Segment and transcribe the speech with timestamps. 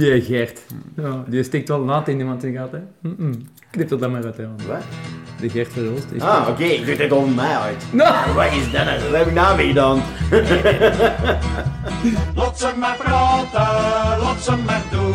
[0.00, 0.60] Die Gert.
[0.96, 2.78] Ja, die steekt wel naad in iemand in gaat, hè.
[3.02, 3.48] Mm -mm.
[3.70, 4.46] Knip er dan maar uit, hè.
[4.66, 4.82] Wat?
[5.40, 6.06] De Gert Verhulst.
[6.12, 7.84] is- Ah, oké, ik dacht dit onder mij uit.
[7.92, 8.32] Nou!
[8.34, 8.98] Wat is dat nou?
[9.00, 10.02] Wat heb ik nou mee gedaan?
[12.34, 15.14] Lot ze maar praten, lot ze maar doen.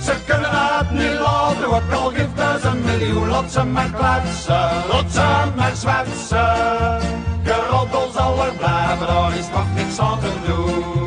[0.00, 3.28] Ze kunnen het niet laten, ook al geeft het een miljoen.
[3.28, 5.26] Lot ze maar kletsen, lot ze
[5.56, 7.00] maar zwetsen.
[7.44, 11.01] Geroddel zal er blijven, daar is nog niks aan te doen.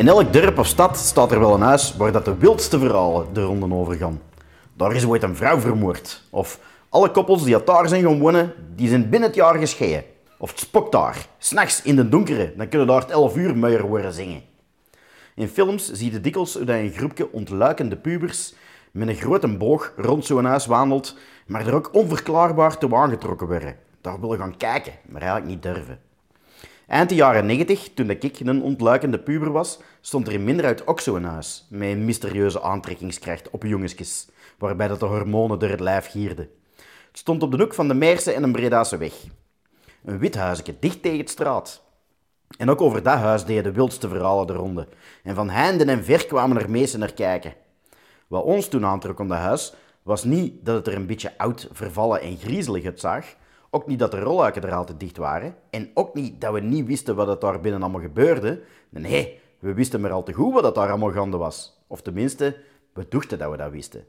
[0.00, 3.32] In elk dorp of stad staat er wel een huis waar dat de wildste verhalen
[3.32, 4.20] de ronden over gaan.
[4.74, 6.22] Daar is ooit een vrouw vermoord.
[6.30, 10.04] Of alle koppels die daar zijn gaan wonen, die zijn binnen het jaar gescheiden.
[10.38, 11.26] Of het spokt daar.
[11.38, 14.42] S'nachts in de donkere, dan kunnen daar het 11 uur muier worden zingen.
[15.34, 18.54] In films zie je dikwijls dat een groepje ontluikende pubers
[18.90, 23.76] met een grote boog rond zo'n huis wandelt, maar er ook onverklaarbaar toe aangetrokken worden.
[24.00, 26.09] Daar willen gaan kijken, maar eigenlijk niet durven.
[26.90, 31.00] Eind de jaren 90, toen ik een ontluikende puber was, stond er in Minderhout ook
[31.00, 36.06] zo'n huis, met een mysterieuze aantrekkingskracht op jongetjes, waarbij dat de hormonen door het lijf
[36.06, 36.48] gierden.
[36.76, 39.12] Het stond op de hoek van de Meerse en een Bredase weg.
[40.04, 41.82] Een wit huisje, dicht tegen het straat.
[42.58, 44.88] En ook over dat huis deden de wildste verhalen de ronde.
[45.22, 47.54] En van heinde en ver kwamen er meesten naar kijken.
[48.26, 51.68] Wat ons toen aantrok aan dat huis, was niet dat het er een beetje oud,
[51.72, 53.24] vervallen en griezelig uitzag.
[53.70, 55.54] Ook niet dat de rolluiken er altijd dicht waren.
[55.70, 58.62] En ook niet dat we niet wisten wat er daar binnen allemaal gebeurde.
[58.88, 61.82] Nee, we wisten maar al te goed wat dat daar allemaal gaande was.
[61.86, 62.56] Of tenminste,
[62.92, 64.04] we dachten dat we dat wisten.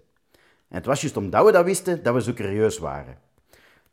[0.67, 3.17] En het was juist omdat we dat wisten, dat we zo curieus waren.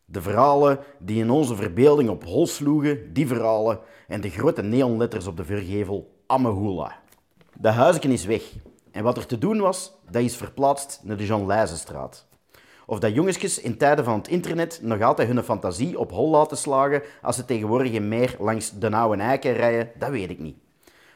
[0.05, 5.27] De verhalen die in onze verbeelding op hol sloegen, die verhalen en de grote neonletters
[5.27, 6.96] op de vergevel Amehula.
[7.61, 8.42] De huisje is weg.
[8.91, 12.28] En wat er te doen was, dat is verplaatst naar de Jean Leijzenstraat.
[12.91, 16.56] Of dat jongetjes in tijden van het internet nog altijd hun fantasie op hol laten
[16.56, 20.56] slagen als ze tegenwoordig in meer langs de oude eiken rijden, dat weet ik niet.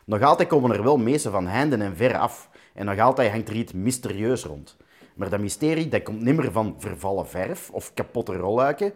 [0.05, 2.51] Nog altijd komen er wel meesten van heinden en ver af.
[2.75, 4.77] En nog altijd hangt er iets mysterieus rond.
[5.14, 8.92] Maar dat mysterie dat komt nimmer van vervallen verf of kapotte rolluiken.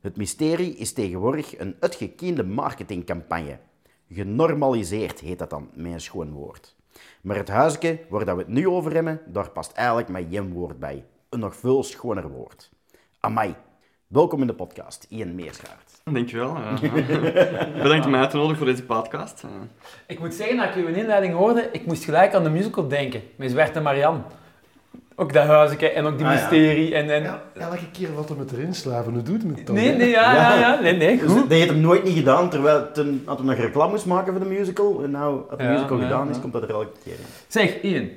[0.00, 3.58] Het mysterie is tegenwoordig een uitgekende marketingcampagne.
[4.10, 6.76] Genormaliseerd heet dat dan, een schoon woord.
[7.20, 10.78] Maar het huisje waar we het nu over hebben, daar past eigenlijk maar één woord
[10.78, 11.04] bij.
[11.28, 12.70] Een nog veel schoner woord.
[13.20, 13.54] Amai.
[14.06, 16.00] Welkom in de podcast, Ian Meerschaert.
[16.04, 16.56] Dankjewel.
[16.56, 16.80] eh,
[17.82, 19.42] bedankt om mij uit te nodigen voor deze podcast.
[19.42, 19.50] eh.
[20.06, 23.22] Ik moet zeggen, dat ik uw inleiding hoorde, ik moest gelijk aan de musical denken.
[23.36, 24.20] Met Zwarte Marianne.
[25.16, 26.38] Ook dat huisje en ook die Ah, ja.
[26.40, 27.10] mysterie en...
[27.10, 27.22] en...
[27.22, 29.74] Ja, elke keer wat er met erin slaven, hoe doet het dan?
[29.74, 30.80] Nee, nee, ja, ja, ja.
[30.80, 31.40] Nee, nee, Dus goed.
[31.40, 34.42] dat heeft hem nooit niet gedaan, terwijl toen had hij nog reclame moest maken voor
[34.42, 35.02] de musical.
[35.02, 37.24] En nou, als de Ja, musical gedaan is, komt dat er elke keer in.
[37.48, 38.08] Zeg, Ian.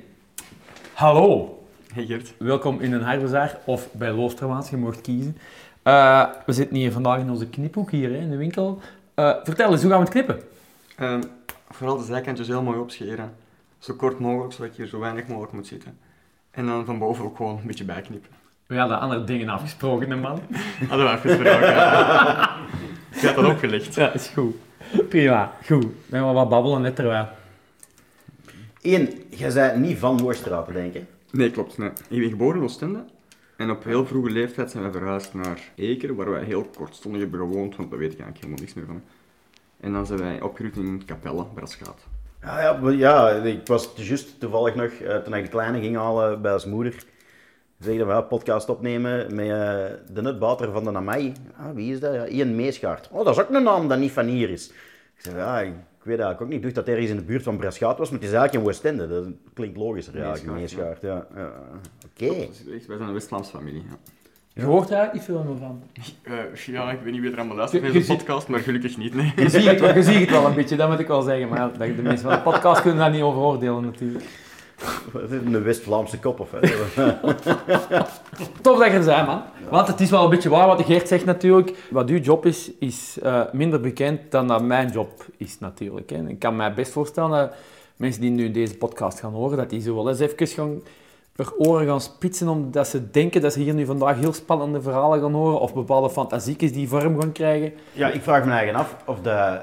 [0.92, 1.56] Hallo.
[1.92, 2.34] Hey Gert.
[2.38, 5.36] Welkom in een Harbezaar of bij Loostermaans, je mocht kiezen.
[5.82, 8.80] Eh, we zitten hier vandaag in onze kniphoek hier hè, in de winkel.
[9.14, 10.40] Eh, vertel eens, hoe gaan we het knippen?
[10.96, 11.22] Ehm,
[11.70, 13.34] vooral de zijkantjes heel mooi opscheren.
[13.78, 15.98] Zo kort mogelijk, zodat je hier zo weinig mogelijk moet zitten.
[16.50, 18.30] En dan van boven ook gewoon een beetje bijknippen.
[18.66, 20.40] We hadden andere dingen afgesproken, hè, man.
[20.88, 21.60] Hadden we afgesproken.
[23.20, 23.94] Je had dat opgelegd.
[23.94, 24.54] Ja, is goed.
[25.08, 25.86] Prima, goed.
[26.06, 27.28] We gaan wat babbelen net terwijl.
[28.80, 31.04] Ian, jij bent niet van Moorstraat, denk ik.
[31.32, 31.78] Nee, klopt.
[31.78, 31.90] Nee.
[32.08, 33.04] Ik ben geboren in Oostende.
[33.56, 37.40] En op heel vroege leeftijd zijn wij verhuisd naar Eker, waar wij heel kortstondig hebben
[37.40, 39.02] gewoond, want daar weet ik eigenlijk helemaal niks meer van.
[39.80, 42.06] En dan zijn wij opgegroeid in Capelle, Braschaat.
[42.42, 46.58] Ja, ja, ja, ik was juist toevallig nog, eh, toen ik kleine ging halen bij
[46.58, 47.04] zijn moeder,
[47.78, 51.32] zeg dat we een podcast opnemen met eh, de nutbater van de Namai.
[51.56, 52.14] Ah, wie is dat?
[52.14, 53.08] Ja, Ian Meesgaard.
[53.10, 54.68] Oh, dat is ook een naam dat niet van hier is.
[55.16, 55.64] Ik zeg, ja,
[56.02, 56.56] ik weet eigenlijk ook niet.
[56.56, 58.64] Ik dacht dat hij ergens in de buurt van Braschaat was, maar het is eigenlijk
[58.64, 59.08] in Westende.
[59.08, 59.24] Dat
[59.54, 60.34] klinkt logischer, ja.
[61.00, 61.26] Ja.
[61.36, 61.52] Ja,
[62.06, 62.26] Oké.
[62.26, 63.82] Dat is echt- Wij zijn een West-Vlaamse familie.
[63.88, 63.96] Ja.
[64.54, 65.82] Je hoort eigenlijk niet veel meer van.
[66.22, 69.14] Eh, ja, ik weet niet wie er allemaal luistert deze ziet- podcast, maar gelukkig niet.
[69.14, 69.32] Nee.
[69.36, 71.48] Je ziet het, wel- je ziet het wel een beetje, dat moet ik wel zeggen.
[71.48, 74.24] Maar dat- de mensen van de podcast kunnen daar niet over oordelen natuurlijk.
[75.12, 76.50] Wat is Een West-Vlaamse kop of?
[78.60, 79.42] Tof dat je er bent, man.
[79.70, 81.86] Want het is wel een beetje waar wat de Geert zegt natuurlijk.
[81.90, 86.10] Wat uw job is, is eh, minder bekend dan dat mijn job is natuurlijk.
[86.10, 86.28] Hè.
[86.28, 87.54] Ik kan mij best voorstellen dat
[87.96, 90.80] mensen die nu deze podcast gaan horen, dat die zo wel eens even gaan,
[91.36, 95.20] er oren gaan spitsen omdat ze denken dat ze hier nu vandaag heel spannende verhalen
[95.20, 97.72] gaan horen of bepaalde fantasiekjes die vorm gaan krijgen.
[97.92, 99.60] Ja, ik vraag me eigen af of de...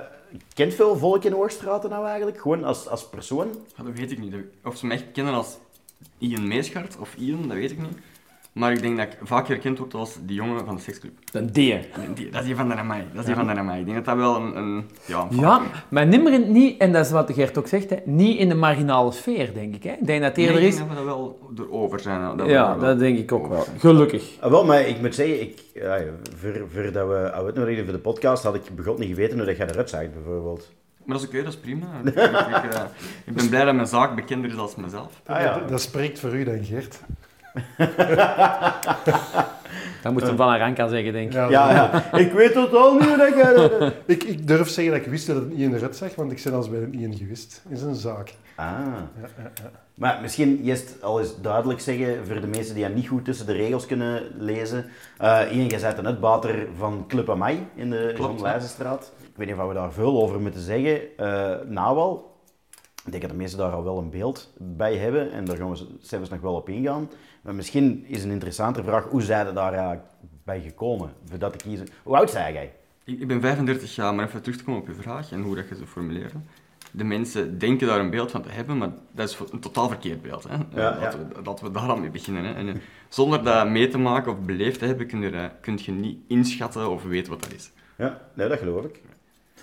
[0.53, 2.41] Kent veel volk in Oorstraten nou eigenlijk?
[2.41, 3.47] Gewoon als, als persoon?
[3.77, 4.35] Dat weet ik niet.
[4.63, 5.57] Of ze me echt kennen als
[6.17, 7.97] Ian Meeschart of Ian, dat weet ik niet.
[8.59, 11.11] Maar ik denk dat ik vaak herkend word als die jongen van de seksclub.
[11.31, 11.53] Een D.
[11.53, 11.79] Die-
[12.31, 13.03] Dat is die van de Ramai.
[13.11, 13.79] Dat is die van de Ramai.
[13.79, 14.57] Ik denk dat dat wel een...
[14.57, 17.67] een ja, een Ja, maar nimmer in, niet, en dat is wat de Gert ook
[17.67, 19.83] zegt, hè, niet in de marginale sfeer, denk ik.
[19.83, 19.91] Hè.
[19.91, 20.75] Ik denk dat Nee, eerder ik is...
[20.75, 22.37] denk dat we dat wel erover zijn.
[22.37, 23.61] Dat Ja, dat denk ik ook wel.
[23.63, 23.79] zijn.
[23.79, 24.37] Gelukkig.
[24.39, 25.99] Ah, wel, maar ik moet zeggen, ik, ja,
[26.37, 29.67] voor, voordat we uitnodigden voor de podcast, had ik begot niet geweten hoe dat jij
[29.67, 30.71] eruit zag, bijvoorbeeld.
[31.05, 31.85] Maar dat is oké, dat is prima.
[32.03, 32.81] ik, ik, eh,
[33.25, 35.21] ik ben blij dat mijn zaak bekender is als mezelf.
[35.25, 35.59] Ah, ja.
[35.59, 36.99] Dat, dat spreekt voor u dan, Gert.
[40.03, 41.33] Dat moet je van Aranka zeggen, denk ik.
[41.33, 42.13] Ja, Ja, ja.
[42.17, 43.93] ik weet totaal niet hoe dat jij...
[44.05, 46.31] Ik, ik durf zeggen dat ik wist dat het niet in de red zag, want
[46.31, 47.61] ik ben als bij een Ian geweest.
[47.69, 48.33] in zijn zaak.
[48.55, 48.77] Ah.
[49.93, 53.53] Maar misschien eerst al eens duidelijk zeggen, voor de mensen die niet goed tussen de
[53.53, 54.85] regels kunnen lezen.
[55.17, 59.11] eh Ian, jij bent een uitbater van Club Amai in de Klopt, Leijzenstraat.
[59.21, 60.99] Ik weet niet of we daar veel over moeten zeggen.
[61.67, 62.35] Nou wel,
[63.05, 65.71] ik denk dat de mensen daar al wel een beeld bij hebben en daar gaan
[65.71, 67.09] we zelfs nog wel op ingaan.
[67.41, 70.03] Maar misschien is een interessantere vraag, hoe zijn er daar eigenlijk
[70.43, 71.13] bij gekomen?
[71.29, 71.87] Voor dat te kiezen.
[72.03, 72.71] Hoe oud zei jij?
[73.03, 75.55] Ik, ik ben 35 jaar, maar even terug te komen op je vraag en hoe
[75.55, 76.35] dat je ze formuleerde.
[76.91, 80.21] De mensen denken daar een beeld van te hebben, maar dat is een totaal verkeerd
[80.21, 80.47] beeld.
[80.49, 80.81] Hè?
[80.81, 82.43] Ja, We, dat we daar al mee beginnen.
[82.43, 82.53] Hè?
[82.53, 82.75] En, eh,
[83.09, 86.89] zonder dat mee te maken of beleefd te hebben, kun je, kun je niet inschatten
[86.89, 87.71] of weten wat dat is.
[87.97, 89.01] Ja, nee, dat geloof ik.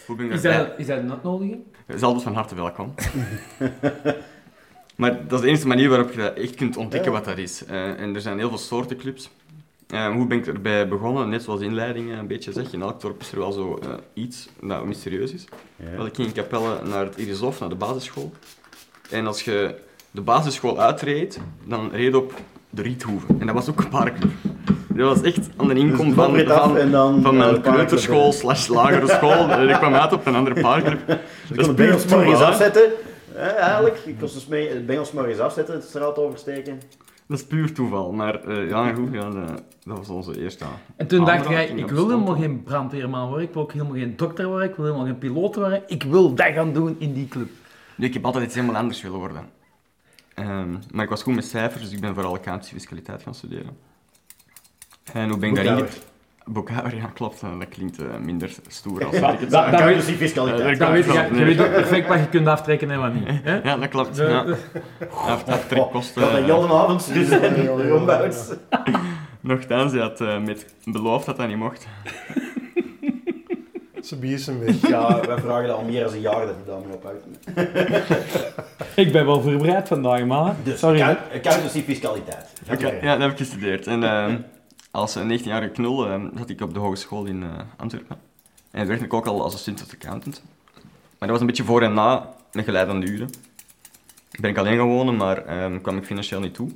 [0.07, 1.63] Hoe ben ik Is dat, is dat een uitnodiging?
[1.87, 2.95] Je is altijd van harte welkom.
[4.97, 7.17] maar dat is de enige manier waarop je dat echt kunt ontdekken Ja.
[7.17, 7.65] wat dat is.
[7.65, 9.31] Eh, en er zijn heel veel soorten clubs.
[9.87, 11.29] Eh, hoe ben ik erbij begonnen?
[11.29, 13.79] Net zoals de inleiding eh, een beetje zegt, in elk dorp is er wel zo
[13.83, 15.45] eh, iets dat mysterieus is.
[15.77, 15.97] Ja.
[15.97, 18.33] Wel, ik ging in Capelle naar het Irishof, naar de basisschool.
[19.11, 19.75] En als je
[20.11, 22.33] de basisschool uitreed, dan reed je op
[22.71, 23.27] de Riethoeve.
[23.39, 24.31] En dat was ook een parkclub.
[24.89, 28.33] Dat was echt aan de inkom Dus van, af van, dan van naar mijn kleuterschool
[28.33, 29.49] slash lagere school.
[29.51, 31.07] En ik kwam uit op een andere parkclub.
[31.49, 32.83] Dus Dat is puur afzetten.
[33.37, 36.81] Hè, eigenlijk, ik kon dus mee, de bengels maar eens afzetten, de straat oversteken.
[37.27, 39.31] Dat is puur toeval, maar eh, ja, goed, ja,
[39.85, 40.65] dat was onze eerste
[40.97, 44.17] En toen dacht jij, ik wil helemaal geen brandweerman worden, ik wil ook helemaal geen
[44.17, 47.29] dokter worden, ik wil helemaal geen piloot worden, ik wil dat gaan doen in die
[47.29, 47.49] club.
[47.97, 49.51] Nee, ik heb altijd iets helemaal anders willen worden.
[50.35, 53.77] Ehm, maar ik was goed met cijfers, dus ik ben vooral accountancy fiscaliteit gaan studeren.
[55.13, 55.87] En hoe ben ik daarin...
[56.49, 57.43] Boekhouder, ja, klopt.
[57.43, 59.87] eh, Dat klinkt eh, minder stoer als Ja, dat ik het dat- dat Kan je
[59.87, 60.73] weet- dus die fiscaliteit.
[60.73, 61.45] Eh, Dan weet je, je nee.
[61.45, 63.25] weet ook perfect wat je kunt aftrekken en wat niet.
[63.27, 63.61] Hè?
[63.63, 64.17] Ja, dat klopt.
[64.17, 64.45] Ja.
[65.27, 66.21] Aftrekkosten.
[66.23, 67.39] Dat dat eh, heel de avond ja,
[67.77, 68.53] de rondbouts.
[69.41, 71.87] Nochtans, hij had eh, met beloofd dat dat niet mocht.
[74.03, 74.89] Ze bies hem weg.
[74.89, 77.25] Ja, wij vragen dat al meer dan een jaar dat hij daarmee ophoudt.
[79.05, 80.55] Ik ben wel voorbereid vandaag, man.
[80.63, 81.01] Dus Sorry.
[81.35, 82.53] accountancy fiscaliteit.
[82.73, 83.87] Oké, ja, dat heb ik gestudeerd.
[83.87, 84.37] En ehm,
[84.97, 88.17] als een 19-jarige knul ehm, zat ik op de hogeschool in eh, Antwerpen.
[88.71, 90.43] En werkte ik ook al als assistant accountant.
[91.19, 93.31] Maar dat was een beetje voor en na met geleidende uren.
[94.41, 96.71] Ben ik alleen gaan wonen, maar ehm, kwam ik financieel niet toe.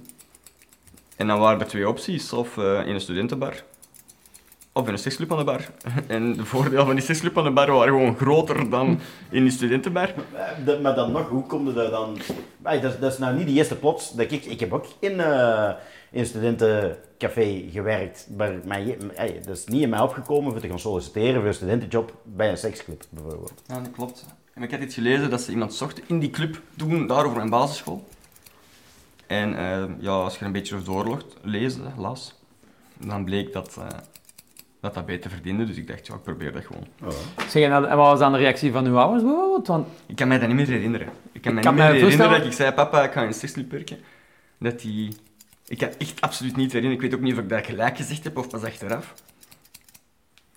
[1.16, 3.62] En dan waren er twee opties, of eh, in een studentenbar,
[4.72, 5.60] of in een seksclub aan de bar.
[6.06, 9.00] En de voordelen van die seksclub aan de bar waren gewoon groter dan
[9.30, 10.12] in die studentenbar.
[10.64, 12.18] Dat- Maar dan nog, hoe het daar dan...
[12.62, 14.44] Ay, dat, dat is nou niet de eerste plots dat ik...
[14.44, 15.70] Ik heb ook in, eh,
[16.10, 18.28] in een studentencafé gewerkt.
[18.36, 18.98] Maar mij,
[19.46, 22.58] dat is niet in mij opgekomen voor te gaan solliciteren voor een studentenjob bij een
[22.58, 23.62] seksclub, bijvoorbeeld.
[23.66, 24.26] Ja, dat klopt.
[24.54, 27.36] En ik had iets gelezen dat ze iemand zochten in die club toen, daar over
[27.36, 28.08] mijn basisschool.
[29.26, 32.34] En eh, ja, als je er een beetje doorlogt, lezen, las,
[32.96, 33.86] dan bleek dat, eh,
[34.80, 35.64] dat dat beter verdiende.
[35.64, 36.86] Dus ik dacht, ja, ik probeer dat gewoon.
[37.48, 39.66] Zeg, en, en wat was dan de reactie van uw ouders bijvoorbeeld?
[39.66, 41.08] Want Ik kan mij dat niet meer herinneren.
[41.32, 43.26] Ik kan mij kan niet meer mij herinneren dat ik zei, papa, ik ga in
[43.26, 43.98] een seksclub werken.
[44.58, 45.16] Dat die...
[45.70, 47.04] Ik kan echt absoluut niet herinneren.
[47.04, 49.14] Ik weet ook niet of ik dat gelijk gezegd heb of pas achteraf.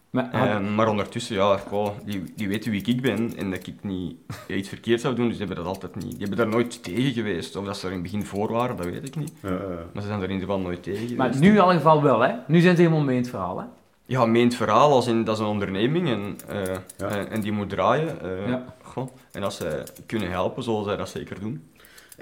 [0.09, 3.67] maar, had- Eh, maar ondertussen, ja, goh, die, die weten wie ik ben en dat
[3.67, 4.15] ik niet
[4.47, 6.09] iets verkeerd zou doen, dus die hebben dat altijd niet.
[6.11, 7.55] Die hebben daar nooit tegen geweest.
[7.55, 9.33] Of dat ze er in het begin voor waren, dat weet ik niet.
[9.41, 11.17] Maar ze zijn er in ieder geval nooit tegen geweest.
[11.17, 12.33] maar nu in alle geval wel, hè?
[12.47, 13.65] Nu zijn ze helemaal mee in het verhaal, hè?
[14.05, 17.07] Ja, meent verhaal als in dat is een onderneming en, eh, Ja.
[17.09, 18.21] en, en die moet draaien.
[18.21, 18.75] eh, Ja.
[18.81, 19.07] goh.
[19.31, 21.63] En als zij kunnen helpen, zullen zij dat zeker doen.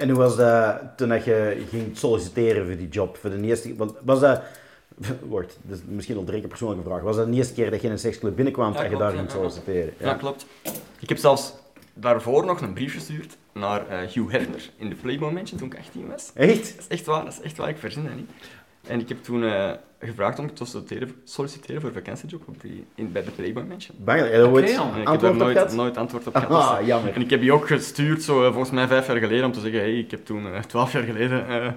[0.01, 3.17] En hoe was dat toen dat je ging solliciteren voor die job?
[3.17, 4.41] Voor de eerste, want was dat...
[5.69, 7.01] Is misschien al drie keer persoonlijke vraag.
[7.01, 9.11] Was dat de eerste keer dat je in een seksclub binnenkwam Ja, dat je daar
[9.11, 9.93] ja, ging solliciteren?
[9.97, 10.45] Ja, klopt.
[10.99, 11.53] Ik heb zelfs
[11.93, 15.77] daarvoor nog een brief gestuurd naar eh, Hugh Hefner in de Playboy Mansion toen ik
[15.77, 16.31] 18 was.
[16.33, 16.75] Echt?
[16.75, 18.29] Dat is echt waar, dat is echt waar, ik verzin dat niet.
[18.87, 22.85] En ik heb toen eh, gevraagd om te solliciteren, solliciteren voor een vakantiejob op die,
[22.95, 23.95] in, bij de Playboy Mansion.
[23.99, 24.91] Bang, je ja.
[24.95, 25.73] En ik heb daar nooit, gehad?
[25.73, 26.49] nooit antwoord op gehad.
[26.49, 27.13] dus- Ah, jammer.
[27.13, 29.59] En ik heb die ook gestuurd, zo, eh, volgens mij vijf jaar geleden, om te
[29.59, 31.67] zeggen, hey, ik heb toen eh, twaalf jaar geleden eh,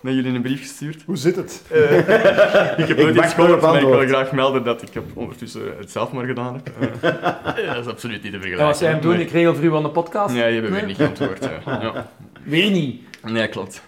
[0.00, 1.02] naar jullie een brief gestuurd.
[1.06, 1.62] Hoe zit het?
[2.82, 5.04] Ik heb nooit iets gewoon gehoord, op maar ik wil graag melden dat ik heb
[5.14, 6.70] ondertussen het zelf maar gedaan heb.
[7.74, 8.58] Dat is absoluut niet te vergelijken.
[8.58, 10.34] Ja, wat zij hem doen, ik regel voor u aan de podcast.
[10.34, 10.80] Nee, die hebben Nee?
[10.80, 11.48] weer niet geantwoord.
[11.64, 12.10] ja.
[12.42, 13.02] Weer niet.
[13.22, 13.82] Nee, klopt.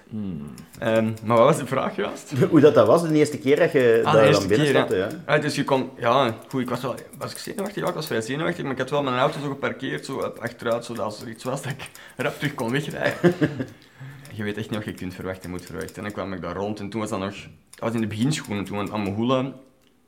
[0.82, 2.32] Ehm, maar wat was de vraag juist?
[2.50, 4.96] Hoe dat, dat was de eerste keer dat je Ah, daar dan binnen keer, stapte,
[4.96, 5.08] ja.
[5.26, 7.82] Ja, dus je kon, ja, goed, ik was wel, was ik zenuwachtig?
[7.82, 10.84] Ja, ik was vrij zenuwachtig, maar ik had wel mijn auto zo geparkeerd, zo achteruit,
[10.84, 13.34] zodat als er iets was, dat ik rap terug kon wegrijden.
[14.34, 15.96] je weet echt niet wat je kunt verwachten en moet verwachten.
[15.96, 17.34] En dan kwam ik daar rond en toen was dat nog,
[17.70, 19.52] dat was in de beginschoenen, toen, want Amahula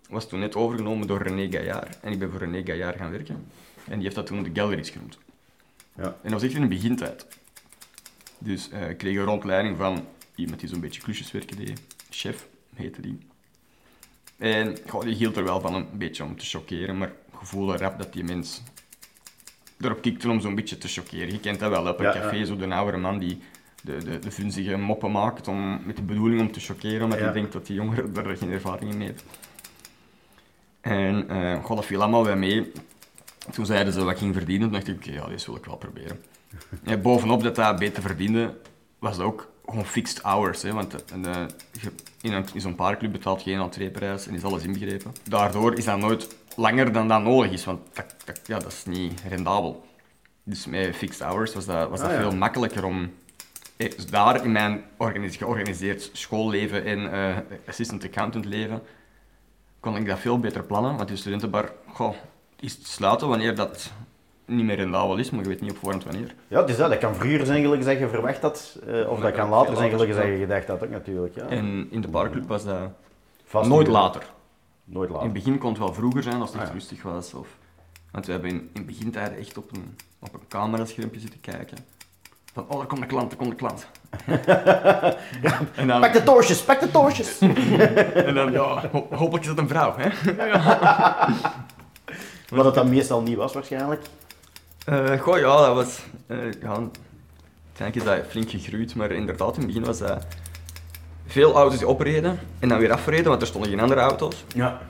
[0.09, 1.99] was toen net overgenomen door René Gaillard.
[2.01, 3.47] En ik ben voor René Gaillard gaan werken.
[3.85, 5.19] En die heeft dat toen de Galleries genoemd.
[5.97, 6.05] Ja.
[6.05, 7.27] En dat was echt in de begintijd.
[8.39, 11.81] Dus eh, ik kreeg een rondleiding van iemand die zo'n beetje klusjeswerken deed.
[12.11, 13.19] Chef heette die.
[14.37, 17.77] En goh, die hield er wel van een beetje om te chockeren, maar ik voelde
[17.77, 18.63] rap dat die mens
[19.81, 21.33] erop kikte om zo'n beetje te chockeren.
[21.33, 22.45] Je kent dat wel, op een Ja, café, ja.
[22.45, 23.39] zo de oudere man die
[23.83, 27.25] de, de, de vunzige moppen maakt om, met de bedoeling om te chockeren, omdat Ja.
[27.25, 29.25] hij denkt dat die jongeren daar geen ervaring in heeft.
[30.81, 31.27] En
[31.63, 32.73] goh, dat viel allemaal bij mee.
[33.53, 35.65] Toen zeiden ze wat ik ging verdienen, toen dacht ik, oké, ja, dit wil ik
[35.65, 36.21] wel proberen.
[36.85, 38.57] En bovenop dat dat beter verdiende,
[38.99, 40.63] was het ook gewoon fixed hours.
[40.63, 41.45] Hè, want eh,
[42.21, 45.13] in, in zo'n parkclub betaalt geen entreeprijs en is alles inbegrepen.
[45.29, 48.85] Daardoor is dat nooit langer dan dat nodig is, want dat, dat, ja, dat is
[48.85, 49.85] niet rendabel.
[50.43, 52.21] Dus met fixed hours was dat, was dat Ah, ja.
[52.21, 53.13] veel makkelijker om...
[53.77, 57.37] eh, Dus daar in mijn organis- georganiseerd schoolleven en eh,
[57.69, 58.83] assistant accountant leven
[59.81, 60.97] kon ik dat veel beter plannen.
[60.97, 62.15] Want die studentenbar goh,
[62.61, 63.93] is te sluiten wanneer dat
[64.47, 66.35] niet meer rendabel is, maar je weet niet op voorhand wanneer.
[66.49, 66.91] Ja, het is dat.
[66.91, 70.13] Dat kan vroeger zijn gelijk zeggen verwacht had, eh, of dat kan later zijn gelijk
[70.13, 71.35] zeggen gedacht had ook natuurlijk.
[71.35, 71.47] Ja.
[71.47, 72.79] En in de barclub was dat
[73.45, 73.97] Vast nooit niet.
[73.97, 74.23] later.
[74.85, 75.31] Nooit In later.
[75.31, 76.79] het begin kon het wel vroeger zijn als het Ah, echt ja.
[76.79, 77.35] rustig was.
[77.35, 77.49] Of...
[78.13, 81.79] Want we hebben in, in begintijd echt op een, op een cameraschermpje zitten kijken.
[82.53, 83.87] Van, oh, er komt de klant, er komt de klant.
[85.75, 87.39] en dan, Pak de toosjes, pak de toosjes!
[88.29, 89.95] en dan ja, ho- hopelijk is dat een vrouw.
[89.97, 90.09] Hè?
[92.57, 94.03] Wat het dan meestal niet was waarschijnlijk.
[94.85, 96.01] Eh, goh, ja, dat was...
[96.27, 96.91] eh ja,
[97.77, 100.27] uiteindelijk is dat flink gegroeid, maar inderdaad, in het begin was dat...
[101.27, 104.45] Veel auto's die opreden en dan weer afreden, want er stonden geen andere auto's.
[104.55, 104.81] Ja.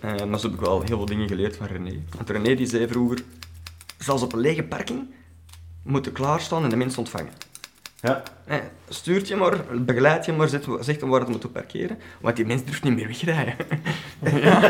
[0.00, 2.02] Eh, maar zo heb ik wel heel veel dingen geleerd van René.
[2.16, 3.22] Want René die zei vroeger,
[3.98, 5.14] zelfs op een lege parking
[5.82, 7.32] moeten klaarstaan en de mensen ontvangen.
[8.00, 8.22] Ja.
[8.44, 8.56] Eh,
[8.88, 12.46] stuurt je maar, begeleid je maar, zet, zeg hem waar het moet parkeren, want die
[12.46, 13.54] mens durft niet meer wegrijden.
[14.42, 14.60] ja.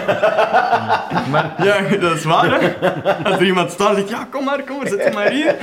[1.62, 2.60] ja, dat is waar.
[2.60, 2.90] Hè?
[3.24, 5.56] Als er iemand staat, zegt ja, kom maar, kom maar, zet hem maar hier.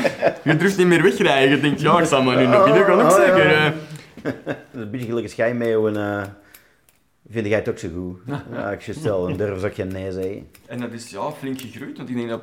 [0.43, 1.50] Je durft niet meer wegrijden.
[1.55, 3.25] Je denkt, ja, ik zal maar nu naar binnen gaan, ook Oh, ja.
[3.25, 3.51] zeker.
[3.55, 3.72] eh.
[4.45, 6.24] Dat is een beetje gelijk een schijnmeeuw en eh,
[7.29, 8.19] vind jij het ook zo goed?
[8.53, 10.48] Ja, ik je stel, dan durf ze ook geen nee zeggen.
[10.67, 12.41] En dat is ja, flink gegroeid, want ik denk dat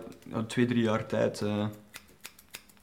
[0.48, 1.64] twee, drie jaar tijd eh,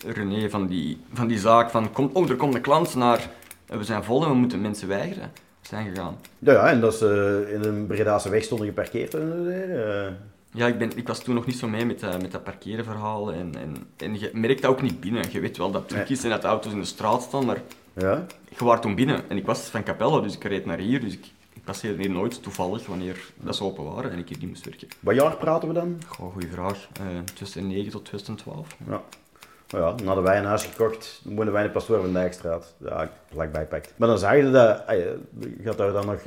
[0.06, 3.30] René van die, van die zaak van kom, oh, er komt een klant naar,
[3.66, 6.18] eh, we zijn vol en we moeten mensen weigeren, zijn gegaan.
[6.40, 9.14] Ja, ja, en dat ze in een Bredaanse weg stonden geparkeerd.
[9.14, 10.12] eh, eh.
[10.52, 13.32] Ja, ik, ben, ik was toen nog niet zo mee met, dat met dat parkerenverhaal
[13.34, 15.24] en, en, en je merkt dat ook niet binnen.
[15.32, 16.06] Je weet wel dat het Nee.
[16.18, 17.62] is en dat de auto's in de straat staan, maar
[17.94, 18.26] ja.
[18.58, 19.30] je was toen binnen.
[19.30, 22.10] En ik was van Capelle, dus ik reed naar hier, dus ik, ik passeerde hier
[22.12, 24.88] nooit toevallig wanneer dat ze open waren en ik hier niet moest werken.
[25.00, 26.02] Wat jaar praten we dan?
[26.08, 26.88] Goh, goeie vraag.
[27.00, 28.76] Eh 2009 tot 2012.
[28.88, 29.02] Ja.
[29.72, 32.76] Ja, dan hadden wij een huis gekocht, dan woonden wij in de Pastoor van Dijkstraat.
[32.78, 33.94] Ja, vlakbij pakt.
[33.96, 35.18] Maar dan zag je dat, je
[35.64, 36.20] gaat daar dan nog,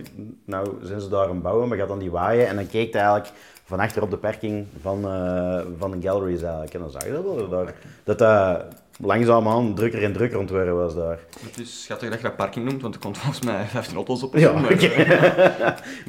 [0.45, 2.93] nou zijn ze daar aan het bouwen, maar gaat dan die waaien en dan keek
[2.93, 3.31] je eigenlijk
[3.65, 6.75] van achter op de parking van, eh, van de galleries eigenlijk.
[6.75, 8.65] En dan zag je dat wel, daar, dat dat
[9.01, 11.19] langzaamaan drukker en drukker ontworpen was daar.
[11.41, 14.23] Het is schattig dat je dat parking noemt, want er komt volgens mij 15 auto's
[14.23, 14.37] op.
[14.37, 14.91] Ja, maar, oké.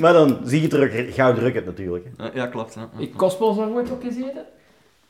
[0.02, 2.06] maar dan zie je terug, gauw druk het natuurlijk.
[2.18, 2.28] hè.
[2.30, 2.74] Eh, ja, klopt.
[2.74, 2.90] Ja.
[2.98, 4.46] Ik ooit op gezeten?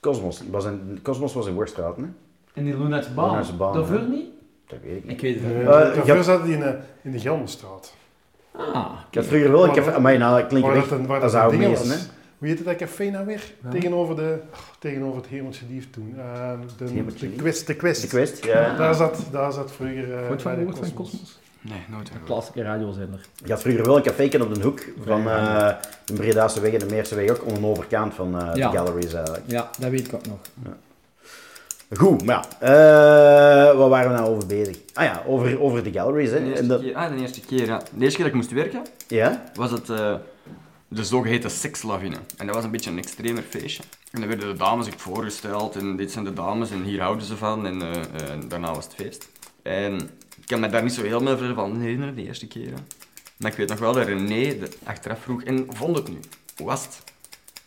[0.04, 2.04] Cosmos was in, Cosmos was in Worstraat, hè?
[2.54, 3.30] En die Luna's baan.
[3.30, 4.26] Luna's baan, Dat wil niet?
[4.68, 5.12] Dat weet ik niet.
[5.12, 5.68] Ik weet het Uh, niet.
[5.68, 7.94] Eh, daarvoor zat die in, de- in de Gelmenstraat.
[8.52, 11.88] Ah, Ik had vroeger wel een café, maar nou, dat klinkt weg dat dat meesten,
[11.90, 12.00] was.
[12.00, 12.06] hè?
[12.38, 13.54] Hoe heette dat café nou weer?
[13.64, 13.70] Ja.
[13.70, 16.14] Tegenover, de, oh, tegenover het Hemeltje Lief toen.
[16.18, 17.36] Ehm, de, de Lief?
[17.36, 17.68] Quest.
[17.68, 18.02] De Quest.
[18.02, 18.76] De quest, ja.
[18.78, 21.40] Daar, zat, daar zat vroeger uh, Goed van van Cosmos?
[21.64, 22.10] Nee, nooit.
[22.10, 23.20] Een plaatselijke radiozender.
[23.46, 25.70] Je had vroeger wel een café op de hoek van eh,
[26.06, 28.70] de Bredaanse weg en de Meerse weg, ook aan de overkant van eh, Ja.
[28.72, 29.44] de galleries eigenlijk.
[29.48, 30.38] Ja, dat weet ik ook nog.
[31.98, 32.68] Goed, maar ja,
[33.72, 34.78] eh, waar waren we nou over bezig?
[34.94, 36.40] Ah ja, over, over de galleries, hè.
[36.40, 37.78] De eerste, En dat, keer, ah, de eerste keer, ja.
[37.78, 39.44] De eerste keer dat ik moest werken, ja?
[39.54, 40.16] was het eh,
[40.88, 42.16] de zogeheten sekslavine.
[42.38, 43.84] En dat was een beetje een extremer feestje.
[44.12, 47.26] En dan werden de dames ook voorgesteld en dit zijn de dames en hier houden
[47.26, 49.30] ze van en, en daarna was het feest.
[49.62, 50.10] En ik
[50.54, 52.74] kan me daar niet zo heel meer van herinneren, de eerste keer.
[53.38, 56.20] Maar ik weet nog wel dat René de, achteraf vroeg, en vond het nu?
[56.58, 57.04] Hoe was het?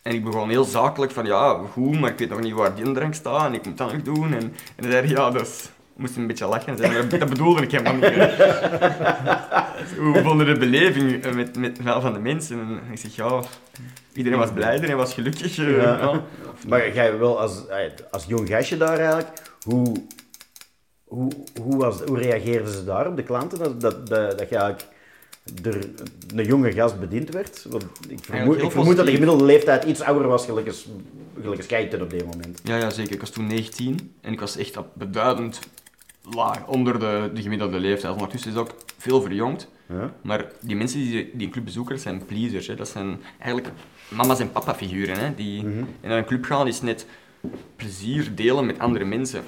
[0.03, 2.93] En ik begon heel zakelijk van, ja, goed, maar ik weet nog niet waar die
[2.93, 4.33] drank staat en ik moet dat nog doen.
[4.33, 5.71] En, en dan zei hij, ja, dat is...
[5.97, 8.05] Moest hij een beetje lachen en zei, dat bedoelde ik helemaal niet.
[9.99, 12.61] Hoe vonden de beleving eh, met, met, wel van de mensen?
[12.61, 13.41] En ik zeg, ja,
[14.13, 15.59] iedereen was blij, iedereen was gelukkig.
[15.59, 15.99] eh, Ja.
[15.99, 16.23] ja.
[16.69, 17.79] Maar jij wel als, eh,
[18.11, 19.29] als jong gastje daar eigenlijk,
[19.63, 19.95] hoe
[21.07, 21.33] Hoe,
[21.63, 24.89] hoe, was, hoe reageerden ze daarop, de klanten, dat, dat, dat, dat je eigenlijk
[25.63, 25.79] door
[26.35, 27.67] een jonge gast bediend werd?
[27.69, 30.87] Want ik vermoed, ik vermoed dat de gemiddelde leeftijd iets ouder was, gelijk als,
[31.43, 32.61] gelijk op dit moment.
[32.65, 33.13] Ja, ja, zeker.
[33.13, 35.59] Ik was toen 19 en ik was echt beduidend
[36.35, 38.13] laag onder de, de gemiddelde leeftijd.
[38.13, 39.69] Ondertussen is ook veel verjongd.
[39.89, 40.13] Ja?
[40.23, 42.67] Maar die mensen die, die een club bezoeken, zijn pleasers.
[42.67, 42.75] Hè.
[42.75, 43.75] Dat zijn eigenlijk
[44.09, 45.19] mama's en papa figuren.
[45.19, 45.85] Hè, die Mhm.
[46.01, 47.07] in een club gaan is net
[47.77, 49.43] plezier delen met andere mensen.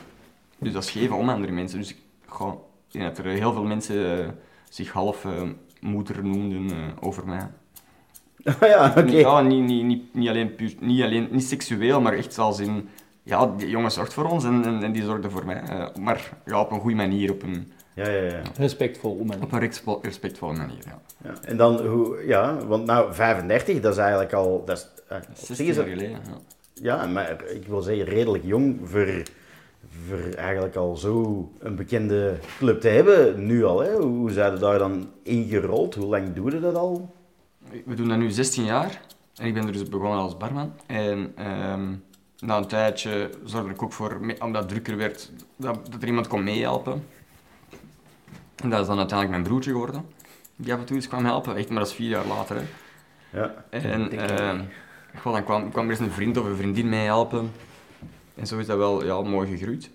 [0.58, 1.78] Dus dat is geven om andere mensen.
[1.78, 1.96] Dus ik,
[2.26, 4.28] ik denk dat er heel veel mensen eh,
[4.68, 5.42] zich half eh,
[5.80, 7.46] moeder noemden eh, over mij.
[8.44, 9.00] Ah ja, oké.
[9.16, 12.88] Ja, niet, niet, niet, niet, alleen puur, niet alleen niet seksueel, maar echt als in...
[13.22, 15.60] Ja, die jongen zorgt voor ons en, en, en die zorgde voor mij.
[15.60, 18.42] Eh, maar ja, op een goede manier, op een, Ja, ja, ja.
[18.56, 19.42] Respectvol, man.
[19.42, 20.78] op een respe- respectvolle manier.
[20.86, 21.00] Ja.
[21.24, 21.34] ja.
[21.42, 24.62] En dan, hoe, ja, want nou, 35, dat is eigenlijk al...
[24.64, 26.18] Dat is, eh, op zich 16 is jaar dat- geleden.
[26.24, 26.38] Ja.
[26.82, 29.22] Ja, maar ik wil zeggen, redelijk jong voor
[30.36, 33.80] eigenlijk al zo een bekende club te hebben, nu al.
[33.80, 33.96] Hè?
[33.96, 35.94] Hoe zijn ze daar dan ingerold?
[35.94, 37.14] Hoe lang doe je dat al?
[37.84, 39.00] We doen dat nu 16 jaar.
[39.36, 40.72] En ik ben er dus begonnen als barman.
[40.86, 41.94] En ehm,
[42.38, 46.26] na een tijdje zorgde ik ook voor, omdat het drukker werd, dat, dat er iemand
[46.26, 47.04] kon meehelpen.
[48.56, 50.04] En dat is dan uiteindelijk mijn broertje geworden.
[50.56, 51.56] Die af en toe eens kwam helpen.
[51.56, 52.56] Echt, maar dat is vier jaar later.
[52.56, 52.62] Hè.
[53.40, 53.64] Ja.
[53.70, 54.60] En ehm,
[55.16, 57.50] goh, dan kwam, kwam er eens een vriend of een vriendin mee helpen.
[58.38, 59.90] En zo is dat wel ja, mooi gegroeid.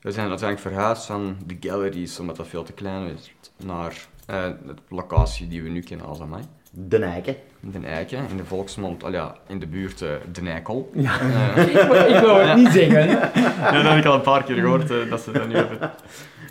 [0.00, 4.44] We zijn uiteindelijk verhuisd van de galleries, omdat dat veel te klein is, naar eh,
[4.66, 6.42] de locatie die we nu kennen als Amai.
[6.70, 7.36] De Nijken.
[7.60, 10.90] Den Eiken, in de volksmond, al ja, in de buurt eh De Nijkel.
[10.94, 11.20] Ja.
[11.20, 13.08] Eh, ik, wou- ik wou het niet zeggen.
[13.08, 15.90] ja, dat heb ik al een paar keer gehoord, eh, dat ze dat nu hebben.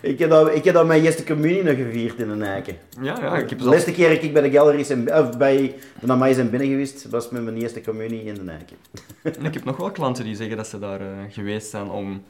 [0.04, 2.76] Ik heb, dat, ik heb dat mijn eerste communie nog gevierd in de Nijken.
[3.00, 5.74] Ja, ja, ik heb de laatste keer dat ik bij de galleries en, of bij
[6.00, 8.76] de Namai zijn binnen geweest, was met mijn eerste communie in de Nijken.
[9.22, 12.22] Ik heb nog wel klanten die zeggen dat ze daar eh, geweest zijn om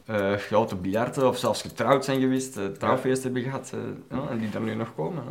[0.51, 3.73] ja, te biljarten of zelfs getrouwd zijn geweest, eh trouwfeest hebben gehad
[4.09, 5.23] eh, en die daar nu nog komen.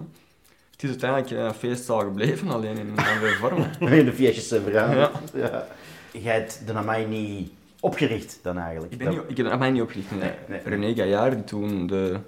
[0.71, 3.65] Het is uiteindelijk een feestzaal gebleven, alleen in een andere vorm.
[3.79, 4.95] In de feestjes zijn vergaan.
[5.33, 5.67] Ja.
[6.11, 7.51] Jij hebt de Namai niet
[7.83, 8.93] opgericht dan eigenlijk?
[8.93, 10.11] Ik, ben niet, ik heb mij niet opgericht.
[10.11, 10.19] Nee.
[10.19, 10.59] Nee, nee.
[10.63, 12.19] René Gaillard, die toen de,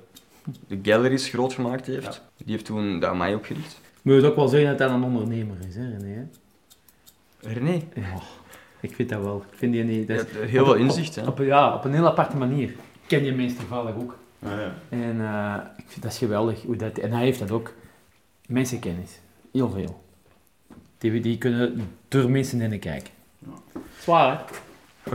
[0.67, 3.79] de galleries groot gemaakt heeft, die heeft toen de Amai opgericht.
[4.01, 6.27] Moet je ook wel zeggen dat dat een ondernemer is, hè, René?
[7.41, 7.53] hè?
[7.53, 7.81] René?
[7.95, 8.19] Ja,
[8.79, 9.45] ik vind dat wel.
[9.51, 10.07] Ik vind die niet...
[10.07, 11.27] Dat is- Ja, heel veel inzicht, hè.
[11.27, 12.69] Op, ja, op een heel aparte manier.
[12.69, 12.77] Ik
[13.07, 14.17] ken die mensen toevallig ook.
[14.43, 14.73] Ah, ja.
[14.89, 16.61] En eh, ik vind dat is geweldig.
[16.61, 17.73] Hoe dat, en hij heeft dat ook.
[18.47, 19.19] Mensenkennis.
[19.51, 20.03] Heel veel.
[20.97, 23.13] Die, die kunnen door mensen heen kijken.
[23.99, 24.43] Zwaar, hè?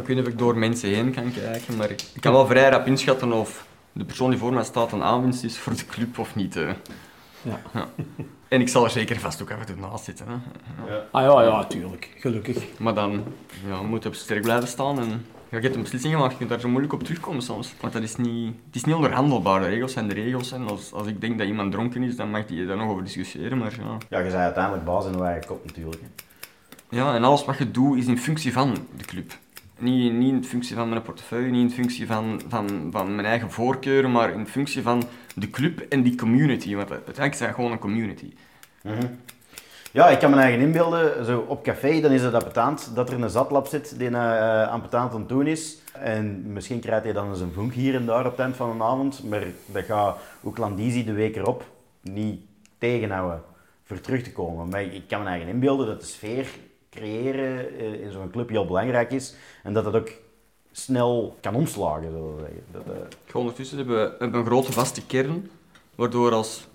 [0.00, 2.68] Ik weet niet of ik door mensen heen kan kijken, maar ik kan wel vrij
[2.70, 3.66] rap inschatten of
[4.00, 6.54] de persoon die voor mij staat een aanwinst is voor de club of niet.
[6.54, 6.72] hè.
[7.42, 7.88] Ja.
[8.48, 10.26] En ik zal er zeker vast ook af en toe naast zitten.
[10.28, 10.34] Hè.
[11.10, 12.14] Ah ja, ja, tuurlijk.
[12.18, 12.64] Gelukkig.
[12.78, 13.24] Maar dan
[13.66, 15.08] ja, moet je op sterk blijven staan en
[15.48, 16.32] ja, je hebt een beslissing gemaakt.
[16.32, 17.74] Je kunt daar zo moeilijk op terugkomen soms.
[17.80, 19.60] Want dat is niet, het is niet onderhandelbaar.
[19.60, 20.52] De regels zijn de regels.
[20.52, 23.04] En als, als ik denk dat iemand dronken is, dan mag je daar nog over
[23.04, 23.58] discussiëren.
[23.58, 23.96] Maar ja.
[24.08, 26.00] Ja, je bent uiteindelijk baas in je eigen kop natuurlijk.
[26.02, 26.08] hè.
[26.96, 29.32] Ja, en alles wat je doet is in functie van de club.
[29.80, 34.12] Niet, in functie van mijn portefeuille, niet in functie van, van, van mijn eigen voorkeuren,
[34.12, 35.02] maar in functie van
[35.34, 36.74] de club en die community.
[36.74, 38.32] Want uiteindelijk zijn gewoon een community.
[38.82, 39.06] Mhm.
[39.92, 43.22] Ja, ik kan me eigen inbeelden, zo op café, dan is het appetant dat er
[43.22, 45.78] een zatlap zit die uh, aan het doen is.
[45.92, 48.70] En misschien krijgt hij dan eens een vonk hier en daar op het eind van
[48.70, 51.64] een avond, maar dat gaat ook Landisi de week erop
[52.02, 52.40] niet
[52.78, 53.42] tegenhouden
[53.84, 54.68] voor terug te komen.
[54.68, 56.46] Maar ik kan me eigen inbeelden dat de sfeer
[56.90, 60.10] creëren eh, in zo'n club heel belangrijk is en dat dat ook
[60.72, 62.64] snel kan omslagen, zullen we zeggen.
[62.72, 62.82] Dat,
[63.26, 65.50] eh, Ondertussen hebben we hebben een grote vaste kern,
[65.94, 66.68] waardoor als,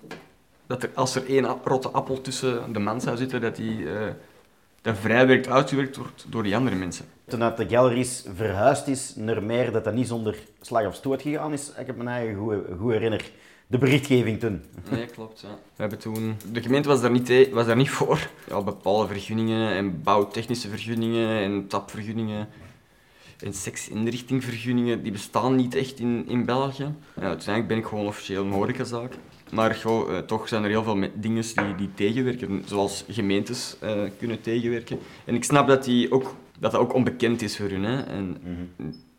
[0.66, 4.08] dat er, als er één rotte appel tussen de man zou zitten, dat die eh,
[4.82, 7.04] dat vrijwerkt uitgewerkt wordt door die andere mensen.
[7.24, 11.22] Toen dat de galleries verhuisd is naar meer, dat dat niet zonder slag of stoot
[11.22, 13.30] gegaan is, ik heb me eigen goed, goed herinner.
[13.66, 14.62] De berichtgeving toen.
[14.90, 15.40] Nee, klopt.
[15.40, 15.48] Ja.
[15.48, 18.30] We hebben toen, de gemeente was daar niet, was daar niet voor.
[18.48, 22.48] Ja, bepaalde vergunningen en bouwtechnische vergunningen en tapvergunningen
[23.38, 26.94] en seksinrichtingvergunningen, die bestaan niet echt in, in België.
[27.16, 29.12] Ja, uiteindelijk ben ik gewoon officieel een horecazaak.
[29.52, 34.02] Maar goh, eh, toch zijn er heel veel dingen die, die tegenwerken, zoals gemeentes eh,
[34.18, 34.98] kunnen tegenwerken.
[35.24, 37.84] En ik snap dat, die ook, dat dat ook onbekend is voor hun.
[37.84, 38.02] Hè.
[38.02, 38.36] En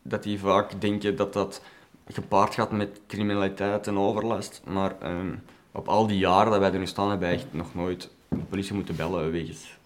[0.02, 1.62] dat die vaak denken dat dat
[2.08, 4.62] gepaard gaat met criminaliteit en overlast.
[4.66, 5.34] Maar ehm,
[5.72, 8.36] op al die jaren dat wij er nu staan, hebben wij echt nog nooit de
[8.50, 9.78] politie moeten bellen wegens...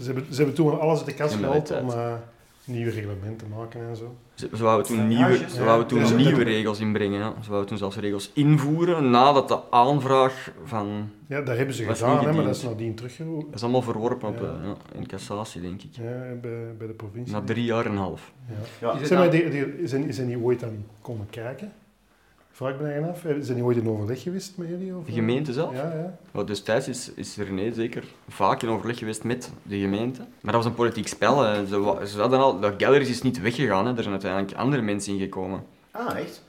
[0.00, 2.12] Ze hebben, ze hebben toen alles uit de kast gehaald om eh,
[2.64, 4.16] nieuwe reglementen te maken en zo.
[4.38, 6.10] Ze, ze wouden toen, nieuwe, ze wouden toen Ja.
[6.14, 7.18] nieuwe regels inbrengen.
[7.18, 7.34] Ja.
[7.42, 11.10] Ze wouden toen zelfs regels invoeren nadat de aanvraag van...
[11.26, 13.46] Ja, dat hebben ze gedaan, hè, maar dat is nadien teruggeroepen.
[13.46, 14.44] Dat is allemaal verworpen op, Ja.
[14.46, 15.88] eh, ja, in cassatie, denk ik.
[15.92, 16.02] Ja,
[16.40, 17.34] bij, bij de provincie.
[17.34, 18.32] Na drie jaar en een half.
[18.48, 18.54] Ja.
[18.80, 18.92] Ja.
[18.92, 21.72] Is het Zeg maar, dan- die, die, zijn, zijn die ooit dan komen kijken?
[22.58, 23.20] Vraag ik me eigen af.
[23.20, 24.96] Zijn die ooit in overleg geweest met jullie?
[24.96, 25.74] Of, De gemeente zelf?
[25.74, 26.18] Ja, ja.
[26.30, 30.20] Wel, destijds is, is René zeker vaak in overleg geweest met de gemeente.
[30.20, 31.42] Maar dat was een politiek spel.
[31.42, 31.66] hè.
[31.66, 33.90] Ze, ze hadden al, de galleries is niet weggegaan, hè.
[33.96, 35.64] er zijn uiteindelijk andere mensen ingekomen.
[35.90, 36.42] Ah, echt?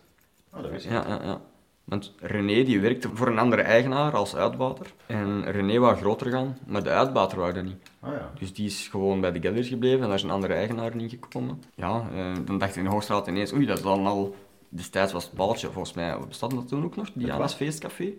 [0.54, 1.42] Oh, dat wist ik Ja, ja, ja.
[1.84, 4.94] Want René die werkte voor een andere eigenaar als uitbater.
[5.06, 7.90] En René wou groter gaan, maar de uitbater wou dat niet.
[8.00, 8.32] Ah, ja.
[8.40, 11.10] Dus die is gewoon bij de galleries gebleven en daar is een andere eigenaar in
[11.10, 11.64] gekomen.
[11.76, 14.36] Ja, eh, dan dacht ik in de Hoogstraat ineens, oei, dat is dan al...
[14.70, 17.08] Destijds was het paaltje, volgens mij, bestaat dat toen ook nog?
[17.14, 18.14] Diana's Feestcafé?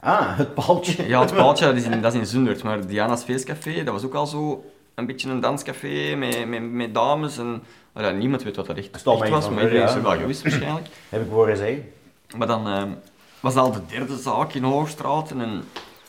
[0.00, 1.06] Ah, het paaltje.
[1.08, 4.04] Ja, het paaltje, dat is in, dat is in Zundert, maar Diana's Feestcafé, dat was
[4.04, 4.64] ook al zo
[4.94, 7.62] een beetje een danscafé met, met, met dames en...
[7.94, 10.86] ja, niemand weet wat dat echt, was, maar iedereen is er wel gewist waarschijnlijk.
[11.08, 11.92] Heb ik horen zeggen.
[12.36, 12.82] Maar dan eh,
[13.40, 15.64] was dat al de derde zaak in Hoogstraat en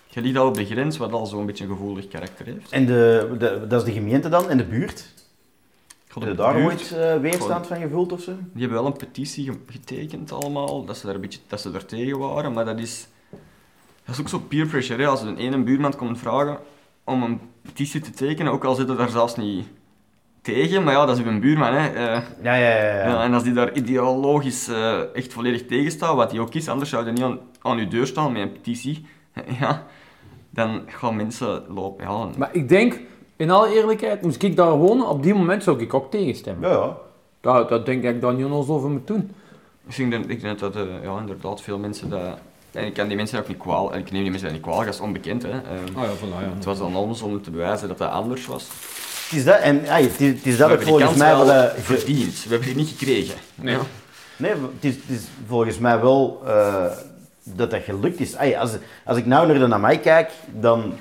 [0.07, 2.71] je liet al op de grens, wat al zo'n beetje een gevoelig karakter heeft.
[2.71, 5.13] En de, de, dat is de gemeente dan, en de buurt?
[6.09, 8.31] God, Heb je daar ooit eh, weerstand van gevoeld of zo?
[8.53, 11.71] Die hebben wel een petitie ge- getekend allemaal, dat ze daar een beetje dat ze
[11.73, 13.07] er tegen waren, maar dat is,
[14.05, 15.01] dat is ook zo peer pressure.
[15.03, 15.07] Hè?
[15.09, 16.57] Als een ene buurman komt vragen
[17.03, 19.67] om een petitie te tekenen, ook al zitten daar zelfs niet
[20.41, 21.73] tegen, maar ja, dat is uw buurman.
[21.73, 21.87] Hè?
[21.87, 22.85] Eh, Ja, ja, ja.
[22.85, 23.07] ja.
[23.07, 26.67] ja, en als die daar ideologisch eh, echt volledig tegen staat, wat hij ook is,
[26.69, 29.05] anders zou hij niet aan, aan uw deur staan met een petitie,
[29.59, 29.85] ja,
[30.49, 32.05] dan gaan mensen lopen.
[32.05, 32.99] Ja, Maar ik denk,
[33.37, 36.69] in alle eerlijkheid, moest ik daar wonen, op die moment zou ik ook tegenstemmen.
[36.69, 36.97] Ja, ja.
[37.41, 39.31] Dat, dat denk ik dat ik daar niet ons over moet doen.
[39.87, 42.21] Ik denk, dat- ik denk dat eh, ja, inderdaad veel mensen dat...
[42.71, 44.65] En ik kan die mensen ook niet kwaal, en ik neem die mensen dat niet
[44.67, 45.43] kwalijk, dat is onbekend.
[45.43, 45.49] Hè.
[45.49, 45.57] Eh,
[45.95, 46.53] Ah ja, voilà, ja.
[46.55, 48.63] Het was aan ons om te bewijzen dat dat anders was.
[49.29, 51.45] Het is dat, en ay, het is, het is We dat volgens kans mij wel
[51.45, 52.43] wat ge- verdiend.
[52.43, 53.35] We hebben die niet gekregen.
[53.55, 53.73] Nee.
[53.75, 53.81] Ja.
[54.37, 56.85] Nee, het is, het is volgens mij wel eh,
[57.43, 58.35] dat dat gelukt is.
[58.35, 58.71] Ay, als,
[59.05, 60.93] als ik nou naar de Namai kijk, dan,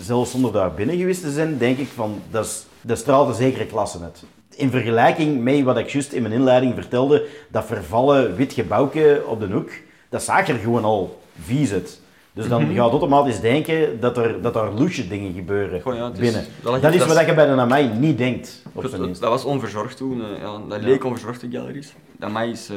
[0.00, 3.34] zelfs zonder daar binnen geweest te zijn, denk ik van, dat, is, dat straalt een
[3.34, 4.22] zekere klasse uit.
[4.56, 9.40] In vergelijking met wat ik juist in mijn inleiding vertelde, dat vervallen wit gebouwke op
[9.40, 9.70] de hoek,
[10.08, 12.00] dat zag er gewoon al vies uit.
[12.34, 12.66] Dus dan Mhm.
[12.66, 16.18] gaat je automatisch denken dat er, dat er loesje dingen gebeuren Goh, ja, het is-
[16.20, 16.40] binnen.
[16.62, 19.96] dat- Dat, is wat is- je bij de Namai niet denkt, op Dat, was onverzorgd
[19.96, 20.20] toen.
[20.22, 20.86] eh, ja, dat Ja.
[20.86, 21.92] leek onverzorgd, de galleries.
[22.32, 22.68] Mij is...
[22.70, 22.76] eh,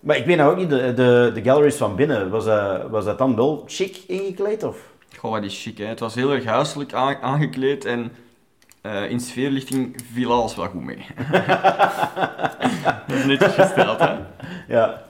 [0.00, 3.04] Maar ik weet nou ook niet, de, de, de galleries van binnen, was dat, was
[3.04, 4.62] dat dan wel chic ingekleed?
[4.64, 4.76] Of?
[5.18, 5.84] Goh, wat is chic, hè.
[5.84, 8.12] Het was heel erg huiselijk aan- aangekleed en
[8.80, 11.06] eh, in sfeerlichting viel alles wel goed mee.
[13.06, 14.16] dat is netjes gesteld, hè.
[14.68, 15.02] Ja.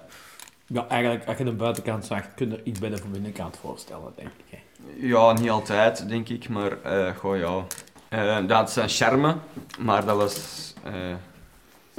[0.69, 4.13] Ja, eigenlijk, als je de buitenkant zag, kun je er iets bij de binnenkant voorstellen,
[4.17, 4.45] denk ik.
[4.51, 4.59] hè.
[5.07, 7.65] Ja, niet altijd, denk ik, maar eh goh, ja.
[8.09, 9.35] Eh, dat zijn charme,
[9.79, 10.75] maar dat was...
[10.85, 10.93] eh,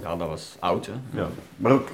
[0.02, 0.94] ja, dat was oud, hè.
[1.20, 1.28] ja.
[1.58, 1.88] Maar ook,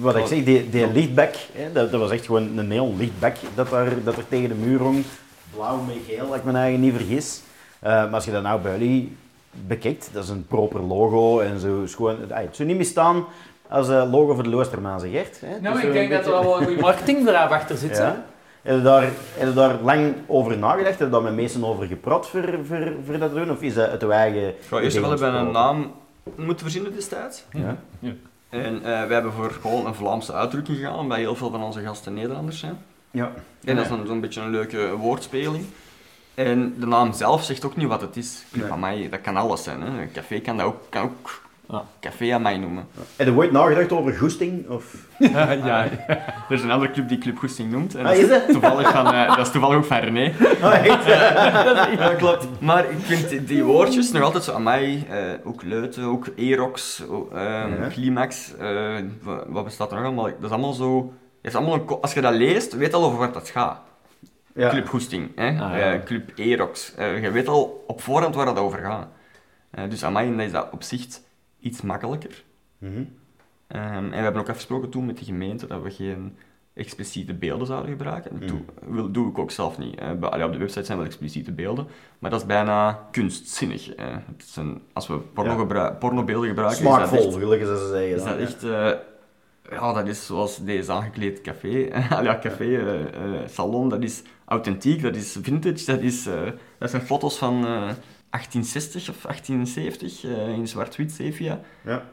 [0.00, 3.36] wat ik zeg, die, die lichtbek, hè, dat, dat was echt gewoon een neon lichtbek
[3.54, 5.04] dat er, dat er tegen de muur hong.
[5.54, 7.42] Blauw met geel, als ik me eigen niet vergis.
[7.80, 9.16] Eh, maar als je dat nou bij jullie
[9.66, 11.82] bekijkt, dat is een proper logo en zo.
[11.82, 13.24] Is gewoon, het zou niet meer staan
[13.68, 15.40] als eh, logo voor de Loostermaanse Gert.
[15.40, 15.46] Hè.
[15.48, 17.98] Het Nou, ik denk dat er beetje- wel een goede marketingbedrijf achter zit.
[17.98, 18.04] hè.
[18.04, 18.24] Ja.
[18.62, 19.02] Heb je, daar,
[19.34, 20.98] heb je daar lang over nagedacht?
[20.98, 23.50] Heb je daar met mensen over gepraat voor, voor, voor dat te doen?
[23.50, 24.54] Of is dat uit je eigen...
[24.70, 25.92] Eerst wel hebben we een naam
[26.36, 27.44] moeten verzinnen destijds.
[27.52, 27.76] Ja.
[28.48, 31.80] En eh, we hebben voor gewoon een Vlaamse uitdrukking gegaan, omdat heel veel van onze
[31.80, 32.78] gasten Nederlanders zijn.
[33.10, 33.32] Ja.
[33.64, 35.64] En dat is dan zo'n beetje een leuke woordspeling.
[36.34, 38.44] En de naam zelf zegt ook niet wat het is.
[38.52, 38.72] Club Nee.
[38.72, 39.80] Amai, dat kan alles zijn.
[39.82, 40.00] Hè.
[40.02, 41.84] Een café kan dat ook, kan ook Ja.
[42.00, 42.86] Café Amai noemen.
[43.16, 44.68] Heb je ooit nagedacht over goesting?
[44.68, 44.94] Of...
[45.18, 47.94] ja, er is een andere club die Club Goesting noemt.
[47.94, 48.48] En Ah, is dat?
[48.48, 50.32] Toevallig van, eh, dat is toevallig ook van René.
[50.62, 51.04] Oh, echt?
[51.06, 52.46] Ja, klopt.
[52.60, 57.38] Maar ik vind die- woordjes nog altijd zo Amai, eh, ook Leuten, ook Erox, ehm,
[57.82, 57.88] Ja.
[57.92, 58.68] Climax, eh,
[59.22, 60.24] wa- wat bestaat er nog allemaal?
[60.24, 61.12] Dat is allemaal zo...
[61.40, 63.80] Is allemaal een, als je dat leest, weet je al over wat dat gaat.
[64.54, 64.70] Ja.
[64.70, 65.48] Club Goesting, hè?
[65.48, 65.92] Ah, ja.
[65.94, 66.94] Eh, Club Erox.
[66.94, 69.08] Eh, je weet al op voorhand waar het over gaat.
[69.70, 71.06] Eh, dus aan mij is dat op zich
[71.60, 72.42] iets makkelijker.
[72.78, 73.02] Mhm.
[73.66, 76.36] Ehm, en we hebben ook afgesproken toen met de gemeente dat we geen
[76.74, 78.38] expliciete beelden zouden gebruiken.
[78.40, 79.96] Dat doe, wil, doe ik ook zelf niet.
[80.20, 81.86] Bij- allee, op de website zijn wel expliciete beelden,
[82.18, 83.94] maar dat is bijna kunstzinnig.
[83.94, 84.06] eh.
[84.12, 85.90] Het is een, als we porno Ja.
[85.90, 88.16] pornobeelden gebruiken, Smaakvol, is dat echt, gelukkig ze zeggen.
[88.16, 88.90] is dat echt eh,
[89.70, 91.88] ja, dat is zoals deze aangekleed café.
[92.22, 96.90] Ja, café, eh, eh, salon, dat is authentiek, dat is vintage, dat, is, eh, dat
[96.90, 97.92] zijn foto's van eh,
[98.30, 101.60] 1860 of 1870 eh, in zwart-wit sepia.
[101.84, 102.04] Ja.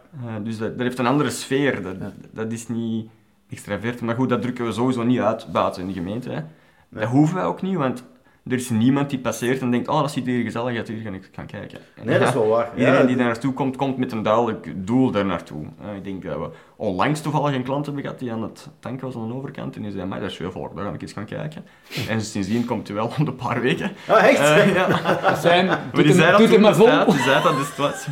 [0.43, 1.95] Dus dat, dat heeft een andere sfeer, dat,
[2.31, 3.09] dat is niet
[3.49, 4.01] extravert.
[4.01, 6.29] Maar goed, dat drukken we sowieso niet uit buiten in de gemeente.
[6.29, 6.41] Hè.
[6.89, 8.03] Dat hoeven wij ook niet, want
[8.49, 11.09] er is niemand die passeert en denkt, oh, dat ziet hier gezellig uit, hier ga
[11.09, 11.79] ik gaan kijken.
[12.03, 12.69] Nee, dat is wel waar.
[12.77, 13.05] Iedereen Ja.
[13.05, 15.63] die daar naartoe komt, komt met een duidelijk doel daar naartoe.
[15.95, 19.15] Ik denk dat we onlangs toevallig een klant hebben gehad die aan het tanken was
[19.15, 21.13] aan de overkant en die zei, maar dat is veel volk, daar ga ik eens
[21.13, 21.65] gaan kijken.
[22.09, 23.91] En sindsdien komt hij wel om de paar weken.
[24.09, 24.39] Oh, echt?
[24.39, 24.87] Eh, ja.
[25.29, 26.85] Dat zijn, Maar doet die zei hem, dat maar vol.
[26.85, 28.07] destijds, die zei dat destijds.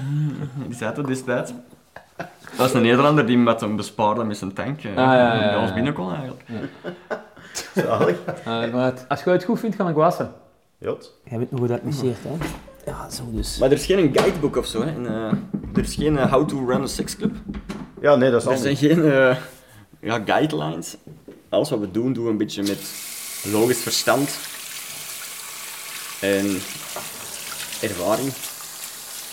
[0.68, 1.54] Die zei dat destijds.
[2.58, 5.40] Dat is een Nederlander die met een bespaarde met zijn tank eh, ja, ja, ja,
[5.50, 6.44] bij ons binnen kon eigenlijk.
[7.76, 8.18] Zalig.
[8.46, 10.32] Maar het- als je het goed vindt, ga ik wassen.
[10.78, 11.14] Jot.
[11.30, 12.46] Jij weet nog hoe dat misseert, hè?
[12.92, 13.58] Ja, zo dus.
[13.58, 14.82] Maar er is geen guidebook of zo.
[14.82, 14.88] Hè.
[14.88, 15.32] En, eh,
[15.78, 17.36] er is geen eh, how to run a sex club.
[18.02, 19.36] Ja, nee, dat is Er zijn geen eh,
[20.00, 20.96] ja, guidelines.
[21.50, 22.80] Alles wat we doen, doen we een beetje met
[23.52, 24.30] logisch verstand.
[26.22, 26.46] En
[27.82, 28.32] ervaring.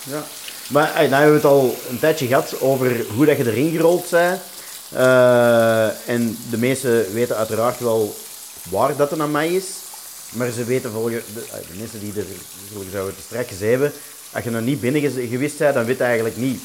[0.07, 0.23] Ja.
[0.69, 3.71] Maar hey, nou hebben we het al een tijdje gehad over hoe dat je erin
[3.71, 4.41] gerold bent.
[4.95, 8.15] Eh, en de meesten weten uiteraard wel
[8.71, 9.67] waar dat aan mij is.
[10.33, 12.13] Maar ze weten volgens de, eh, de mensen die
[12.93, 13.93] er het straks hebben,
[14.33, 16.61] als je nog niet binnen ge- geweest bent, dan weet je eigenlijk niet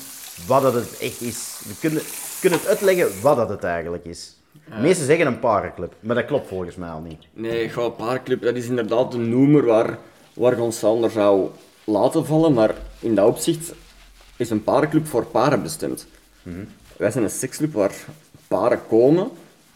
[0.46, 1.38] wat dat het echt is.
[1.68, 2.02] We kunnen,
[2.40, 4.36] kunnen het uitleggen wat dat het eigenlijk is.
[4.52, 7.22] De meesten zeggen een parenclub, maar dat klopt volgens mij al niet.
[7.34, 9.98] Nee, gewoon paarclub, dat is inderdaad de noemer waar,
[10.34, 11.50] waar je ons onder zou
[11.84, 12.54] laten vallen.
[12.54, 13.72] Maar in dat opzicht
[14.36, 16.06] is een parenclub voor paren bestemd.
[16.97, 17.95] Wij zijn een seksclub waar
[18.47, 19.29] paren komen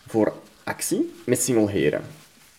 [0.08, 2.02] voor actie met single heren.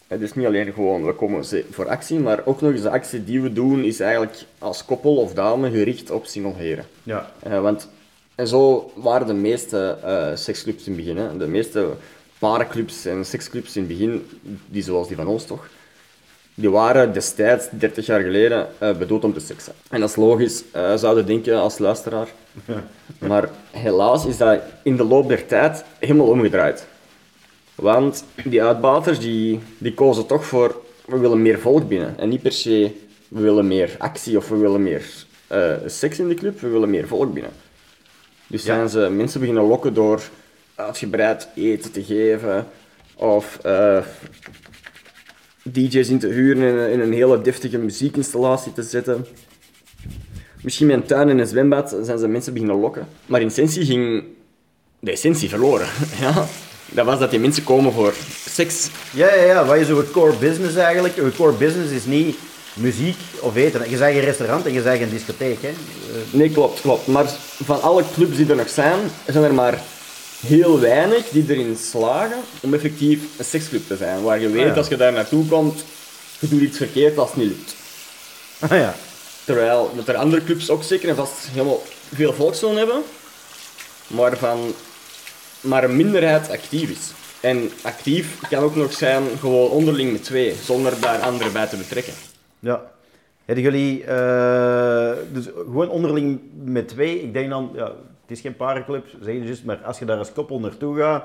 [0.07, 3.25] Het is niet alleen gewoon, we komen voor actie, maar ook nog eens de actie
[3.25, 6.85] die we doen is eigenlijk als koppel of dame gericht op single heren.
[7.03, 7.33] Ja.
[7.42, 7.88] Eh, want,
[8.35, 11.16] en zo waren de meeste eh seksclubs in het begin.
[11.16, 11.37] Hè.
[11.37, 11.88] De meeste
[12.38, 14.27] parenclubs en seksclubs in het begin,
[14.66, 15.68] die zoals die van ons toch,
[16.55, 19.73] die waren destijds, 30 jaar geleden, eh, bedoeld om te seksen.
[19.91, 22.29] En dat is logisch, eh zouden denken als luisteraar.
[23.19, 26.87] Maar helaas is dat in de loop der tijd helemaal omgedraaid.
[27.75, 32.19] Want die uitbaters die, die kozen toch voor, we willen meer volk binnen.
[32.19, 32.91] En niet per se,
[33.29, 35.03] we willen meer actie of we willen meer
[35.47, 37.53] eh, seks in de club, we willen meer volk binnen.
[38.47, 40.23] Dus zijn ze mensen beginnen lokken door
[40.75, 42.67] uitgebreid eten te geven
[43.15, 43.59] of
[45.62, 49.27] DJ's in te huren en in een hele deftige muziekinstallatie te zetten.
[50.62, 53.09] Misschien met een tuin en een zwembad zijn ze mensen beginnen lokken.
[53.27, 54.25] Maar in essentie ging
[55.01, 55.87] de essentie verloren.
[56.20, 56.46] ja?
[56.92, 58.14] Dat was dat die mensen komen voor
[58.48, 58.90] seks.
[59.12, 59.64] Ja, ja, ja.
[59.64, 61.16] Wat is uw core business eigenlijk?
[61.16, 62.37] Uw core business is niet
[62.75, 63.90] muziek of eten.
[63.90, 65.59] Je zegt een restaurant en je zegt een discotheek.
[65.61, 65.70] Hè?
[66.31, 67.07] Nee, klopt, klopt.
[67.07, 67.27] Maar
[67.64, 69.83] van alle clubs die er nog zijn, zijn er maar
[70.47, 74.23] heel weinig die erin slagen om effectief een seksclub te zijn.
[74.23, 74.75] Waar je weet, ja.
[74.75, 75.85] als je daar naartoe komt,
[76.39, 77.75] je doet iets verkeerd als het niet lukt.
[78.61, 78.95] ah, ja.
[79.45, 81.83] Terwijl dat er andere clubs ook zeker en vast helemaal
[82.15, 83.03] veel volk zullen hebben,
[84.07, 84.75] maar van
[85.61, 87.13] maar een minderheid actief is.
[87.41, 91.77] En actief kan ook nog zijn gewoon onderling met twee, zonder daar anderen bij te
[91.77, 92.13] betrekken.
[92.59, 92.91] ja.
[93.45, 97.23] Hebben jullie eh, dus gewoon onderling met twee?
[97.23, 100.19] Ik denk dan, ja, het is geen parenclub, zeg je dus, maar als je daar
[100.19, 101.25] als koppel naartoe gaat,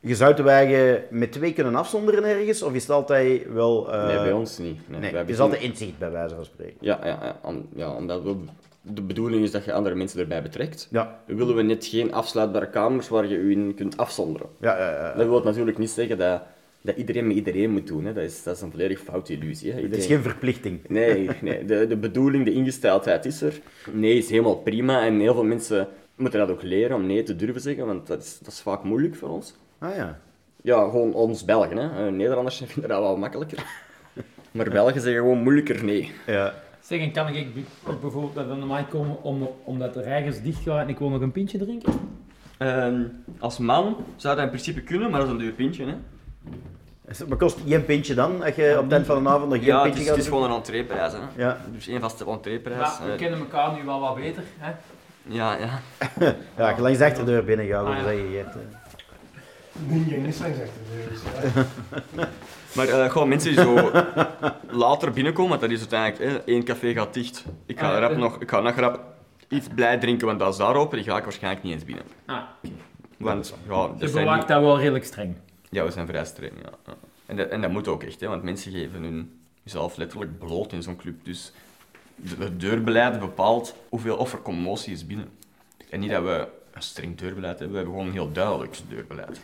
[0.00, 2.62] je zou te wijgen met twee kunnen afzonderen ergens?
[2.62, 3.92] Of is het altijd wel...
[3.92, 4.88] eh, nee, bij ons niet.
[4.88, 6.76] Nee, het is altijd inzicht bij wijze van spreken.
[6.80, 8.34] Ja, ja, ja, om- ja omdat we,
[8.82, 10.88] de bedoeling is dat je andere mensen erbij betrekt.
[10.90, 14.48] Ja, Willen we net geen afsluitbare kamers waar je je in kunt afzonderen.
[14.60, 15.14] ja, ja, ja.
[15.16, 16.42] Dat wil natuurlijk niet zeggen dat,
[16.80, 18.04] dat iedereen met iedereen moet doen.
[18.04, 18.12] Hè.
[18.12, 19.72] Dat, is, dat is een volledig foute illusie.
[19.72, 19.80] Hè.
[19.82, 20.80] Het is geen verplichting.
[20.88, 23.60] Nee, nee de, de bedoeling, de ingesteldheid is er.
[23.92, 27.36] Nee is helemaal prima en heel veel mensen moeten dat ook leren om nee te
[27.36, 29.54] durven zeggen, want dat is, dat is vaak moeilijk voor ons.
[29.78, 30.18] Ah ja.
[30.62, 31.76] Ja, gewoon ons Belgen.
[31.76, 32.06] Hè.
[32.06, 33.64] Eh, Nederlanders vinden dat wel makkelijker.
[34.50, 36.12] Maar Belgen zeggen gewoon moeilijker nee.
[36.26, 36.54] ja.
[36.80, 37.48] Zeg, en kan ik
[37.86, 41.08] ook bijvoorbeeld naar de mic komen om, omdat de reigers dicht gaan en ik wil
[41.08, 41.92] nog een pintje drinken?
[42.58, 43.02] Ehm,
[43.38, 45.84] als man zou dat in principe kunnen, maar dat is een duur pintje.
[45.86, 45.94] Hè.
[47.28, 49.66] Maar kost één pintje dan, als je op het eind van de avond nog één
[49.66, 51.12] Ja, het pintje is, gaat het is gewoon een entreeprijs.
[51.12, 51.18] Hè.
[51.42, 51.58] Ja.
[51.72, 52.78] Dus één vaste entreeprijs.
[52.78, 54.42] Maar we Eh, kennen elkaar nu wel wat beter.
[54.58, 54.72] Hè?
[55.28, 55.80] Ja, ja.
[56.56, 58.04] Ja, je langs de achterdeur binnen gaat, dan Ah, ja.
[58.04, 58.60] zeg je Geert, eh.
[59.86, 61.10] Niet gang is langs achter.
[61.10, 61.20] Dus,
[62.14, 62.28] ja.
[62.76, 63.90] Maar eh, gewoon mensen die zo
[64.86, 67.44] later binnenkomen, want dat is uiteindelijk, hè, één café gaat dicht.
[67.66, 69.00] Ik ga, Ah, rap nog, ik ga nog rap
[69.48, 72.04] iets blij drinken, want dat is daar open, die ga ik waarschijnlijk niet eens binnen.
[72.26, 72.36] Ah,
[73.18, 75.36] Want ja, je dat zijn bewaakt niet- dat wel redelijk streng.
[75.70, 76.52] ja, we zijn vrij streng.
[76.62, 76.94] Ja.
[77.26, 80.72] En, dat, en dat moet ook echt, hè, want mensen geven hun zelf letterlijk bloot
[80.72, 81.24] in zo'n club.
[81.24, 81.52] Dus de-
[82.38, 85.28] het deurbeleid bepaalt hoeveel of er commotie is binnen.
[85.90, 89.40] En niet dat we een streng deurbeleid hebben, we hebben gewoon een heel duidelijk deurbeleid.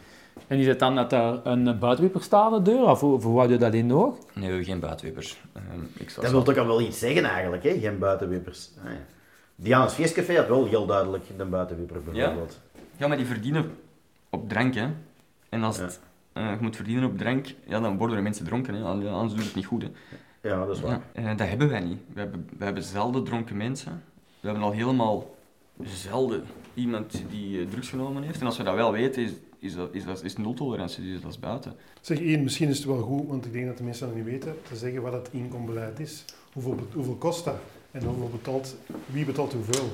[0.46, 2.82] En is het dan dat er een buitenwieper staat aan de deur?
[2.82, 4.12] Of hoe, je dat in nog?
[4.12, 5.40] Nee, we hebben geen buitenwippers.
[5.52, 7.78] Ehm, ik zou Dat wil toch al wel iets zeggen eigenlijk, hè?
[7.78, 8.70] Geen buitenwippers.
[8.84, 8.98] Ah, ja.
[9.54, 12.60] Diana's Feestcafé had wel heel duidelijk de buitenwipper bijvoorbeeld.
[12.96, 13.70] Ja, maar die verdienen
[14.30, 14.88] op drank, hè.
[15.48, 16.00] En als het,
[16.32, 18.82] eh, je moet verdienen op drank, ja, dan worden er mensen dronken, hè.
[18.82, 19.88] Anders doet het niet goed, hè.
[20.40, 21.00] Ja, dat is waar.
[21.14, 21.98] Ja, eh, dat hebben wij niet.
[22.12, 24.02] We hebben, we hebben zelden dronken mensen.
[24.40, 25.34] We hebben al helemaal
[25.82, 28.40] zelden iemand die eh, drugs genomen heeft.
[28.40, 31.20] En als we dat wel weten, is, is, dat, is, dat, is nul tolerantie, dus
[31.20, 31.74] dat is buiten.
[32.00, 34.24] Zeg één, misschien is het wel goed, want ik denk dat de mensen dat niet
[34.24, 36.24] weten, te zeggen wat het inkombeleid is.
[36.52, 37.56] Hoeveel, hoeveel kost dat?
[37.90, 38.76] En hoeveel betaalt,
[39.06, 39.88] wie betaalt hoeveel?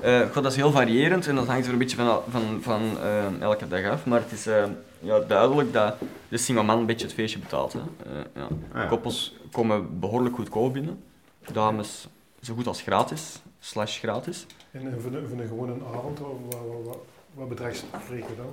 [0.00, 2.82] Eh, goh, dat is heel variërend en dat hangt er een beetje van, van, van
[3.02, 4.06] eh, elke dag af.
[4.06, 4.64] Maar het is eh,
[4.98, 5.94] ja, duidelijk dat
[6.28, 7.72] de single man een beetje het feestje betaalt.
[7.72, 7.78] Hè.
[7.78, 8.42] Eh, ja.
[8.42, 8.86] Ah, ja.
[8.86, 11.02] Koppels komen behoorlijk goedkoop binnen.
[11.52, 12.08] Dames
[12.40, 14.46] zo goed als gratis, slash gratis.
[14.70, 16.98] En, en voor, een, voor een gewone avond, wat, wat, wat,
[17.34, 18.46] wat bedrag spreken we dan?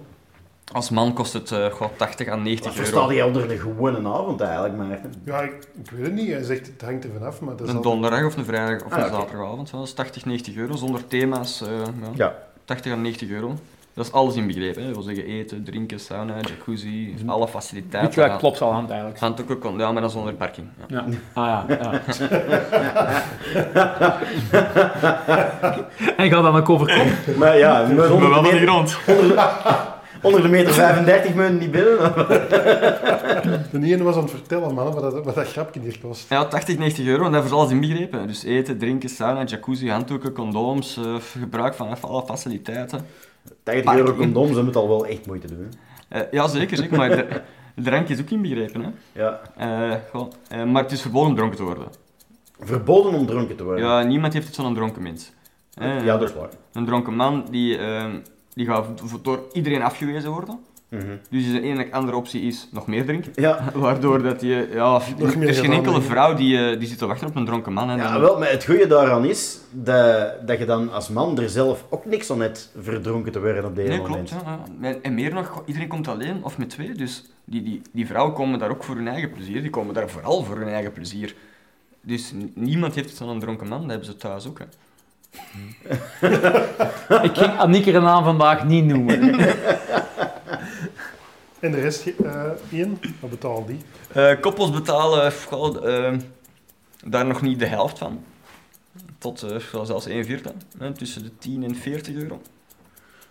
[0.74, 3.12] Als man kost het eh, goh, 80 à Wat 90 versta euro.
[3.14, 5.14] je onder een gewone avond eigenlijk, Maarten?
[5.24, 6.28] Ja, ik, ik weet het niet.
[6.28, 8.86] Hij zegt het hangt er vanaf, maar dat is Een altijd- donderdag of een vrijdag
[8.86, 9.14] of Ah, een oké.
[9.16, 9.72] zaterdagavond.
[9.72, 11.62] Dat is 80, 90 euro zonder thema's.
[11.62, 12.10] eh, ja.
[12.16, 12.36] Ja.
[12.66, 13.56] 80 à 90 euro.
[13.98, 14.82] Dat is alles inbegrepen.
[14.82, 14.88] Hè.
[14.88, 18.02] Dat wil zeggen eten, drinken, sauna, jacuzzi, alle faciliteiten.
[18.02, 18.36] Weet je wat Ja.
[18.38, 19.20] klopt al aan het eigenlijk?
[19.20, 20.68] Handdoeken kon, ja, maar dan zonder parking.
[20.88, 21.06] Ja.
[21.08, 21.18] Ja.
[21.34, 22.02] Ah ja, ja.
[26.18, 27.36] en gaat dan ook over kop?
[27.38, 28.98] Maar ja, met 100 meter, grond.
[30.22, 31.98] onder de meter 35 moeten niet binnen.
[33.72, 36.30] De ene was aan het vertellen, man, wat dat, wat dat grapje hier kost.
[36.30, 38.28] Ja, 80, 90 euro en daarvoor is alles inbegrepen.
[38.28, 41.04] Dus eten, drinken, sauna, jacuzzi, handdoeken, condooms, eh,
[41.40, 43.06] gebruik van alle faciliteiten.
[43.64, 45.70] 80 euro condooms, dat moet al wel echt moeite doen.
[46.08, 47.42] Eh, ja, zeker, zeker, maar de,
[47.76, 48.84] de drank is ook inbegrepen.
[48.84, 49.22] Hè.
[49.22, 49.42] Ja.
[49.58, 51.88] Eh, goh, eh, maar het is verboden om dronken te worden.
[52.60, 53.86] Verboden om dronken te worden.
[53.86, 55.32] Ja, niemand heeft iets van een dronken mens.
[55.80, 56.50] Ja, dat is waar.
[56.74, 57.80] Een dronken man die,
[58.54, 58.88] die gaat
[59.24, 60.60] door iedereen afgewezen worden.
[60.90, 61.06] Mhm.
[61.30, 63.32] Dus de enige andere optie is nog meer drinken.
[63.36, 63.64] Ja.
[63.74, 64.70] Waardoor dat je...
[64.74, 67.46] Ja, Nog er is geen enkele vrouw die, eh, die zit te wachten op een
[67.46, 67.90] dronken man.
[67.90, 71.40] En Ja, dan- wel, maar het goede daaraan is dat, dat je dan als man
[71.40, 74.30] er zelf ook niks aan hebt verdronken te worden op deze Nee, moment.
[74.30, 74.44] klopt.
[74.82, 74.96] Ja.
[75.02, 76.92] En- meer nog, iedereen komt alleen of met twee.
[76.92, 79.62] Dus die, die, die vrouwen komen daar ook voor hun eigen plezier.
[79.62, 81.36] Die komen daar vooral voor hun eigen plezier.
[82.02, 83.80] Dus niemand heeft het van een dronken man.
[83.82, 84.60] Dat hebben ze thuis ook.
[84.60, 84.66] Hè.
[87.24, 89.36] Ik ging Annieke haar naam vandaag niet noemen.
[91.60, 93.78] En de rest, eh één, wat betaalt die?
[94.14, 95.34] Eh, koppels betalen
[95.84, 96.14] eh,
[97.06, 98.24] daar nog niet de helft van.
[99.18, 100.52] Tot eh, zelfs 1 vierde.
[100.78, 102.42] hè, tussen de 10 en 40 euro.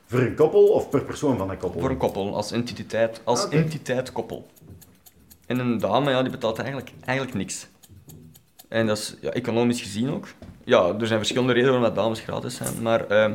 [0.07, 1.81] Voor een koppel of per persoon van een koppel?
[1.81, 4.47] Voor een koppel, als entiteit, als entiteit koppel.
[5.47, 7.69] En een dame, ja, die betaalt eigenlijk, eigenlijk niks.
[8.69, 10.27] En dat is ja, economisch gezien ook.
[10.65, 12.83] Ja, er zijn verschillende redenen waarom dat dames gratis zijn.
[12.83, 13.35] Maar ehm,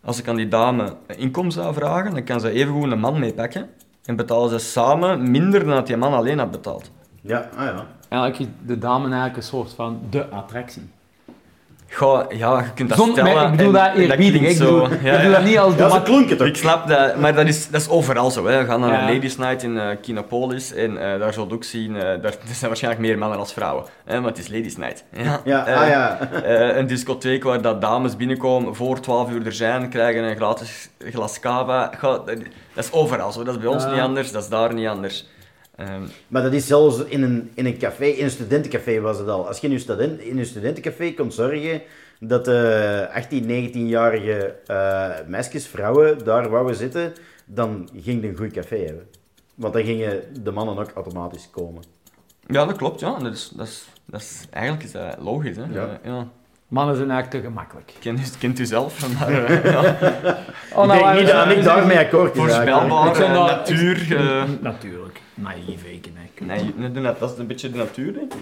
[0.00, 3.18] als ik aan die dame een inkomen zou vragen, dan kan ze even een man
[3.18, 3.70] meepakken.
[4.04, 6.90] En betalen ze samen minder dan dat die man alleen had betaald.
[7.20, 7.86] Ja, ah ja.
[8.08, 10.90] Eigenlijk is de dame eigenlijk een soort van de attractie.
[11.94, 13.34] Goh, ja, je kunt dat stellen.
[13.34, 14.40] maar ik bedoel en- dat eerbiedig.
[14.50, 15.30] Ik zo- ja, ik bedoel ja.
[15.30, 16.46] dat niet als Ja, mat- klonk het ook.
[16.48, 18.46] Ik snap dat, maar dat is, dat is overal zo.
[18.46, 18.58] Hè.
[18.58, 19.02] We gaan naar Ja.
[19.08, 22.22] een Ladies Night in eh Kinopolis en eh, daar zult je ook zien, eh, daar,
[22.48, 23.84] er zijn waarschijnlijk meer mannen als vrouwen.
[24.04, 25.04] Hè, maar het is Ladies Night.
[25.16, 26.18] Ja, Ja, ah ja.
[26.44, 30.88] eh, een discotheek waar dat dames binnenkomen, voor 12 uur er zijn, krijgen een gratis
[31.10, 31.90] glas cava.
[32.00, 32.26] Goh, dat,
[32.74, 33.42] dat is overal zo.
[33.44, 35.26] Dat is bij ons niet anders, dat is daar niet anders.
[35.76, 39.28] Ehm, Maar dat is zelfs in een, in een café, in een studentencafé was het
[39.28, 39.46] al.
[39.46, 41.82] Als je in een, student, in een studentencafé kon zorgen
[42.20, 47.12] dat de 18, 19-jarige eh meisjes, vrouwen, daar wouden zitten,
[47.44, 49.06] dan ging je een goed café hebben.
[49.54, 51.82] Want dan gingen de mannen ook automatisch komen.
[52.46, 53.00] ja, dat klopt.
[53.00, 53.18] Ja.
[53.18, 55.56] Dat, is, dat, is, dat is, eigenlijk is dat logisch.
[55.56, 55.62] Hè.
[55.72, 55.98] Ja.
[56.02, 56.26] Eh, ja.
[56.68, 57.92] Mannen zijn eigenlijk te gemakkelijk.
[58.00, 59.80] Kent, u, kent u zelf, maar eh, ja.
[60.74, 62.40] Oh, ik denk niet dat ik daarmee akkoord is.
[62.52, 62.88] eigenlijk.
[62.88, 64.16] voorspelbaar, eh, natuur...
[64.16, 65.20] eh, Natuurlijk.
[65.34, 66.48] Naïef, ik, nee.
[66.58, 68.40] Nee, nee, nee, dat is een beetje de natuur, denk ik.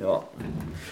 [0.00, 0.20] Ja.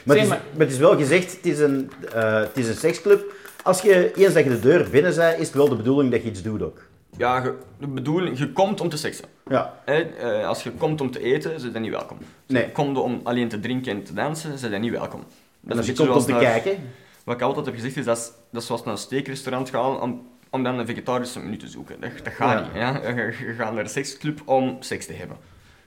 [0.05, 2.69] Maar, het is, maar- maar het is wel gezegd, het is, een, eh, het is
[2.69, 3.33] een seksclub.
[3.63, 6.23] Als je eens dat je de deur binnen bent, is het wel de bedoeling dat
[6.23, 6.81] je iets doet ook.
[7.17, 9.25] Ja, je, de bedoeling, je komt om te seksen.
[9.49, 9.95] Ja, Hè?
[10.01, 12.19] Eh, als je komt om te eten, zijn je niet welkom.
[12.47, 12.71] nee.
[12.73, 15.21] Kom je om alleen te drinken en te dansen, zijn je niet welkom.
[15.21, 15.29] Dat
[15.65, 16.79] En is als je komt om te naar- kijken,
[17.25, 20.01] Wat ik altijd heb gezegd is, dat is, dat is zoals naar een steakrestaurant gaan
[20.01, 22.01] om, om dan een vegetarische menu te zoeken.
[22.01, 22.75] Dat, dat gaat niet.
[22.75, 23.01] Ja?
[23.09, 25.37] Je, gaat naar een seksclub om seks te hebben.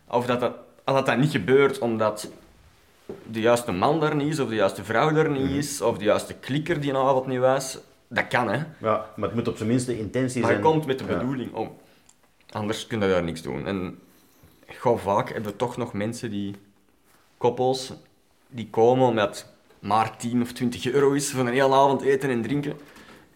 [0.08, 0.54] Of dat dat,
[0.84, 2.30] als dat, dat niet gebeurt omdat
[3.32, 5.58] de juiste man daar niet is, of de juiste vrouw daar niet Mhm.
[5.58, 7.78] is, of de juiste klikker die een avond niet was,
[8.08, 8.58] dat kan hè.
[8.78, 10.72] ja, maar het moet op zijn minst de intentie Maar je zijn.
[10.72, 11.72] komt met de bedoeling om.
[12.52, 13.68] Anders kun je daar niks doen.
[13.68, 14.00] En
[14.68, 16.56] gauw vaak hebben we toch nog mensen die,
[17.38, 17.94] koppels,
[18.48, 19.46] die komen omdat
[19.80, 22.74] maar 10 of 20 euro is voor een hele avond eten en drinken.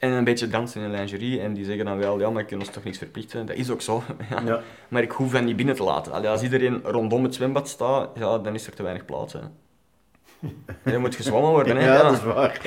[0.04, 1.40] En een beetje dansen in lingerie.
[1.40, 3.46] En die zeggen dan wel, ja, maar je kunt ons toch niks verplichten.
[3.46, 4.04] Dat is ook zo.
[4.30, 4.42] Ja.
[4.46, 4.62] Ja.
[4.88, 6.12] Maar ik hoef hen niet binnen te laten.
[6.12, 9.34] Allee, als iedereen rondom het zwembad staat, ja, dan is er te weinig plaats.
[9.34, 9.40] Hè.
[10.84, 11.78] En er moet gezwommen worden.
[11.78, 11.86] Hè.
[11.86, 12.62] Ja, Ja, dat is waar.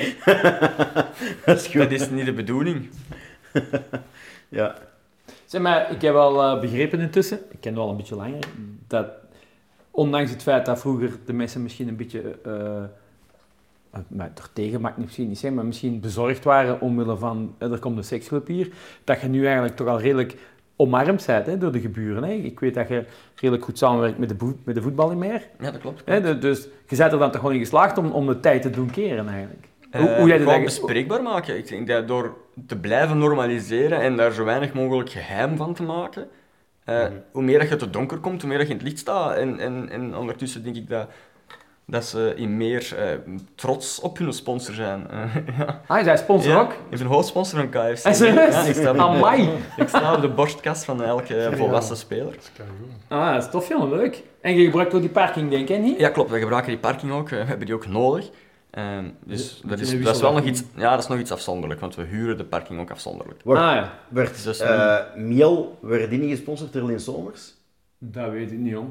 [1.45, 1.81] dat is goed.
[1.81, 2.89] Dat is niet de bedoeling.
[4.49, 4.75] Ja.
[5.45, 8.43] Zeg maar, ik heb wel eh, begrepen intussen, ik ken het al een beetje langer,
[8.87, 9.07] dat
[9.91, 12.83] ondanks het feit dat vroeger de mensen misschien een beetje, eh uh,
[14.07, 17.79] maar er tegen mag misschien niet zeggen, maar misschien bezorgd waren omwille van, eh, er
[17.79, 18.69] komt een seksclub hier,
[19.03, 20.35] dat je nu eigenlijk toch al redelijk
[20.75, 22.23] omarmd bent hè, door de geburen.
[22.23, 22.31] Hè.
[22.31, 25.47] Ik weet dat je redelijk goed samenwerkt met de, met de voetbal in meer.
[25.59, 26.01] Ja, dat klopt.
[26.05, 26.21] Hè.
[26.21, 28.69] De- dus je bent er dan toch gewoon in geslaagd om, om de tijd te
[28.69, 29.67] doen keren eigenlijk.
[29.91, 31.57] Eh, Hoe- hoe jij dat bespreekbaar maken.
[31.57, 32.37] Ik denk dat door
[32.67, 36.27] te blijven normaliseren en daar zo weinig mogelijk geheim van te maken,
[36.83, 38.99] eh, hoe meer dat je te donker komt, hoe meer dat je in het licht
[38.99, 39.35] staat.
[39.35, 41.09] En, en, en ondertussen denk ik dat,
[41.89, 43.17] dat ze in meer eh,
[43.55, 45.09] trots op hun sponsor zijn.
[45.09, 45.81] Eh, ja.
[45.87, 46.71] Ah, is hij sponsor Ja, ook?
[46.71, 48.05] ik ben een hoofdsponsor van KFC.
[48.05, 48.53] Ah, serieus?
[48.53, 49.49] Ja, ik, sta op de, Amai.
[49.77, 52.35] ik sta op de borstkast van elke volwassen speler.
[53.07, 53.89] Ah, dat is tof, jongen.
[53.89, 54.23] Leuk.
[54.41, 55.99] En je gebruikt ook die parking, denk ik, niet?
[55.99, 56.31] Ja, klopt.
[56.31, 57.29] We gebruiken die parking ook.
[57.29, 58.29] We hebben die ook nodig.
[58.69, 61.79] Ehm, dus dat is, dat is wel nog iets, ja, dat is nog iets afzonderlijk,
[61.79, 63.41] want we huren de parking ook afzonderlijk.
[63.43, 67.53] Wordt, Ah ja, werd Dus, eh, Miel, werd die niet gesponsord door Lin Somers?
[67.99, 68.89] dat weet ik niet, jong.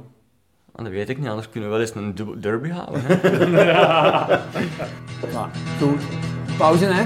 [0.76, 3.00] Ah, dat weet ik niet, anders kunnen we wel eens een dubbel derby houden.
[3.04, 3.14] Hè?
[5.32, 5.50] Maar,
[5.80, 6.02] goed.
[6.58, 7.04] Pauze, hè?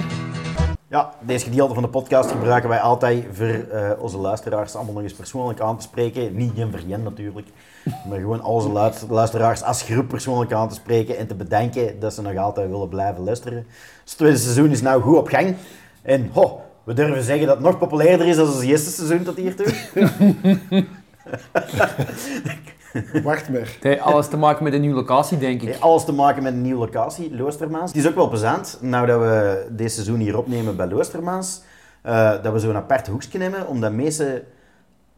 [0.89, 5.03] Ja, deze gedeelte van de podcast gebruiken wij altijd voor eh, onze luisteraars allemaal nog
[5.03, 6.37] eens persoonlijk aan te spreken.
[6.37, 7.47] Niet Jen voor Jen natuurlijk,
[8.09, 12.15] maar gewoon al onze luisteraars als groep persoonlijk aan te spreken en te bedenken dat
[12.15, 13.67] ze nog altijd willen blijven luisteren.
[13.69, 15.55] Dus het tweede seizoen is nou goed op gang.
[16.03, 19.37] En ho, we durven zeggen dat het nog populairder is dan het eerste seizoen tot
[19.37, 19.75] hiertoe.
[23.23, 23.61] Wacht maar.
[23.61, 25.69] Het heeft alles te maken met een nieuwe locatie, denk ik.
[25.69, 27.93] Heeft alles te maken met een nieuwe locatie, Loostermaans.
[27.93, 31.63] Het is ook wel plezant, nou dat we dit seizoen hier opnemen bij Loostermaans,
[32.03, 34.43] eh, dat we zo'n apart hoekje nemen, omdat mensen,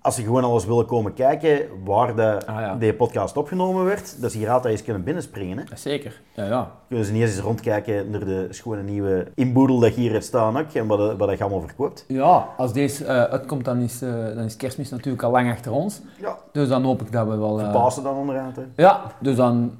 [0.02, 2.74] als ze gewoon alles willen komen kijken waar de, Ah, ja.
[2.74, 5.58] deze podcast opgenomen werd, dat ze hier altijd eens kunnen binnenspringen.
[5.58, 5.64] Hè.
[5.76, 6.20] Zeker.
[6.34, 6.70] Ja, ja.
[6.88, 10.72] Kunnen ze niet eens rondkijken naar de schone nieuwe inboedel dat hier hebt staan ook,
[10.72, 12.04] en wat, wat dat je allemaal verkoopt.
[12.08, 15.72] Ja, als deze eh, uitkomt, dan is, eh, dan is kerstmis natuurlijk al lang achter
[15.72, 16.00] ons.
[16.20, 16.36] Ja.
[16.52, 17.60] Dus dan hoop ik dat we wel...
[17.60, 18.56] eh, Pasen dan onderuit.
[18.56, 18.62] Hè.
[18.76, 19.72] Ja, dus dan...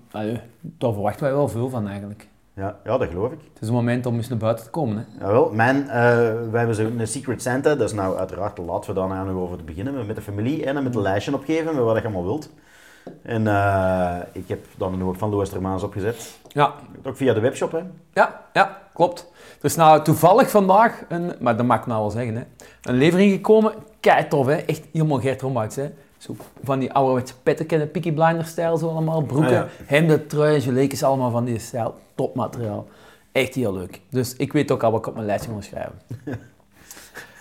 [0.61, 2.29] daar verwachten wij wel veel van, eigenlijk.
[2.55, 3.39] Ja, ja, dat geloof ik.
[3.53, 5.25] Het is een moment om eens naar buiten te komen, hè.
[5.27, 5.95] Jawel, mijn, eh
[6.51, 9.43] wij hebben zo'n Secret Santa, dat is nou uiteraard te laat voor daar nou nog
[9.43, 12.03] over te beginnen, met de familie en dan met een lijstje opgeven met wat je
[12.03, 12.51] allemaal wilt.
[13.23, 16.39] En eh, ik heb dan ook van Loostermaans opgezet.
[16.49, 17.81] Ja, Ook via de webshop, hè.
[18.13, 19.31] ja, ja, klopt.
[19.59, 22.43] Er is nou toevallig vandaag, een, maar dat mag ik nou wel zeggen, hè,
[22.83, 23.73] een levering gekomen.
[24.01, 24.55] Kei tof, hè.
[24.55, 25.91] Echt helemaal Gert Romouts, hè.
[26.23, 29.21] Zo van die ouderwetse petten, kennen, Peaky Blinder stijl zo allemaal.
[29.23, 29.67] Broeken, Ah, ja.
[29.85, 31.95] hemden, truien, allemaal van die stijl.
[32.15, 32.87] Topmateriaal.
[33.33, 34.01] Echt heel leuk.
[34.11, 35.93] Dus ik weet ook al wat ik op mijn lijstje moet schrijven.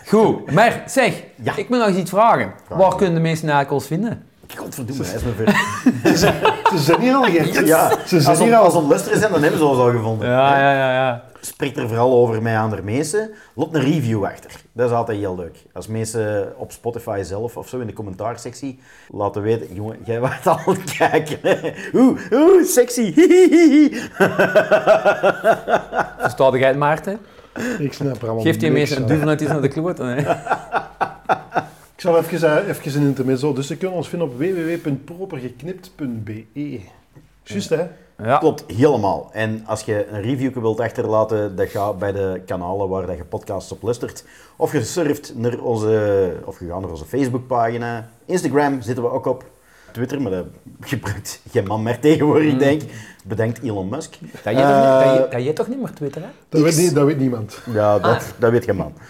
[0.07, 1.55] Goed, maar zeg, Ja.
[1.55, 2.53] ik moet nog eens iets vragen.
[2.69, 4.25] Waar kunnen de mensen eigenlijk ons vinden?
[4.55, 6.17] Godverdomme, hij is me ver.
[6.71, 7.67] Ze zijn hier al, Gert.
[7.67, 8.81] Ja, Ze als zijn ze hier als al.
[8.81, 10.27] ze luisteren zijn, dan hebben ze ons al gevonden.
[10.29, 11.23] Ja, ja, ja, ja.
[11.43, 13.31] Spreek er vooral over met andere mensen.
[13.53, 14.51] Lot een review achter.
[14.71, 15.57] Dat is altijd heel leuk.
[15.73, 18.79] Als mensen op Spotify zelf of zo in de commentaarsectie
[19.09, 21.39] laten weten, jongen, jij waart al aan het kijken.
[21.93, 23.13] Oeh, oeh, sexy.
[26.21, 27.19] Verstaat jij het, Maarten?
[27.79, 29.97] Ik snap er allemaal Geeft die mensen een duvel uit iets naar de kloot?
[29.97, 30.15] hè?
[31.95, 33.53] Ik zal even, eh, even een intermezzo.
[33.53, 36.79] Dus ze kunnen ons vinden op www.propergeknipt.be.
[37.43, 37.87] Juist, hè?
[38.23, 38.37] Ja.
[38.37, 39.29] Klopt, helemaal.
[39.33, 43.23] En als je een review wilt achterlaten, dat gaat bij de kanalen waar dat je
[43.23, 44.23] podcasts op luistert.
[44.55, 48.07] Of je surft naar onze, of je gaat naar onze Facebookpagina.
[48.25, 49.43] Instagram zitten we ook op.
[49.91, 50.45] Twitter, maar dat
[50.81, 52.93] gebruikt geen man meer tegenwoordig, denk ik.
[53.25, 54.17] Bedenkt Elon Musk.
[54.43, 56.27] Dat je, toch, Eh, niet- dat, je, dat je toch niet meer twitteren?
[56.27, 56.33] hè?
[56.49, 57.59] Dat weet, niet, dat weet niemand.
[57.73, 58.93] Ja, dat, dat weet je man.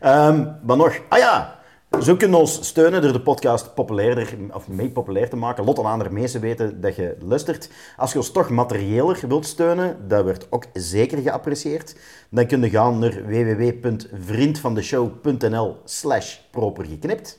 [0.00, 1.58] Ehm maar nog, ah ja,
[1.98, 5.64] zo kunnen we ons steunen door de podcast populairder, of mee populair te maken.
[5.64, 7.70] Lot en andere mensen weten dat je luistert.
[7.96, 11.96] Als je ons toch materiëler wilt steunen, dat wordt ook zeker geapprecieerd.
[12.28, 17.38] Dan kun je gaan naar www.vriendvandeshow.nl slash propergeknipt.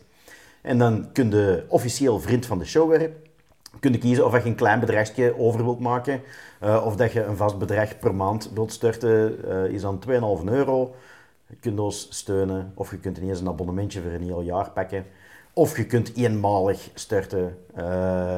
[0.61, 3.13] En dan kun je officieel vriend van de show worden.
[3.79, 6.21] Kun je kiezen of je een klein bedragje over wilt maken.
[6.59, 9.43] eh, of dat je een vast bedrag per maand wilt storten.
[9.49, 10.95] eh, is dan 2,5 euro.
[11.51, 12.71] Je kunt ons steunen.
[12.75, 15.05] Of je kunt ineens een abonnementje voor een heel jaar pakken.
[15.53, 17.57] Of je kunt eenmalig storten.
[17.75, 17.85] eh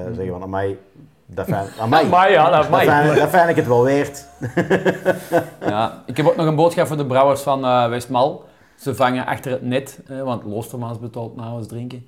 [0.05, 0.79] Zeggen van, amai,
[1.25, 2.83] dat fijn, amai, Maar ja, dat dat, mag.
[2.83, 4.25] fijn, dat fijn ik het wel weert.
[5.65, 8.45] Ja, ik heb ook nog een boodschap voor de brouwers van eh Westmal.
[8.75, 12.05] Ze vangen achter het net, eh, want Loostermaans betaalt nou eens drinken.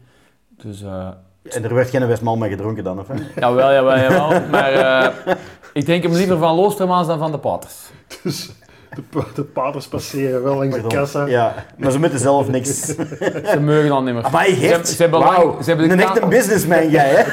[0.49, 1.07] Dus, eh
[1.43, 4.49] En er werd geen Westmal mee gedronken dan, of jawel, jawel, jawel.
[4.49, 5.35] Maar eh,
[5.73, 7.89] ik denk hem liever van Loostermaans dan van de Paters.
[8.23, 8.51] Dus
[8.95, 11.25] de, pa- de paters passeren wel langs de kassa.
[11.25, 12.85] Ja, maar ze moeten zelf niks.
[13.51, 14.23] Ze mogen dan niet meer.
[14.23, 15.63] Amai, Gert, Ze, ze hebben wauw, lang...
[15.63, 17.23] Ze hebben een echte businessman jij, hè?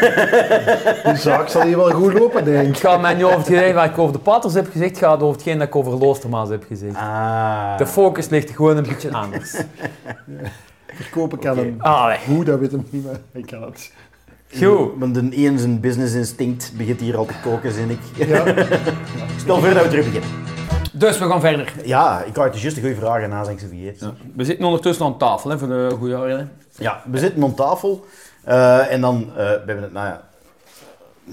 [1.12, 2.82] Die zaak zal hier wel goed lopen, denk Het ik.
[2.82, 5.34] gaat mij niet over hetgeen wat ik over de Paters heb gezegd, het gaat over
[5.34, 6.96] hetgeen dat ik over Loostermaans heb gezegd.
[6.96, 7.78] Ah.
[7.78, 9.54] De focus ligt gewoon een beetje anders.
[10.94, 11.74] Verkopen kan hem.
[11.78, 12.18] Allee.
[12.26, 13.92] Hoe, dat weet hem niet, maar ik kan het.
[14.58, 14.90] Goed.
[14.98, 18.26] Want een zijn business instinct begint hier al te koken, zin ik.
[18.28, 18.44] Ja,
[19.40, 20.30] Stel voor dat we terug beginnen.
[20.92, 21.72] Dus we gaan verder.
[21.84, 24.16] Ja, ik had je juist een goede vraag en na zijn ik ze vergeten.
[24.36, 26.46] We zitten ondertussen aan tafel, hè, voor de goede orde.
[26.78, 28.04] Ja, we zitten aan tafel.
[28.44, 30.22] eh, en dan, eh, we hebben het, nou ja,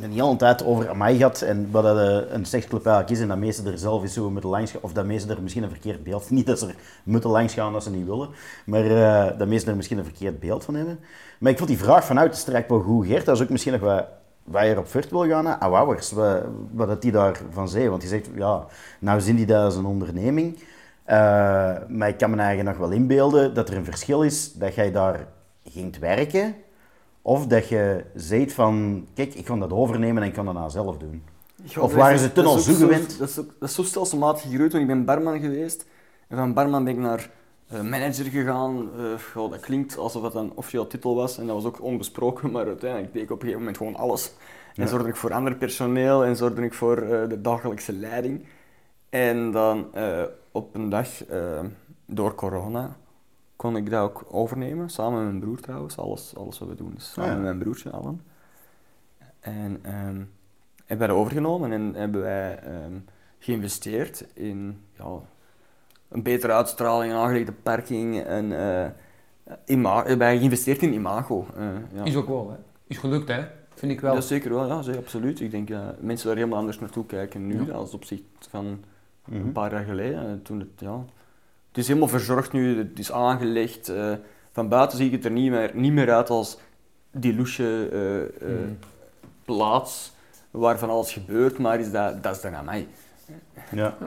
[0.02, 3.28] een hele tijd over Amai gehad en wat dat, eh, een seksclub eigenlijk is en
[3.28, 5.70] dat meesten er zelf eens zo moeten langs gaan, of dat meesten er misschien een
[5.70, 8.30] verkeerd beeld, niet dat ze er moeten langs gaan als ze niet willen,
[8.66, 11.00] maar eh, dat meesten er misschien een verkeerd beeld van hebben.
[11.40, 13.72] Maar ik vond die vraag vanuit de strijk wel goed, Geert, dat is ook misschien
[13.74, 14.06] nog wat
[14.52, 17.90] waar je op vert wil gaan, hè, Awouwers, wat, wat dat die daarvan zei.
[17.90, 18.66] Want je zegt, ja,
[19.00, 20.60] nou zien die dat als een onderneming,
[21.04, 21.16] eh,
[21.88, 24.92] maar ik kan me eigenlijk nog wel inbeelden dat er een verschil is dat jij
[24.92, 25.28] daar
[25.64, 26.56] ging werken,
[27.22, 30.70] of dat je zei van, kijk, ik kan dat overnemen en ik kan dat nou
[30.70, 31.24] zelf doen.
[31.64, 33.20] Ja, Of waren ze toen al zo gewend?
[33.20, 35.86] Dat is, ook, dat is zo stelselmatig gegroeid, want ik ben barman geweest.
[36.28, 37.30] En van barman ben ik naar
[37.70, 38.90] manager gegaan.
[39.34, 42.66] Eh, dat klinkt alsof dat een officieel titel was en dat was ook onbesproken, maar
[42.66, 44.34] uiteindelijk deed ik op een gegeven moment gewoon alles.
[44.76, 48.46] En zorgde ik voor ander personeel en zorgde ik voor eh, de dagelijkse leiding.
[49.10, 51.60] En dan eh, op een dag, eh,
[52.06, 52.96] door corona,
[53.56, 55.98] kon ik dat ook overnemen, samen met mijn broer trouwens.
[55.98, 57.42] Alles, alles wat we doen is samen Ah, ja.
[57.42, 58.22] met mijn broertje Alan.
[59.40, 60.22] En ehm,
[60.86, 62.94] hebben wij dat overgenomen en hebben wij ehm,
[63.40, 65.20] geïnvesteerd in ja,
[66.10, 68.22] een betere uitstraling, een aangelegde parking.
[68.24, 68.90] En, eh,
[69.66, 71.46] ima- hebben wij geïnvesteerd in imago.
[71.58, 72.04] eh, ja.
[72.04, 72.56] Is ook wel, hè.
[72.88, 73.44] Is gelukt, hè.
[73.76, 74.14] Vind ik wel.
[74.14, 75.40] Ja, zeker wel, ja, zeker, absoluut.
[75.40, 77.74] Ik denk dat mensen daar helemaal anders naartoe kijken nu Ja.
[77.74, 78.84] als opzicht van
[79.26, 79.36] Mhm.
[79.42, 80.42] een paar jaar geleden.
[80.44, 81.06] Toen het, ja.
[81.68, 83.90] het is helemaal verzorgd nu, het is aangelegd.
[83.90, 84.14] eh,
[84.52, 86.60] van buiten zie ik het er niet meer, niet meer uit als
[87.12, 88.78] die loesje eh, eh, Mm.
[89.46, 90.14] plaats
[90.52, 92.88] waarvan alles gebeurt, maar is dat, dat is dan aan mij.
[93.72, 93.98] Ja.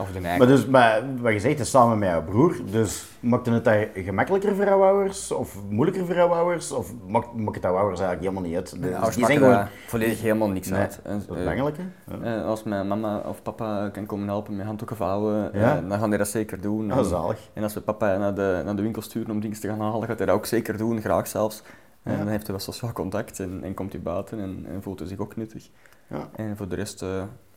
[0.00, 0.38] Of de eigen.
[0.38, 3.88] Maar, dus, maar wat je zegt is samen met jouw broer, dus maakte het daar
[3.94, 5.32] gemakkelijker voor jouw ouders?
[5.32, 6.72] Of moeilijker voor jouw ouders?
[6.72, 8.82] Of maakt, maakt het jouw ouders eigenlijk helemaal niet uit?
[8.82, 9.66] Dus ouders die zijn gewoon...
[9.86, 11.00] volledig helemaal niks Nee, uit.
[11.04, 11.84] En, Dat is eh, belangrijk, hè?
[12.28, 12.36] Ja.
[12.40, 15.80] eh, als mijn mama of papa kan komen helpen met handdoeken vouwen, eh, Ja.
[15.88, 16.90] dan gaan die dat zeker doen.
[16.90, 17.50] En- zalig.
[17.52, 20.08] En als we papa naar de, naar de winkel sturen om dingen te gaan halen,
[20.08, 21.62] gaat hij dat ook zeker doen, graag zelfs.
[22.02, 22.18] En Ja.
[22.18, 25.08] dan heeft hij wel sociaal contact en, en komt hij buiten en, en voelt hij
[25.08, 25.68] zich ook nuttig.
[26.06, 26.28] Ja.
[26.36, 27.04] En voor de rest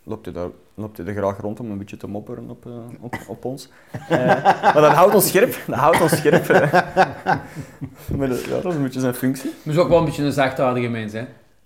[0.04, 2.72] loopt, hij daar, loopt hij er graag rond om een beetje te mopperen op, eh,
[3.00, 3.70] op, op ons.
[4.10, 4.18] Eh,
[4.64, 5.56] maar dat houdt ons scherp.
[5.68, 6.48] Dat houdt ons scherp.
[8.18, 9.52] maar dat, ja, dat is een beetje zijn functie.
[9.64, 11.20] Maar is ook wel een beetje een zachtaardige mens, hè.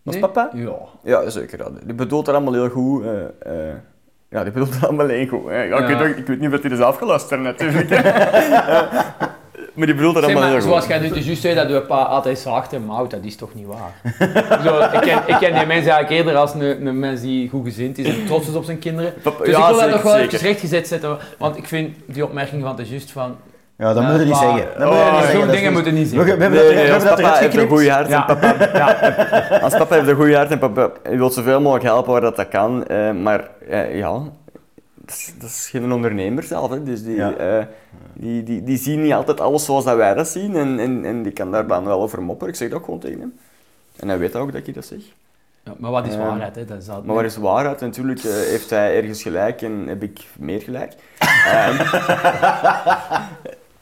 [0.05, 0.19] Als Nee?
[0.19, 0.49] papa?
[0.53, 0.75] Ja.
[1.03, 1.59] Ja, zeker.
[1.59, 1.69] Ja.
[1.85, 3.03] Die bedoelt dat allemaal heel goed.
[3.39, 3.51] eh,
[4.29, 5.45] ja, die bedoelt dat allemaal heel goed.
[5.45, 5.61] hè.
[5.63, 7.89] Ja, ik, weet, ook- ik weet niet of hij is afgeluisterd natuurlijk.
[9.75, 10.87] Eh, maar die bedoelt dat allemaal maar, heel zoals goed.
[10.89, 13.53] jij nu dus juist zei dat je pa altijd zaagt en mout, dat is toch
[13.53, 13.93] niet waar?
[14.63, 17.65] Zo, ik, ken, ik ken die mensen eigenlijk eerder als een, een mens die goed
[17.65, 19.13] gezind is en trots is op zijn kinderen.
[19.21, 22.25] Papa- Dus ja, ik wil dat nog wel even rechtgezet zetten, want ik vind die
[22.25, 23.35] opmerking van de juist van...
[23.77, 24.67] Ja, dat Ja, moet je niet zeggen.
[24.77, 25.39] Dat moet je Oh, zeggen.
[25.39, 26.41] Zo'n dingen moeten niet We, we zeggen.
[26.41, 27.81] hebben Nee, dat, we nee, als hebben dat papa heeft een geknipt.
[27.81, 28.27] goed hart Ja.
[28.29, 28.77] en papa...
[28.77, 32.35] Ja, als papa heeft een goed hart en papa wil zoveel mogelijk helpen waar dat,
[32.35, 32.85] dat kan.
[32.87, 34.19] eh, maar eh, ja,
[35.09, 36.69] is, dat is geen ondernemer zelf.
[36.69, 36.83] Hè.
[36.83, 37.33] Dus die, Ja.
[37.35, 37.65] eh,
[38.13, 40.55] die, die, die zien niet altijd alles zoals dat wij dat zien.
[40.55, 42.53] En, en, en die kan daar dan wel over mopperen.
[42.53, 43.33] Ik zeg dat ook gewoon tegen hem.
[43.95, 44.99] En hij weet ook dat ik dat zeg.
[45.63, 46.65] Ja, maar wat is Ehm, waarheid, hè?
[46.65, 47.79] Dat is dat, Maar waar is waarheid?
[47.79, 50.93] Natuurlijk eh, heeft hij ergens gelijk en heb ik meer gelijk.
[51.45, 51.79] Ehm,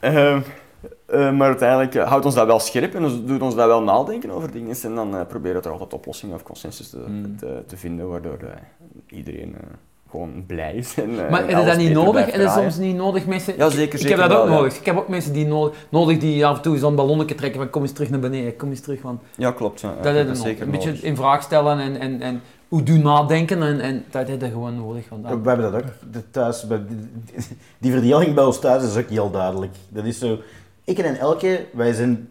[0.00, 0.40] ehm,
[1.06, 3.82] eh, maar uiteindelijk eh, houdt ons dat wel scherp en ons- doet ons dat wel
[3.82, 4.76] nadenken over dingen.
[4.82, 7.36] En dan eh, proberen we er altijd oplossingen of consensus te, Mm.
[7.36, 9.66] te, te vinden, waardoor eh, iedereen eh,
[10.14, 10.94] gewoon blij is.
[10.96, 12.28] En, eh, Maar is dat niet nodig?
[12.28, 13.54] En is soms niet nodig mensen...
[13.56, 14.60] Ja, zeker, Ik heb zeker dat ook wel, ja.
[14.60, 14.78] nodig.
[14.78, 17.70] Ik heb ook mensen die nodig, nodig die af en toe zo'n ballonnetje trekken van
[17.70, 19.02] kom eens terug naar beneden, kom eens terug.
[19.02, 19.80] Want Ja, klopt.
[19.80, 21.04] Ja, dat is zeker Een beetje nodig.
[21.04, 24.76] in vraag stellen en, en, en hoe doen nadenken en, en dat heb je gewoon
[24.76, 25.04] nodig.
[25.08, 26.66] Want We hebben dat ook de- thuis.
[26.66, 27.46] bij- Die,
[27.78, 29.72] die verdeling bij ons thuis is ook heel duidelijk.
[29.88, 30.38] Dat is zo.
[30.84, 32.28] Ik en Elke, wij zijn.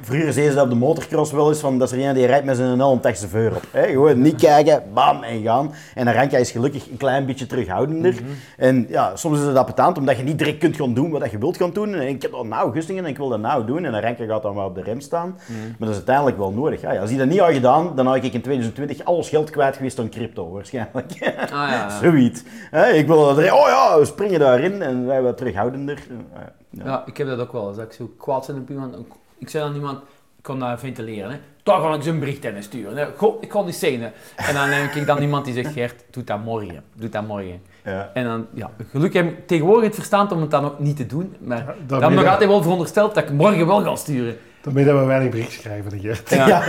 [0.00, 2.26] Vroeger zeiden ze dat op de motocross wel eens, van dat is er een die
[2.26, 3.62] rijdt met zijn helm tegen zijn veur op.
[3.70, 3.86] Hè?
[3.86, 5.72] Gewoon niet kijken, bam en gaan.
[5.94, 8.14] En dan Ranka is gelukkig een klein beetje terughoudender.
[8.56, 11.38] En ja, soms is het appetant omdat je niet direct kunt gaan doen wat je
[11.38, 11.94] wilt gaan doen.
[11.94, 13.84] En ik heb al nou gustingen en ik wil dat nou doen.
[13.84, 15.38] En dan Ranka gaat dan wel op de rem staan.
[15.48, 16.80] Maar dat is uiteindelijk wel nodig.
[16.80, 19.76] Ja, als hij dat niet had gedaan, dan had ik in 2020 alles geld kwijt
[19.76, 21.12] geweest aan crypto waarschijnlijk.
[21.22, 21.88] Ah, ja, ja.
[22.02, 22.42] Zoiets.
[22.70, 25.98] Hè, ik wil dat er, oh ja, we springen daarin en wij wat terughoudender.
[26.34, 26.84] Ja.
[26.84, 27.76] Ja, ik heb dat ook wel eens.
[27.76, 28.96] Dat ik zo kwaad ben op iemand.
[29.44, 29.98] Ik zei aan iemand,
[30.36, 31.30] ik kon dat ventileren.
[31.30, 31.36] Hè.
[31.62, 32.96] Daar ga ik ze een bericht in sturen.
[32.96, 33.06] Hè.
[33.16, 34.00] Goh, ik kon niet zeggen.
[34.00, 34.08] hè.
[34.48, 36.82] En dan heb ik dan iemand die zegt, Gert, doe dat morgen.
[36.94, 37.60] Doe dat morgen.
[37.84, 38.10] Ja.
[38.14, 41.06] En dan, ja, gelukkig heb ik tegenwoordig het verstand om het dan ook niet te
[41.06, 41.36] doen.
[41.40, 44.36] Maar Ja, dan nog dat- altijd wel verondersteld dat ik morgen wel ga sturen.
[44.62, 46.30] Daarmee dat we weinig bericht schrijven, de Gert.
[46.30, 46.46] Ja.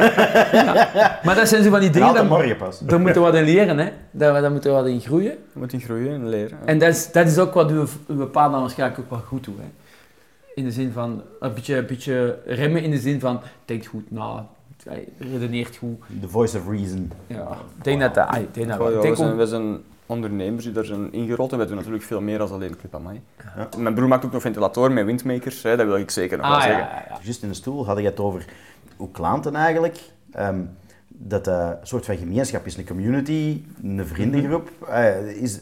[0.51, 1.19] Ja.
[1.23, 2.79] Maar dat zijn zo van die En dingen, altijd daar, morgen pas.
[2.79, 3.77] daar moeten we wat in leren.
[3.77, 3.89] Hè.
[4.11, 5.31] Daar, daar moeten we wat in groeien.
[5.31, 6.57] Je moet in groeien en leren.
[6.65, 9.43] En dat is, dat is ook wat uw, uw pa dan waarschijnlijk ook wel goed
[9.43, 9.57] doet.
[9.57, 9.63] Hè.
[10.55, 14.11] In de zin van, een beetje, een beetje remmen in de zin van, denk goed
[14.11, 14.47] na,
[15.17, 15.99] redeneert goed.
[16.21, 17.11] The voice of reason.
[17.27, 18.91] Ja, ik denk dat dat, ah, denk dat wel.
[18.91, 22.03] ja, we, zijn, ook- we zijn ondernemers die daar zijn ingerold en wij doen natuurlijk
[22.03, 23.21] veel meer dan alleen Club Amai.
[23.77, 26.55] Mijn broer maakt ook nog ventilatoren met windmakers, hè, dat wil ik zeker nog wel
[26.55, 26.87] Ah, ja, zeggen.
[26.87, 27.19] ja, ja.
[27.21, 28.45] Juist in de stoel had je het over
[28.99, 29.99] uw klanten eigenlijk.
[30.31, 30.59] Ehm,
[31.07, 34.69] dat een soort van gemeenschap is, een community, een vriendengroep.
[34.87, 35.59] Eh, is,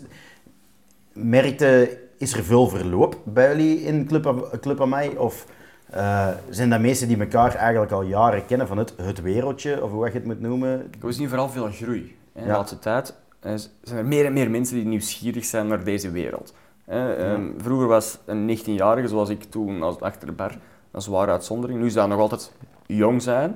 [1.14, 5.18] merkte, is er veel verloop bij jullie in Club, Club mij?
[5.18, 5.46] Of
[5.90, 9.92] eh, zijn dat mensen die elkaar eigenlijk al jaren kennen van het, het wereldje, of
[9.92, 10.90] hoe je het moet noemen?
[11.00, 12.16] We zien vooral veel groei.
[12.34, 12.42] hè.
[12.42, 12.54] De Ja.
[12.58, 13.52] laatste tijd eh,
[13.82, 16.54] zijn er meer en meer mensen die nieuwsgierig zijn naar deze wereld.
[16.86, 17.14] hè.
[17.16, 20.58] Ehm, vroeger was een 19-jarige, zoals ik toen als achter de bar,
[20.92, 21.80] een zware uitzondering.
[21.80, 22.52] Nu zou dat nog altijd
[22.86, 23.56] jong zijn,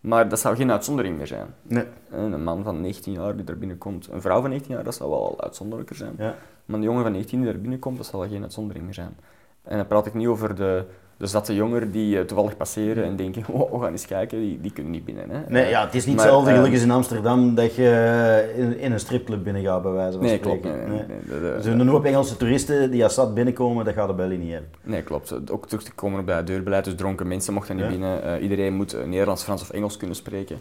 [0.00, 1.46] maar dat zou geen uitzondering meer zijn.
[1.62, 1.84] Nee.
[2.10, 5.10] Een man van 19 jaar die er binnenkomt, een vrouw van 19 jaar, dat zou
[5.10, 6.14] wel uitzonderlijker zijn.
[6.18, 6.34] Ja.
[6.66, 9.16] Maar een jongen van 19 die er binnenkomt, dat zal geen uitzondering meer zijn.
[9.64, 10.84] En dan praat ik niet over de,
[11.16, 14.60] de zatte jongeren die eh, toevallig passeren en denken, oh, we gaan eens kijken, die,
[14.60, 15.30] die kunnen niet binnen.
[15.30, 15.38] Hè.
[15.48, 18.92] Nee, ja, het is niet hetzelfde eh, gelijk als in Amsterdam dat je in, in
[18.92, 20.60] een stripclub binnengaat, bij wijze van Nee, spreken.
[20.60, 20.76] klopt.
[20.76, 23.84] Nee, nee, nee, de- de- Er zijn een hoop Engelse toeristen die als stad binnenkomen,
[23.84, 24.70] dat gaat de Belly niet hebben.
[24.82, 25.50] Nee, klopt.
[25.50, 27.90] Ook terug te komen op dat deurbeleid, dus dronken mensen mochten niet Ja.
[27.90, 28.22] binnen.
[28.22, 30.58] Eh, iedereen moet eh, Nederlands, Frans of Engels kunnen spreken.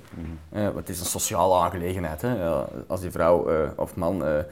[0.50, 2.22] Eh, want het is een sociale aangelegenheid.
[2.22, 2.36] Hè.
[2.88, 4.46] Als die vrouw eh, of man eh, eh,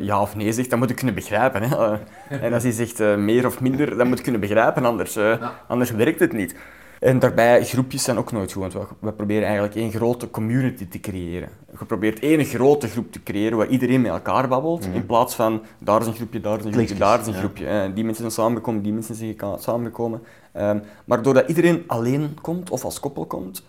[0.00, 1.62] ja of nee zegt, dan moet je kunnen begrijpen.
[1.62, 1.76] Hè.
[1.76, 5.16] Eh, en als hij zegt eh, meer of minder, dan moet je kunnen begrijpen, anders,
[5.16, 6.54] eh, anders werkt het niet.
[6.98, 11.00] En daarbij, groepjes zijn ook nooit goed, want we, proberen eigenlijk één grote community te
[11.00, 11.48] creëren.
[11.78, 15.62] Je probeert één grote groep te creëren waar iedereen met elkaar babbelt, in plaats van
[15.78, 17.66] daar is een groepje, daar is een groepje, daar is een groepje.
[17.66, 20.22] Eh, die mensen zijn samengekomen, die mensen zijn samengekomen.
[20.52, 23.66] Ehm, maar doordat iedereen alleen komt of als koppel komt,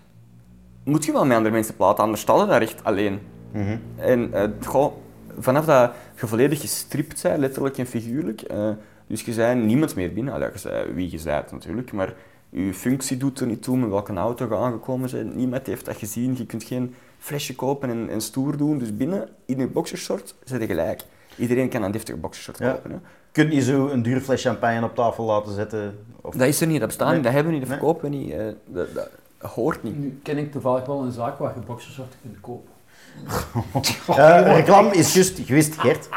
[0.84, 3.20] moet je wel met andere mensen praten, anders sta je daar echt alleen.
[3.95, 4.93] En eh, goh,
[5.39, 8.69] vanaf dat je volledig gestript bent, letterlijk en figuurlijk, eh,
[9.07, 10.33] dus je bent niemand meer binnen.
[10.33, 12.13] Allee, je bent wie je bent natuurlijk, maar
[12.49, 15.35] je functie doet er niet toe met welke auto je aangekomen bent.
[15.35, 16.35] Niemand heeft dat gezien.
[16.37, 18.77] Je kunt geen flesje kopen en, en stoer doen.
[18.77, 21.01] Dus binnen, in je boxershort, zit je gelijk.
[21.37, 22.71] Iedereen kan een deftige boxershort Ja.
[22.71, 22.91] kopen.
[22.91, 22.97] Hè.
[23.31, 25.97] Kun je zo een duur fles champagne op tafel laten zetten?
[26.21, 26.35] Of...
[26.35, 27.15] Dat is er niet, dat bestaat Nee.
[27.15, 28.31] niet, dat hebben we niet, dat verkopen we niet.
[28.31, 29.09] eh, dat, dat
[29.51, 29.97] hoort niet.
[29.97, 32.69] Nu ken ik toevallig wel een zaak waar je boxershorts kunt kopen.
[34.07, 36.07] Eh, reclame is juist geweest, Gert.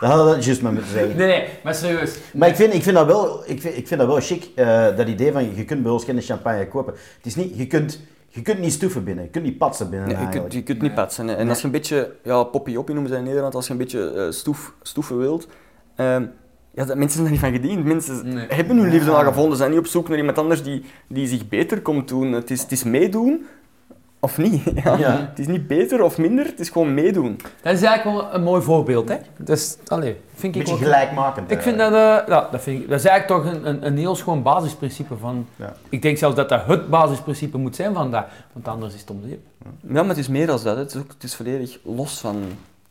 [0.00, 1.16] Dat hadden we juist maar moeten zeggen.
[1.16, 2.16] Nee, nee, maar serieus.
[2.34, 4.96] Maar ik vind, ik vind dat wel, ik vind, ik vind dat wel chic, eh,
[4.96, 6.92] dat idee van je kunt bij ons geen champagne kopen.
[7.16, 10.08] Het is niet, je kunt, je kunt niet stoeven binnen, je kunt niet patsen binnen
[10.08, 11.36] Nee, je, kunt, je kunt niet patsen.
[11.36, 14.10] En als je een beetje, ja, poppy-oppie noemen ze in Nederland, als je een beetje
[14.12, 15.48] eh, stoef, stoeven wilt,
[15.96, 16.24] ehm,
[16.74, 17.84] ja, dat, mensen zijn daar niet van gediend.
[17.84, 18.46] Mensen Nee.
[18.48, 21.48] hebben hun liefde al gevonden, zijn niet op zoek naar iemand anders die, die zich
[21.48, 22.32] beter komt doen.
[22.32, 23.46] Het is, het is meedoen
[24.24, 24.62] of niet.
[24.84, 24.96] Ja.
[24.96, 25.16] Ja.
[25.28, 27.36] Het is niet beter of minder, het is gewoon meedoen.
[27.62, 29.16] Dat is eigenlijk wel een mooi voorbeeld, hè?
[29.36, 31.50] Dus, allee, vind Een ik beetje ook- gelijkmakend.
[31.50, 31.98] Ik vind dat, eh,
[32.28, 35.46] ja, dat, vind ik, dat is eigenlijk toch een, een, een heel schoon basisprincipe van...
[35.56, 35.74] Ja.
[35.88, 39.10] Ik denk zelfs dat dat het basisprincipe moet zijn van dat, want anders is het
[39.10, 39.40] om zeep.
[39.80, 40.74] Ja, maar het is meer dan dat.
[40.76, 40.82] hè.
[40.82, 42.42] Het is, ook, het is volledig los van,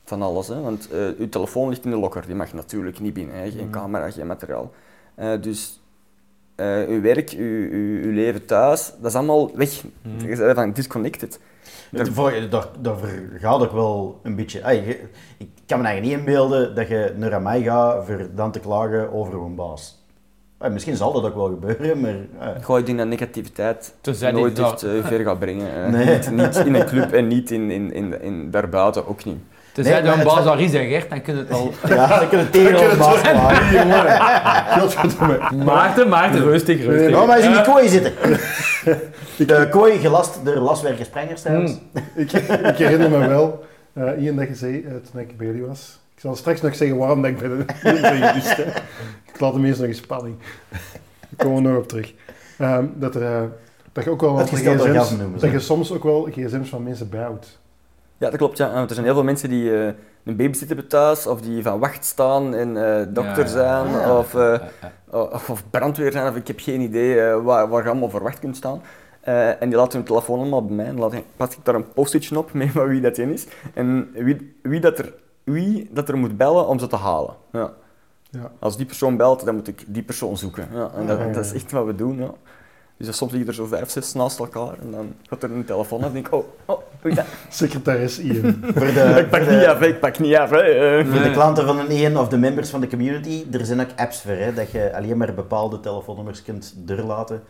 [0.06, 0.48] van alles.
[0.48, 0.62] Hè.
[0.62, 3.36] Want eh uw telefoon ligt in de locker, die mag natuurlijk niet binnen.
[3.36, 3.52] Hè.
[3.52, 4.72] Geen camera, geen materiaal.
[5.16, 5.81] Eh, dus
[6.56, 9.82] eh, uw werk, uw, uw, uw leven thuis, dat is allemaal weg.
[10.18, 11.40] Je bent van disconnected.
[12.50, 12.96] Daar, daar
[13.40, 14.64] gaat ook wel een beetje...
[14.64, 15.04] Ay, je-
[15.38, 19.12] ik kan me eigenlijk niet inbeelden dat je naar mij gaat voor dan te klagen
[19.14, 20.00] over een baas.
[20.58, 22.16] Ay, misschien zal dat ook wel gebeuren, maar...
[22.40, 25.92] eh, Gooi die naar negativiteit Tenzij nooit dat- echt eh, ver gaat brengen.
[25.92, 26.06] Nee.
[26.18, 29.40] Niet, niet in een club en niet in, in, in, in daarbuiten ook niet.
[29.84, 31.72] Tenzij Nee, er een het- Gert, dan kun je het wel...
[31.98, 33.20] ja, dan kun je tegen een baas.
[34.80, 35.64] Godverdomme.
[35.64, 37.10] Maarten, Maarten, rustig, rustig.
[37.10, 38.14] Ja, maar hij is in die kooi zitten.
[39.48, 41.72] De kooi gelast door laswerkersprengers trouwens.
[42.16, 43.64] Ik, ik herinner me wel,
[43.94, 46.00] eh Ian, dat je zei eh, toen ik bij jullie was.
[46.16, 48.64] Ik zal straks nog zeggen waarom dat ik bij de je hè.
[49.34, 50.36] Ik laat hem eerst nog in spanning.
[50.70, 52.14] Daar komen we nog op terug.
[52.58, 53.42] Ehm, dat, er, eh,
[53.92, 57.60] dat je ook wel wat gsm's, dat je soms ook wel gsm's van mensen bijhoudt.
[58.22, 58.58] Ja, dat klopt.
[58.58, 58.74] Ja.
[58.74, 59.86] Want er zijn heel veel mensen die eh,
[60.24, 64.18] een babysitter hebben thuis, of die van wacht staan en eh, dokter Ja, zijn, ja.
[64.18, 64.60] of, eh,
[65.10, 68.24] of, of brandweer zijn, of ik heb geen idee eh, waar, waar je allemaal voor
[68.24, 68.82] wacht kunt staan.
[69.22, 71.94] Eh, en die laten hun telefoon allemaal bij mij en laat, pas ik daar een
[71.94, 73.48] post-itje op met van wie dat in is.
[73.74, 75.14] En wie, wie, dat er,
[75.44, 77.36] wie dat er moet bellen om ze te halen.
[77.52, 77.74] Ja.
[78.30, 78.52] Ja.
[78.60, 80.68] Als die persoon belt, dan moet ik die persoon zoeken.
[80.74, 82.18] Ja, en dat, Ja, ja, dat is echt wat we doen.
[82.18, 82.32] Ja.
[83.06, 86.04] Dus soms liggen er zo vijf, zes naast elkaar en dan gaat er een telefoon
[86.04, 87.26] en denk ik, oh, oh, dat.
[87.50, 88.64] Secretaris Ian.
[88.76, 90.50] Voor de, ik pak niet af, ik pak niet af.
[90.50, 91.06] Hè.
[91.06, 93.90] voor de klanten van een EN of de members van de community, er zijn ook
[93.96, 97.44] apps voor, hè, dat je alleen maar bepaalde telefoonnummers kunt doorlaten.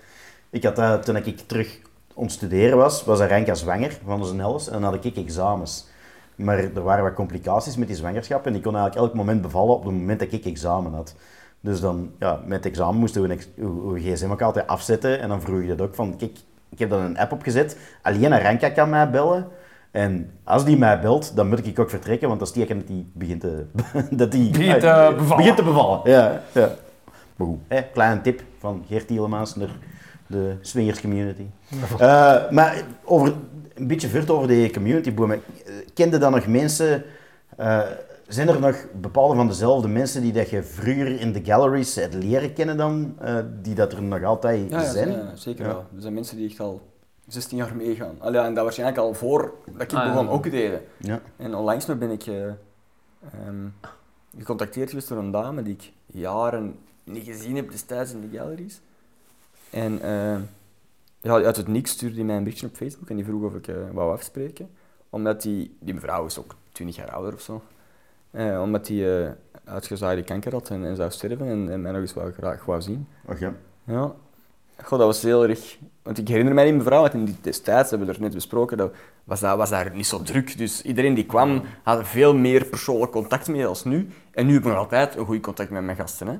[0.49, 1.80] Ik had dat toen ik terug
[2.18, 5.88] aan het studeren was, was Renka zwanger van zijn Nels en dan had ik examens.
[6.36, 9.76] Maar er waren wat complicaties met die zwangerschap en die kon eigenlijk elk moment bevallen
[9.76, 11.16] op het moment dat ik examen had.
[11.62, 15.41] Dus dan, ja, met het examen moesten we uw, gsm ook altijd afzetten en dan
[15.41, 16.38] vroeg je dat ook van, kijk,
[16.70, 19.47] ik heb dan een app opgezet, alleen Renka kan mij bellen.
[19.91, 22.88] En als die mij belt, dan moet ik ook vertrekken, want dat is tegen dat
[22.88, 23.66] die begint te,
[24.12, 25.38] dat die, Begint te bevallen.
[25.38, 25.99] begint te bevallen.
[26.03, 26.70] Ja, ja.
[27.36, 29.70] Maar goed, hè, kleine tip van Geert Tielemans naar
[30.28, 31.45] de swingers community.
[31.99, 33.34] Eh, maar over
[33.74, 35.32] een beetje vert over die community boom.
[35.32, 35.39] Eh,
[35.93, 37.03] Kende dan nog mensen...
[37.57, 37.80] eh,
[38.34, 42.13] zijn er nog bepaalde van dezelfde mensen die dat je vroeger in de galleries hebt
[42.13, 45.11] leren kennen dan, eh, die dat er nog altijd Ja, ja, zijn?
[45.11, 45.71] ja, zeker Ja.
[45.71, 45.86] wel.
[45.95, 46.82] Er zijn mensen die echt al
[47.27, 48.15] 16 jaar meegaan.
[48.19, 50.11] Allee, ja, en dat waarschijnlijk al voor dat ik Ah, ja.
[50.11, 50.82] begon ook deden.
[50.97, 51.21] Ja.
[51.38, 53.67] En onlangs nog ben ik eh, ehm,
[54.38, 58.82] gecontacteerd geweest door een dame die ik jaren niet gezien heb destijds in de galleries.
[59.69, 60.38] En eh,
[61.21, 63.53] ja, uit het niks stuurde hij mij een berichtje op Facebook en die vroeg of
[63.55, 64.69] ik eh, wou afspreken.
[65.09, 67.61] Omdat die, die mevrouw is ook 20 jaar ouder of zo.
[68.32, 69.32] Eh, omdat die eh
[69.65, 72.82] uitgezaaide kanker had en, en zou sterven en, en mij nog eens wou, graag wou
[72.82, 73.07] zien.
[73.25, 73.53] Och ja.
[73.84, 74.13] Ja.
[74.84, 75.77] Goh, dat was heel erg...
[76.01, 78.77] Want ik herinner mij die mevrouw, want in die destijds hebben we het net besproken,
[78.77, 80.57] dat was, dat, was daar niet zo druk.
[80.57, 84.07] Dus iedereen die kwam, had veel meer persoonlijk contact mee als nu.
[84.32, 86.27] En nu heb ik nog altijd een goed contact met mijn gasten.
[86.27, 86.38] Hè.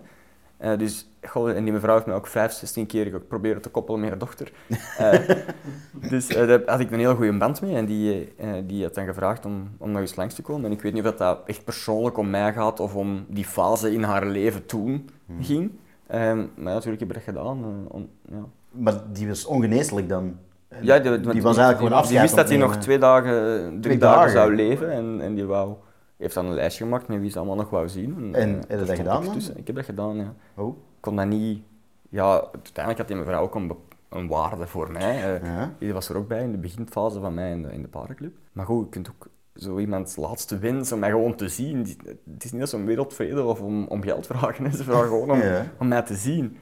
[0.58, 4.00] Eh, dus, goh, en die mevrouw heeft me ook vijf, zestien keer geprobeerd te koppelen
[4.00, 4.52] met haar dochter.
[4.98, 5.20] Eh,
[6.12, 7.76] dus eh, daar had ik een heel goede band mee.
[7.76, 10.66] En die, eh, die had dan gevraagd om, om nog eens langs te komen.
[10.66, 13.94] En ik weet niet of dat, echt persoonlijk om mij gaat of om die fase
[13.94, 15.10] in haar leven toen
[15.42, 15.72] ging.
[16.08, 17.88] Ehm, maar natuurlijk heb ik dat gedaan.
[17.88, 18.46] om, ja.
[18.72, 20.38] Maar die was ongeneeslijk dan?
[20.82, 23.80] Ja, die, die was eigenlijk gewoon Die afscheid wist dat hij nog twee dagen, drie
[23.80, 24.32] Twee dagen, dagen?
[24.32, 25.74] zou leven en, en die wou,
[26.18, 28.36] heeft dan een lijstje gemaakt met wie ze allemaal nog wou zien.
[28.36, 29.24] En eh, heb je dat gedaan.
[29.56, 30.34] Ik heb dat gedaan, ja.
[30.56, 30.78] Oh.
[31.02, 31.62] Ik kon dat niet...
[32.10, 35.40] Ja, uiteindelijk had die mevrouw ook een, waarde voor mij.
[35.44, 35.74] Ja.
[35.80, 38.36] Die was er ook bij in de beginfase van mij in de, in de paardenclub.
[38.52, 41.98] Maar goed, je kunt ook zo iemands laatste wens om mij gewoon te zien.
[42.32, 44.74] Het is niet ze om wereldvrede of om, om geld vragen.
[44.74, 45.66] Ze vragen gewoon om, Ja.
[45.80, 46.58] om mij te zien.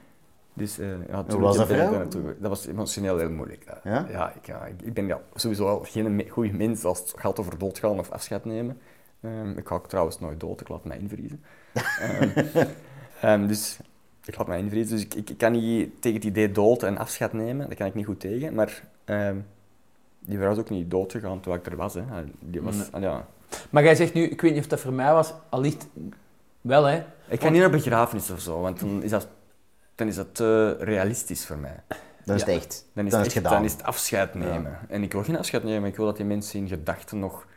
[0.54, 2.08] Dus, eh, ja, was dat voor
[2.40, 3.64] Dat was emotioneel heel moeilijk.
[3.66, 4.06] Ja, Ja?
[4.10, 7.58] ja, ik, ja, ik, ben ja, sowieso wel geen goede mens als het gaat over
[7.58, 8.78] doodgaan of afscheid nemen.
[9.22, 11.44] Ehm, ik ga ook trouwens nooit dood, ik laat mij invriezen.
[12.00, 12.30] Ehm,
[13.22, 13.80] ehm, dus
[14.30, 16.98] ik laat mij invriezen, dus ik, ik, ik kan niet tegen het idee dood en
[16.98, 18.54] afscheid nemen, daar kan ik niet goed tegen.
[18.54, 19.36] Maar ehm,
[20.20, 21.94] die vrouw is ook niet dood gegaan terwijl ik er was.
[21.94, 22.02] Hè.
[22.40, 23.26] Die was ja.
[23.70, 25.88] Maar jij zegt nu, ik weet niet of dat voor mij was, allicht
[26.62, 27.04] wel hè.
[27.28, 29.28] Ik ga niet naar begrafenis of zo, want dan is dat,
[29.96, 31.84] dan is dat te realistisch voor mij.
[32.26, 32.48] Dan is Ja.
[32.52, 32.86] het echt.
[32.94, 33.54] Dan is, Dan het is het echt- gedaan.
[33.54, 34.78] dan is het afscheid nemen.
[34.90, 37.48] En ik wil geen afscheid nemen, ik wil dat die mensen in gedachten nog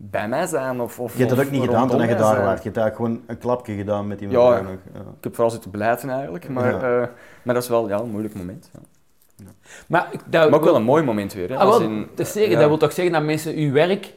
[0.00, 0.80] bij mij zijn.
[0.80, 2.44] Of, of, Je hebt dat ook niet gedaan toen je daar zijn.
[2.44, 2.56] was.
[2.56, 4.56] Je hebt daar gewoon een klapje gedaan met die Ja.
[4.56, 4.60] Ja.
[5.00, 7.00] Ik heb vooral zitten blijten eigenlijk, maar, Ja.
[7.02, 7.08] eh,
[7.42, 8.70] maar dat is wel ja, een moeilijk moment.
[8.72, 9.44] Ja.
[9.88, 11.48] Maar, ik- dat, Maar ook wel een mooi moment weer.
[11.48, 12.34] Hè, Ah, als wel, in- dat,
[12.68, 14.14] wil toch zeggen dat mensen uw werk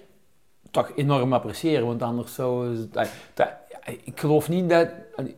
[0.71, 2.93] toch enorm appreciëren, want anders zou het...
[2.93, 3.51] dat- dat-
[4.03, 4.87] ik geloof niet dat...
[5.15, 5.35] Ik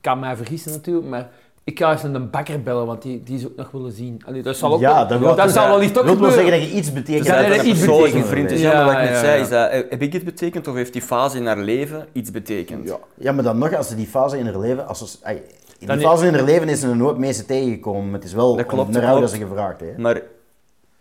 [0.00, 1.28] kan mij vergissen natuurlijk, maar
[1.70, 4.22] ik ga eens een bakker bellen, want die, die is ook nog willen zien.
[4.26, 6.50] Allee, dat zal ook Ja, wel, dat dat zal wel licht ook wil wel zeggen
[6.50, 7.28] dat je iets betekent.
[7.28, 8.26] Nee, dat een iets betekent.
[8.26, 8.60] vriend is.
[8.60, 9.42] Ja, Ja, wat ik net ja, zei, ja.
[9.42, 12.30] is dat, eh, heb ik het betekend of heeft die fase in haar leven iets
[12.30, 12.88] betekend?
[12.88, 12.98] Ja.
[13.14, 14.86] ja, maar dan nog, als ze die fase in haar leven...
[14.86, 15.34] Als ze,
[15.78, 18.12] in Dan die fase in haar leven is ze een hoop mensen tegengekomen.
[18.12, 19.98] Het is wel Dat klopt, een dat dat ze gevraagd heeft.
[19.98, 20.20] Maar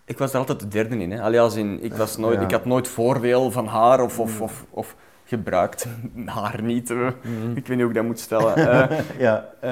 [0.06, 1.12] ik was er altijd de derde in.
[1.12, 1.22] Hè.
[1.22, 2.46] Allee, als in ik, was nooit, Ja.
[2.46, 4.96] ik had nooit voordeel van haar of, of, of, of
[5.30, 5.88] gebruikt
[6.26, 6.90] haar niet.
[6.90, 7.08] eh.
[7.56, 8.56] Ik weet niet hoe ik dat moet stellen.
[8.56, 9.50] Eh, Ja.
[9.60, 9.72] eh,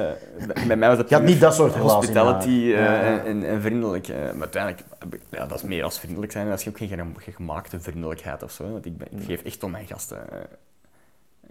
[0.68, 3.24] bij mij was dat Je had niet dat soort hospitality eh, Ja, ja.
[3.24, 4.08] En, en vriendelijk.
[4.08, 4.16] eh.
[4.18, 6.50] maar uiteindelijk, heb ik- ja, dat is meer als vriendelijk zijn.
[6.50, 8.72] Dat is ook geen, gemaakte vriendelijkheid of zo.
[8.72, 10.18] Want ik, ben, ik geef echt om mijn gasten.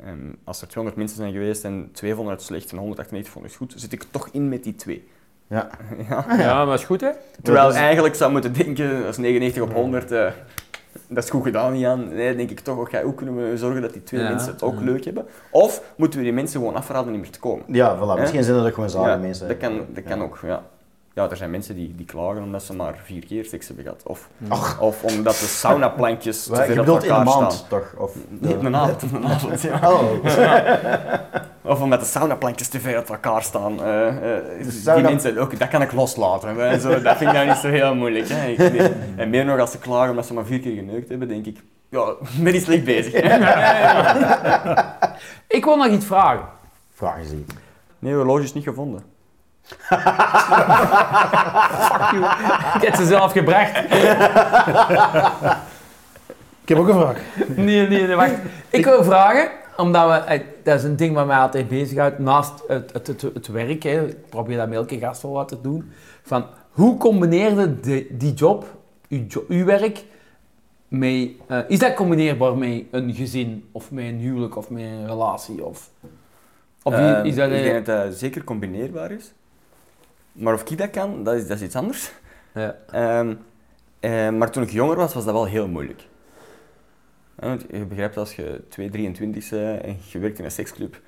[0.03, 3.75] En als er 200 mensen zijn geweest en 200 slecht en 198 vonden het goed,
[3.77, 5.09] zit ik toch in met die twee.
[5.49, 5.69] Ja.
[6.09, 6.25] Ja.
[6.39, 7.11] Ja, maar dat is goed hè.
[7.43, 10.27] Terwijl is- eigenlijk zou moeten denken, dat is 99 op 100, eh,
[11.09, 12.09] dat is goed gedaan, Jan.
[12.15, 14.29] Nee, denk ik toch, ook, ook kunnen we zorgen dat die twee Ja.
[14.29, 15.27] mensen het ook leuk hebben.
[15.51, 17.65] Of moeten we die mensen gewoon afraden niet meer te komen.
[17.69, 18.21] Ja, voilà.
[18.21, 19.49] Misschien zijn dat ook gewoon Ja, mensen.
[19.49, 20.63] dat kan, dat kan ook, ja.
[21.17, 24.03] Ja, er zijn mensen die, die klagen omdat ze maar vier keer seks hebben gehad.
[24.05, 24.81] Of, Ach.
[24.81, 27.69] of omdat de saunaplankjes te ver op een elkaar maand, staan.
[27.69, 27.95] toch?
[27.97, 29.03] Of, Nee, een avond.
[29.13, 29.93] Een avond ja.
[29.93, 30.11] Oh.
[31.73, 33.77] Of omdat de saunaplankjes te ver uit elkaar staan.
[34.95, 36.57] Die mensen, ook, dat kan ik loslaten.
[36.57, 36.81] hè.
[36.81, 38.29] Zo, dat vind ik nou niet zo heel moeilijk.
[38.29, 38.47] Hè.
[38.49, 38.91] Ik, nee.
[39.17, 41.59] En meer nog als ze klagen omdat ze maar vier keer geneukt hebben, denk ik,
[41.89, 43.15] ja, ben je slecht bezig.
[45.49, 46.45] Ik wil nog iets vragen.
[46.95, 47.53] Vraag eens iets.
[47.99, 49.15] Nee, horloge is niet gevonden.
[52.75, 53.77] Ik heb ze zelf gebracht.
[56.63, 57.19] Ik heb ook een vraag.
[57.57, 58.35] Nee, nee, nee, wacht.
[58.71, 62.63] Ik wil vragen, omdat we, eh, dat is een ding wat mij altijd bezighoudt, naast
[62.69, 65.61] het, het, het, het werk, hè, ik probeer dat met elke gast wel wat te
[65.61, 65.91] doen,
[66.23, 68.65] van hoe combineerde de, die job,
[69.09, 70.05] uw, jo- uw werk,
[70.89, 75.07] met, eh, is dat combineerbaar met een gezin, of met een huwelijk, of met een
[75.07, 75.91] relatie, of...
[76.83, 77.51] Of Ehm, is dat...
[77.51, 79.33] ik eh, denk dat dat zeker combineerbaar is.
[80.37, 82.13] Maar of ik dat kan, dat is, dat is iets anders.
[82.55, 82.77] ja.
[82.91, 83.35] Ehm,
[84.01, 86.07] eh, maar toen ik jonger was, was dat wel heel moeilijk.
[87.41, 91.01] Ja, want je begrijpt als je 2, 23 bent en je werkt in een seksclub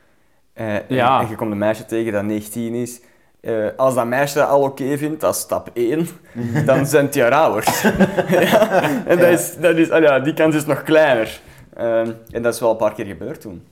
[0.53, 1.21] eh, en- Ja.
[1.21, 3.01] en, je komt een meisje tegen dat 19 is
[3.41, 6.07] Eh, als dat meisje dat al oké vindt, dat is stap 1,
[6.67, 7.83] dan zijn het je ouders.
[8.29, 11.41] ja, en dat is, dat is, ah ja, die kans is nog kleiner.
[11.75, 13.67] Ehm, en dat is wel een paar keer gebeurd toen.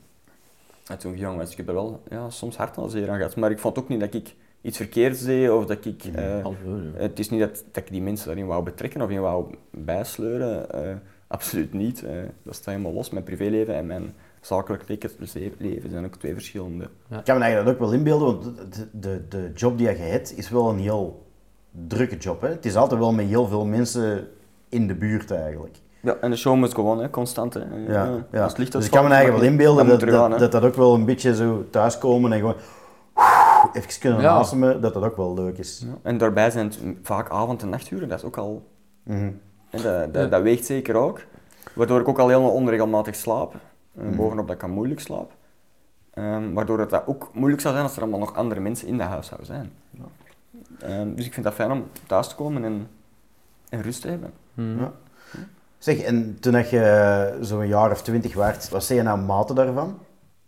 [0.86, 3.16] En toen ik jong was, ik heb er wel ja, soms hard aan zeer aan
[3.16, 3.36] gehad.
[3.36, 6.04] Maar ik vond ook niet dat ik iets verkeerds deed of dat ik...
[6.14, 6.44] eh,
[6.94, 10.70] het is niet dat, dat ik die mensen daarin wou betrekken of in wou bijsleuren.
[10.70, 10.94] eh,
[11.26, 12.02] absoluut niet.
[12.04, 12.12] eh.
[12.42, 13.10] dat staat helemaal los.
[13.10, 16.84] Mijn privéleven en mijn zakelijk le- leven zijn ook twee verschillende.
[16.84, 19.94] Ik kan me eigenlijk dat ook wel inbeelden, want de, de, de job die je
[19.94, 21.24] hebt is wel een heel
[21.88, 22.40] drukke job.
[22.40, 22.48] Hè?
[22.48, 24.28] Het is altijd wel met heel veel mensen
[24.68, 25.76] in de buurt eigenlijk.
[26.00, 27.54] Ja, en de show moet gewoon, hè, constant.
[27.54, 27.60] Hè.
[27.88, 28.42] Ja, ja.
[28.42, 30.00] Als het licht Dus ik kan me eigenlijk wel inbeelden dat,
[30.30, 32.54] dat, dat dat ook wel een beetje zo thuiskomen en gewoon
[33.72, 34.28] even kunnen Ja.
[34.30, 35.82] asemen, dat dat ook wel leuk is.
[35.86, 38.66] Ja, En daarbij zijn het vaak avond- en nachturen, dat is ook al...
[39.02, 39.30] Mhm.
[39.70, 40.28] En dat, dat, Ja.
[40.28, 41.20] dat weegt zeker ook.
[41.74, 43.54] Waardoor ik ook al helemaal onregelmatig slaap.
[43.54, 44.16] Eh, Mhm.
[44.16, 45.32] Bovenop dat ik al moeilijk slaap.
[46.10, 48.98] Ehm, waardoor het dat ook moeilijk zou zijn als er allemaal nog andere mensen in
[48.98, 49.72] dat huis zouden zijn.
[50.80, 52.88] Ehm, dus ik vind dat fijn om thuis te komen en,
[53.68, 54.32] en rust te hebben.
[54.54, 54.78] Mhm.
[54.78, 54.92] Ja.
[55.78, 59.54] Zeg, en toen dat je zo'n jaar of twintig werd, wat zei je nou maten
[59.54, 59.98] daarvan?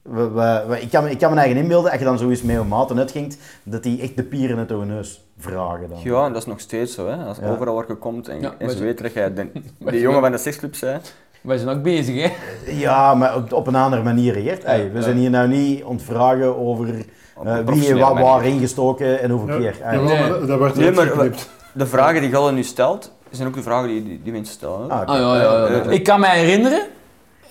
[0.03, 2.57] We, we- we- ik, kan, ik kan me eigen inbeelden, als je dan zoiets met
[2.57, 5.99] je maten uitging, dat die echt de pieren uit je neus vragen dan.
[6.03, 7.07] Ja, en dat is nog steeds zo.
[7.09, 7.14] Hè.
[7.16, 7.49] Als Ja.
[7.51, 9.46] overal waar je komt en, Ja, en wij dat jij de,
[9.78, 11.14] wij de jongen van de seksclub bent.
[11.40, 12.32] Wij zijn ook bezig, hè?
[12.72, 14.64] Ja, maar op, op een andere manier, Gert.
[14.64, 15.03] Hey, we Ja.
[15.03, 17.05] zijn hier nou niet ontvragen over
[17.36, 19.76] Op eh, wie je wat waar ingestoken en hoeveel keer.
[19.80, 20.20] Jawel, Nee.
[20.30, 21.30] maar dat- wordt Nee, maar-.
[21.72, 24.90] De vragen die Galle nu stelt, zijn ook de vragen die, die, die mensen stellen.
[24.90, 25.01] Ah.
[25.09, 25.66] Ah, ja, ja, ja.
[25.66, 26.82] Eh, Ik kan me herinneren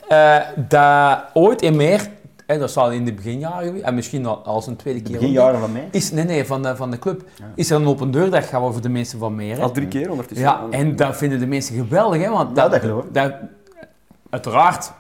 [0.08, 2.08] eh, dat ooit in meer,
[2.48, 5.20] en dat zal in de beginjaren en misschien al als een tweede De keer.
[5.20, 5.88] beginjaren van mij.
[5.91, 7.24] Is, nee, nee, van de, van de club.
[7.56, 9.56] Is er een open deurdag gaan voor de mensen van meer.
[9.56, 9.62] hè?
[9.62, 10.45] Al drie keer ondertussen.
[10.48, 12.30] Ja, en dat vinden de mensen geweldig, hè?
[12.30, 13.14] Want Ja, dat geloof ik.
[13.14, 13.34] dat-
[14.30, 14.91] uiteraard,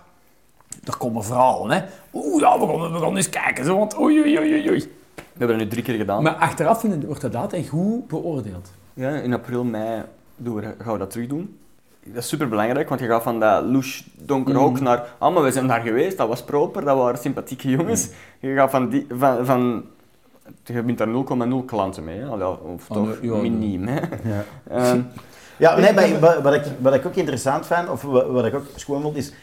[0.83, 1.83] er komen verhalen, hè?
[2.13, 4.79] Oeh, ja, we gaan, we gaan eens kijken, zo, want oei, oei, oei, oei.
[5.15, 6.23] We hebben dat nu drie keer gedaan.
[6.23, 8.69] Maar achteraf vinden, wordt dat altijd goed beoordeeld.
[8.93, 10.01] Ja, in april, mei
[10.37, 11.57] doen we, gaan we dat terug doen.
[12.13, 14.59] Dat is super belangrijk, want je gaat van dat louche donker Mm.
[14.59, 15.07] hok naar.
[15.17, 18.09] Ah, maar we zijn daar geweest, dat was proper, dat waren sympathieke jongens.
[18.39, 19.07] Je gaat van die.
[19.09, 19.85] Van, van,
[20.63, 22.29] je bent daar 0,0 klanten mee, hè?
[22.29, 23.87] Of Ah, toch nee, ja, miniem.
[23.87, 23.99] Hè?
[24.29, 24.43] Ja.
[24.77, 25.01] Ehm,
[25.57, 28.55] Ja, nee, maar wat, wat, ik, wat ik ook interessant vind, of wat, wat ik
[28.55, 29.33] ook schoon vond, is...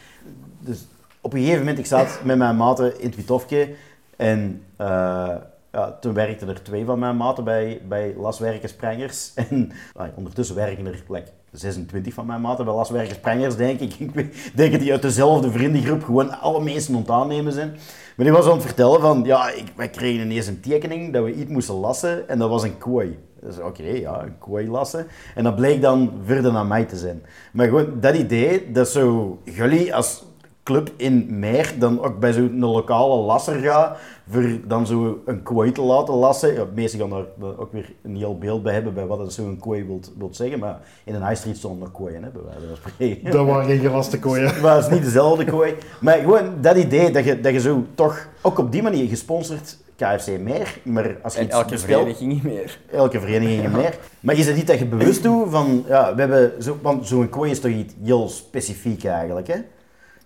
[0.59, 0.87] Dus
[1.21, 3.75] op een gegeven moment, ik zat met mijn maten in het Witofke
[4.15, 5.35] en eh,
[5.71, 9.31] ja, toen werkten er twee van mijn maten bij, bij Laswerken Sprengers.
[9.49, 13.93] En ah, ondertussen werken er like, 26 van mijn maten bij Laswerken Sprengers, denk ik.
[13.99, 17.69] Ik denk dat die uit dezelfde vriendengroep gewoon alle mensen aan het aannemen zijn.
[18.15, 21.23] Maar die was aan het vertellen van, ja, ik, wij kregen ineens een tekening dat
[21.23, 23.17] we iets moesten lassen en dat was een kooi.
[23.41, 25.07] Dus oké, ja, een kooi lassen.
[25.35, 27.23] En dat bleek dan verder naar mij te zijn.
[27.53, 30.23] Maar gewoon dat idee, dat zo jullie als
[30.65, 33.97] club in Meer dan ook bij zo'n lokale lasser gaat,
[34.29, 36.53] voor dan zo een kooi te laten lassen.
[36.53, 39.57] Ja, meesten gaan daar dan ook weer een heel beeld bij hebben bij wat zo'n
[39.59, 42.67] kooi wilt, wilt zeggen, maar in een high street stonden nog kooien, hè, bij wijze
[42.67, 43.31] van spreken.
[43.31, 44.53] Dat waren geen gelaste kooien.
[44.61, 45.75] Maar het is niet dezelfde kooi.
[45.99, 49.77] Maar gewoon dat idee dat je, dat je zo toch, ook op die manier gesponsord,
[49.95, 52.79] KFC meer, maar als je en elke bestelt, vereniging niet meer.
[52.91, 53.97] elke vereniging meer.
[54.19, 57.29] Maar is het niet dat je bewust doet van, ja, we hebben zo, want zo'n
[57.29, 59.57] kooi is toch iets heel specifiek eigenlijk, hè?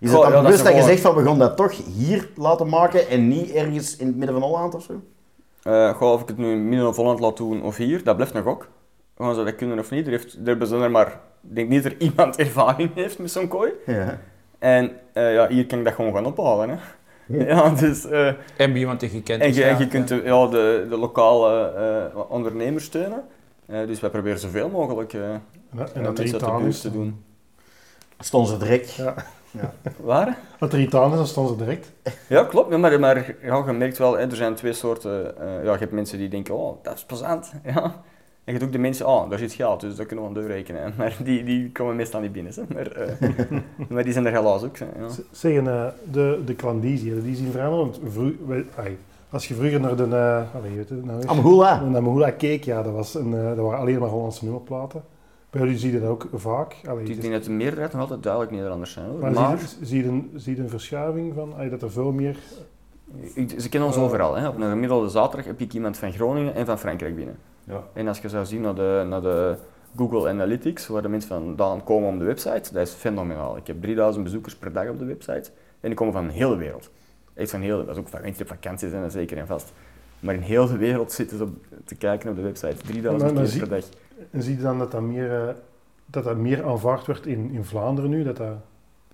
[0.00, 2.68] Is het dan bewust is dat je zegt van, we gaan dat toch hier laten
[2.68, 5.00] maken en niet ergens in het midden van Holland of zo?
[5.62, 8.16] Eh goh, of ik het nu in midden of Holland laat doen of hier, dat
[8.16, 8.68] blijft nog ook.
[9.18, 10.06] Gaan ze dat kunnen of niet?
[10.06, 13.18] Er, heeft, er hebben ze er maar, ik denk niet dat er iemand ervaring heeft
[13.18, 13.72] met zo'n kooi.
[13.86, 14.18] Ja.
[14.58, 16.68] En eh, ja, hier kan ik dat gewoon gaan ophalen.
[16.68, 16.76] Hè.
[17.38, 19.56] Ja, dus, eh, En bij iemand die gekend en is.
[19.56, 19.78] je, en ja.
[19.78, 21.72] je kunt de, ja, de, de lokale
[22.12, 23.24] eh, ondernemers steunen.
[23.66, 26.50] Eh, dus wij proberen zoveel mogelijk eh En dat, en dat mensen iets uit de
[26.50, 26.80] aan buurt is.
[26.80, 27.24] te doen.
[28.18, 28.94] Stond ze direct.
[28.94, 29.14] Ja.
[30.02, 30.38] Waar?
[30.58, 31.92] Dat er iets aan is, dan stonden ze direct.
[32.28, 32.70] Ja, klopt.
[32.70, 35.38] Ja, maar, maar ja, je merkt wel, hè, er zijn twee soorten.
[35.40, 37.52] eh, ja, je hebt mensen die denken, oh, dat is plezant.
[37.64, 37.82] Ja.
[38.44, 40.36] En je hebt ook de mensen, oh, daar zit geld, dus dat kunnen we aan
[40.36, 40.94] deur rekenen.
[40.96, 42.52] Maar die, die komen meestal niet binnen.
[42.56, 42.62] Hè.
[42.74, 43.28] Maar, eh,
[43.88, 44.78] maar die zijn er helaas ook.
[44.78, 45.08] hè, Ja.
[45.30, 47.92] Zeggen, eh, de, de klandizie, die zien veranderen?
[49.30, 50.02] Als je vroeger naar de...
[50.02, 51.26] eh allee, je weet het nou?
[51.26, 51.80] Amhula.
[51.80, 55.02] Naar Mahula keek, ja, dat, was een, eh, dat waren alleen maar Hollandse nummerplaten.
[55.50, 56.76] Bij jullie zie je dat ook vaak.
[56.88, 59.06] Allee, Ik denk dat de meerderheid nog altijd duidelijk Nederlanders zijn.
[59.06, 59.18] Hoor.
[59.20, 62.36] maar, Maar, zie, je- een, zie je een verschuiving van allee, dat er veel meer...
[63.34, 64.02] ik- ze kennen ons Eh.
[64.04, 64.34] overal.
[64.36, 64.48] Hè.
[64.48, 67.36] Op een gemiddelde zaterdag heb ik iemand van Groningen en van Frankrijk binnen.
[67.64, 67.82] Ja.
[67.92, 69.56] En als je zou zien naar de, naar de
[69.96, 73.56] Google Analytics, waar de mensen vandaan komen om de website, dat is fenomenaal.
[73.56, 76.56] Ik heb 3000 bezoekers per dag op de website en die komen van de hele
[76.56, 76.90] wereld.
[77.34, 79.46] Echt van heel, dat is ook van mensen die op vakantie zijn, dat zeker en
[79.46, 79.72] vast.
[80.20, 83.42] Maar in heel de wereld zitten ze op- te kijken op de website, 3000 Maar-
[83.42, 83.88] maar keer per dag.
[84.30, 85.54] En zie je dan dat dat meer, eh,
[86.06, 88.22] dat dat meer aanvaard wordt in, in Vlaanderen nu?
[88.24, 88.46] Dat dat,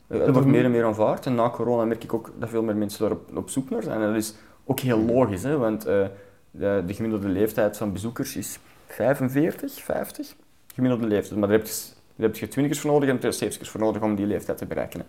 [0.09, 2.63] Eh, Het wordt meer en meer aanvaard en na corona merk ik ook dat veel
[2.63, 4.01] meer mensen daar op, op zoek naar zijn.
[4.01, 4.35] En dat is
[4.65, 6.07] ook heel logisch, hè, want eh,
[6.51, 10.35] de, de gemiddelde leeftijd van bezoekers is 45, 50.
[10.75, 11.39] Gemiddelde leeftijd.
[11.41, 11.73] Maar daar heb je,
[12.17, 14.67] daar heb je 20 voor nodig en er 70 voor nodig om die leeftijd te
[14.67, 15.01] bereiken.
[15.01, 15.07] hè.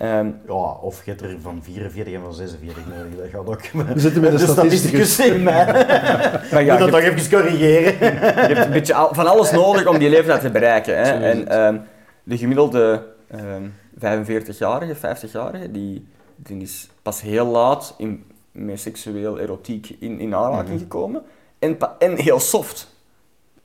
[0.00, 3.16] Ehm, Ja, of je hebt er van 44 en van 46 nodig.
[3.16, 3.86] Dat gaat ook.
[3.94, 5.18] We zitten met een statisticus.
[5.18, 5.64] in mij.
[6.52, 7.92] maar ja, Moet je, dat toch even corrigeren.
[8.48, 10.96] je hebt een beetje al- van alles nodig om die leeftijd te bereiken.
[10.96, 11.02] Hè.
[11.30, 11.78] En ehm,
[12.22, 13.62] de gemiddelde ehm
[13.98, 20.78] 45-jarige, 50-jarige, die, die is pas heel laat in, met seksueel erotiek in, in aanraking
[20.80, 21.22] gekomen.
[21.58, 22.94] En, en heel soft.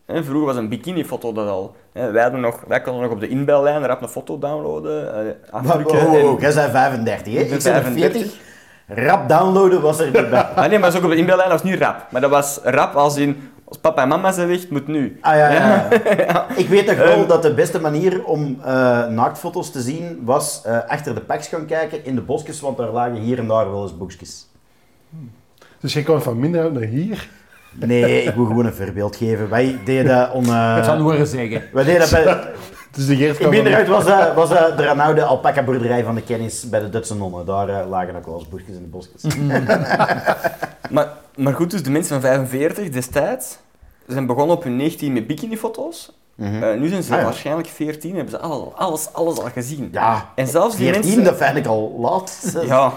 [0.05, 1.75] Hè, vroeger was een bikinifoto dat al.
[1.93, 5.13] Hè, wij, hadden nog, wij konden nog op de inbellijn rap een foto downloaden.
[5.27, 7.39] eh, afdrukken oh, oh, en- oh, jij bent 35, hè?
[7.39, 8.33] Ik ben Ik ben 40.
[8.87, 10.41] Rap downloaden was er niet bij.
[10.55, 12.05] Ah, nee, maar zo op de inbellijn was niet rap.
[12.11, 15.17] Maar dat was rap als in, als papa en mama zijn weg, moet nu.
[15.21, 15.87] Ah ja, ja.
[16.17, 16.45] ja.
[16.55, 17.27] Ik weet toch wel Ehm.
[17.27, 21.65] dat de beste manier om eh, naaktfoto's te zien was eh, achter de packs gaan
[21.65, 24.47] kijken in de bosjes, want daar lagen hier en daar wel eens boekjes.
[25.79, 27.29] Dus je kwam van minder uit naar hier.
[27.75, 29.49] Nee, ik wil gewoon een voorbeeld geven.
[29.49, 31.63] Wij deden dat on, eh, Ik zou het horen zeggen.
[31.73, 32.43] wij deden dat bij,
[32.95, 36.69] Dus de Geert in was, dat was dat de oude alpaca boerderij van de kennis
[36.69, 37.45] bij de Dutse nonnen.
[37.45, 39.23] Daar eh, lagen ook wel eens boekjes in de bosjes.
[40.89, 43.57] Maar, maar goed, dus de mensen van 45 destijds
[44.07, 46.11] zijn begonnen op hun 19 met bikinifoto's.
[46.37, 47.23] Eh, nu zijn ze Ah, ja.
[47.23, 49.89] waarschijnlijk 14 hebben ze alles, alles, alles al gezien.
[49.91, 51.23] Ja, En zelfs die 14, mensen...
[51.23, 52.57] dat vind ik al laat.
[52.67, 52.93] Ja.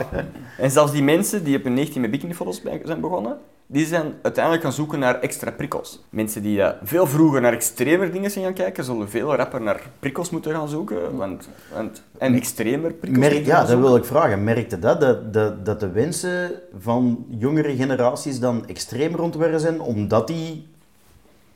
[0.58, 3.36] En zelfs die mensen die op hun 19 met bikinifoto's zijn begonnen,
[3.70, 6.04] die zijn uiteindelijk gaan zoeken naar extra prikkels.
[6.10, 9.80] Mensen die eh, veel vroeger naar extremer dingen zijn gaan kijken, zullen veel rapper naar
[9.98, 11.16] prikkels moeten gaan zoeken.
[11.16, 14.44] Want, want, en extremer prikkels Merk, ja, dat wil ik vragen.
[14.44, 20.26] Merkte dat, dat, dat, dat de wensen van jongere generaties dan extreem rondwerken zijn, omdat
[20.26, 20.66] die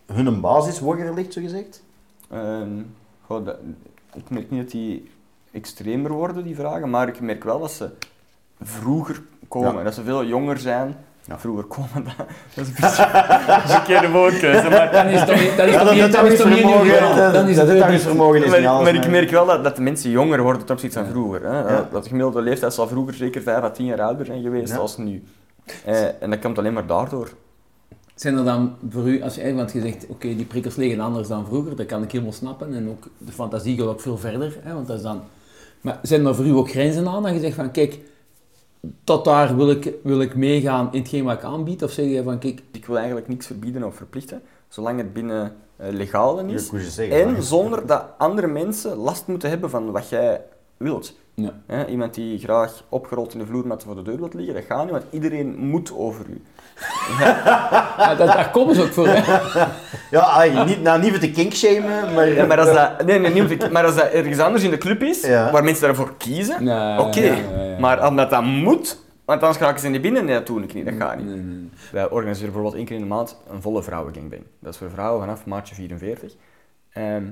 [0.06, 1.82] hun basis hoger ligt, zogezegd?
[2.30, 2.68] Ehm,
[3.26, 3.58] goh, dat-
[4.14, 5.10] ik merk niet dat die
[5.50, 7.90] extremer worden, die vragen, maar ik merk wel dat ze
[8.60, 9.74] vroeger komen.
[9.74, 9.82] Ja.
[9.82, 10.96] Dat ze veel jonger zijn.
[11.24, 11.38] Ja.
[11.38, 12.14] Vroeger komen, dat,
[12.54, 14.68] dat is een beetje verkeerde woordkeuze.
[14.68, 18.50] Maar, Dan is toch niet- dat is dat is niet vermogen, Dan is dat is
[18.50, 18.84] maar, niet alles.
[18.84, 21.42] maar ik merk wel dat, dat de mensen jonger worden ten opzichte van vroeger.
[21.44, 21.58] Hè.
[21.58, 21.88] Ja.
[21.92, 24.78] Dat de gemiddelde leeftijd zal vroeger zeker 5 à 10 jaar ouder zijn geweest Ja.
[24.78, 25.22] als nu.
[25.84, 27.28] Eh, en dat komt alleen maar daardoor.
[28.14, 31.28] Zijn er dan voor u, als je, want je zegt, oké, die prikkels liggen anders
[31.28, 32.74] dan vroeger, dat kan ik helemaal snappen.
[32.74, 35.20] En ook de fantasie gaat ook veel verder, hè, want dat is dan...
[35.80, 37.98] Maar zijn er voor u ook grenzen aan, dat je zegt van, kijk,
[39.04, 41.82] tot daar wil ik, wil ik meegaan in hetgeen wat ik aanbied?
[41.82, 45.54] Of zeg je van, kijk, Ik wil eigenlijk niks verbieden of verplichten, zolang het binnen
[45.76, 46.64] eh, legale Ja, is.
[46.64, 50.08] ik wou je zeggen, maar- En zonder dat andere mensen last moeten hebben van wat
[50.08, 50.40] jij
[50.76, 51.14] wilt.
[51.34, 51.86] ja.
[51.88, 54.90] Iemand die graag opgerold in de vloermat voor de deur wilt liggen, dat gaat niet,
[54.90, 56.42] want iedereen moet over u.
[57.18, 59.64] Ja, dat, daar komen ze ook voor, hè.
[60.10, 62.28] Ja, ai, niet, nou, niet voor te kinkshamen, maar...
[62.28, 65.02] Ja, maar als dat, nee, nee, niet maar als dat ergens anders in de club
[65.02, 65.50] is, Ja.
[65.50, 67.20] waar mensen daarvoor kiezen, Ja, oké.
[67.20, 67.78] ja, ja, ja.
[67.78, 70.84] Maar omdat dat moet, want anders raken ze niet binnen, nee, dat doe ik niet,
[70.84, 71.26] dat gaat niet.
[71.26, 71.70] Nee, nee.
[71.92, 74.42] Wij organiseren bijvoorbeeld één keer in de maand een volle vrouwengangbang.
[74.60, 76.32] Dat is voor vrouwen vanaf maatje 44.
[76.92, 77.22] Ehm,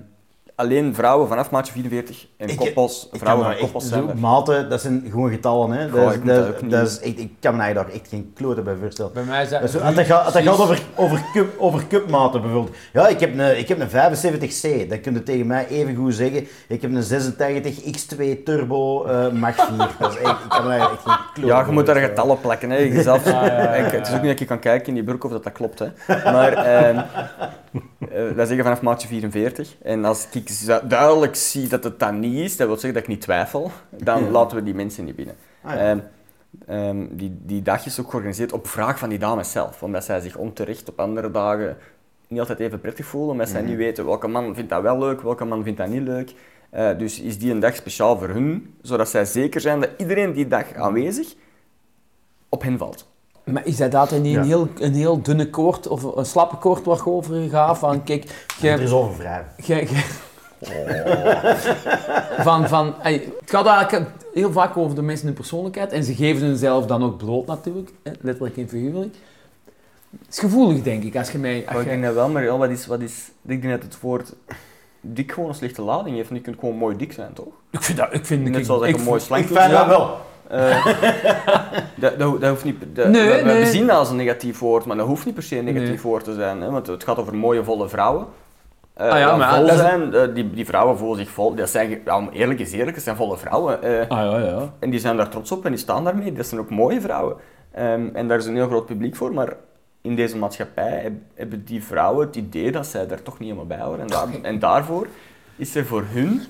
[0.60, 4.70] alleen vrouwen vanaf maatje 44 en Ik- koppels, Ik vrouwen kan van koppels zijn maten,
[4.70, 5.88] dat zijn gewoon getallen, hè.
[5.90, 8.08] Goh, Dat, is- ik dat, dat dat is echt, ik kan me eigenlijk daar echt
[8.10, 9.12] geen klote bij voorstellen.
[9.12, 9.60] Bij mij is dat...
[9.72, 12.76] Dat gaat, gaat over, over, cup, over cupmaten bijvoorbeeld.
[12.92, 14.88] Ja, ik heb een, ik heb een 75C.
[14.88, 16.46] Dan kun je tegen mij even goed zeggen.
[16.68, 19.76] Ik heb een 86 X2 Turbo eh Mach 4.
[19.98, 22.40] Dat is echt, ik kan me daar echt geen klote Ja, je moet daar getallen
[22.40, 22.70] plakken.
[22.70, 22.76] Hè.
[22.76, 25.04] Je zelf, ja, ja, Ik- het is ook niet dat je kan kijken in die
[25.04, 25.78] broek of dat, dat klopt.
[25.78, 25.86] Hè.
[26.32, 27.00] Maar ehm
[27.72, 29.76] eh, wij zeggen vanaf maatje 44.
[29.82, 30.50] En als ik
[30.88, 34.30] duidelijk zie dat het dat niet is, dat wil zeggen dat ik niet twijfel, dan
[34.30, 35.34] laten we die mensen niet binnen.
[35.62, 35.90] Ah, ja.
[35.90, 35.98] Ehm,
[36.66, 39.82] ehm, die, die dag is ook georganiseerd op vraag van die dames zelf.
[39.82, 41.76] Omdat zij zich onterecht op andere dagen
[42.28, 43.30] niet altijd even prettig voelen.
[43.30, 46.02] Omdat zij niet weten welke man vindt dat wel leuk, welke man vindt dat niet
[46.02, 46.34] leuk.
[46.70, 50.32] Eh, dus is die een dag speciaal voor hun, zodat zij zeker zijn dat iedereen
[50.32, 51.34] die dag aanwezig
[52.48, 53.09] op hen valt.
[53.52, 54.40] Maar is dat altijd niet Ja.
[54.40, 57.78] een, heel, een heel dunne koord of een slappe koord waar je over gaat?
[57.78, 58.24] Van, kijk,
[58.62, 59.52] Er is over wrijven.
[59.56, 60.18] je, je-
[62.38, 66.14] van, van, ey, het gaat eigenlijk heel vaak over de mensen hun persoonlijkheid en ze
[66.14, 67.90] geven hunzelf dan ook bloot natuurlijk,
[68.20, 69.14] letterlijk en figuurlijk.
[70.20, 71.64] Het is gevoelig, denk ik, als je mij...
[71.68, 74.00] Als ik denk dat wel, maar ja, wat is, wat is, ik denk dat het
[74.00, 74.32] woord
[75.00, 76.28] dik gewoon een slechte lading heeft.
[76.28, 77.46] En je kunt gewoon mooi dik zijn, toch?
[77.70, 78.08] ik vind dat...
[78.14, 80.16] Ik vind, Net ik, zoals ik, je mooi Ik slank vind dat wel.
[80.50, 80.86] Eh,
[81.94, 82.76] dat, dat, dat hoeft niet...
[82.92, 83.64] Dat, Nee, we, we nee.
[83.66, 86.00] zien dat als een negatief woord, maar dat hoeft niet per se een negatief Nee.
[86.02, 86.60] woord te zijn.
[86.60, 88.26] Hè, want het gaat over mooie, volle vrouwen.
[88.94, 91.54] Eh, Ah ja, maar vol dat zijn, eh, die, die vrouwen voelen zich vol.
[91.54, 93.80] Dat zijn, ja, om eerlijk is eerlijk, het zijn volle vrouwen.
[94.08, 94.72] Ah ja, ja.
[94.78, 96.32] En die zijn daar trots op en die staan daarmee.
[96.32, 97.36] Dat zijn ook mooie vrouwen.
[97.72, 99.52] Ehm, en daar is een heel groot publiek voor, maar
[100.02, 103.66] in deze maatschappij heb- hebben die vrouwen het idee dat zij daar toch niet helemaal
[103.76, 104.00] bij horen.
[104.00, 105.06] En, daar- en daarvoor
[105.56, 106.42] is er voor hun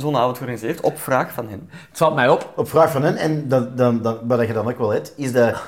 [0.00, 1.68] zo'n avond georganiseerd op vraag van hen.
[1.88, 2.52] Het valt mij op.
[2.56, 5.32] Op vraag van hen, en dat, dan, dan, wat je dan ook wel hebt, is
[5.32, 5.62] dat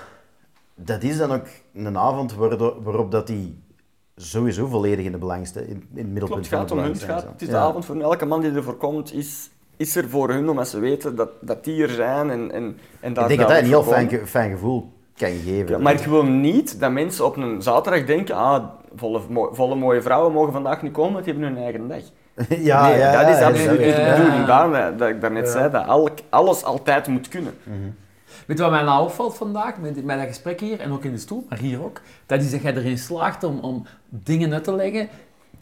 [0.74, 2.34] dat is dan ook een avond
[2.82, 3.62] waarop dat die
[4.16, 6.80] sowieso volledig in de belangste, in, in het middelpunt Klopt, het van gaat de om
[6.80, 6.88] hun.
[6.90, 8.04] Het, belangstelling gaat, het is de avond voor hun.
[8.04, 11.64] elke man die ervoor komt, is, is er voor hun, omdat ze weten dat, dat
[11.64, 14.26] die er zijn en, en, en daar Ik denk dat dat een heel fijn, ge-
[14.26, 15.68] fijn gevoel kan geven.
[15.68, 18.64] Ja, maar ik wil niet dat mensen op een zaterdag denken, ah,
[18.94, 19.20] volle,
[19.52, 22.02] volle mooie vrouwen mogen vandaag niet komen, want die hebben hun eigen dag.
[22.70, 24.46] ja, nee, ja, dat is absoluut niet de bedoeling.
[24.46, 27.54] Daarom dat- dat ik daarnet zei, dat al- alles altijd moet kunnen.
[28.46, 31.12] Weet je wat mij nou opvalt vandaag, met, met dat gesprek hier, en ook in
[31.12, 32.00] de stoel, maar hier ook?
[32.26, 35.08] Dat is dat jij erin slaagt om, om dingen uit te leggen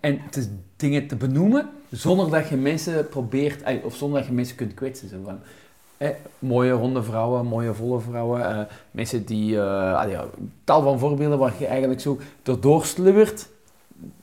[0.01, 4.57] en te, dingen te benoemen, zonder dat je mensen probeert, of zonder dat je mensen
[4.57, 5.09] kunt kwetsen.
[5.09, 5.39] Zo van,
[5.97, 6.09] eh,
[6.39, 8.61] mooie ronde vrouwen, mooie volle vrouwen, eh,
[8.91, 9.61] mensen die, eh
[10.11, 10.25] ja,
[10.65, 13.49] tal van voorbeelden waar je eigenlijk zo erdoor sluwert.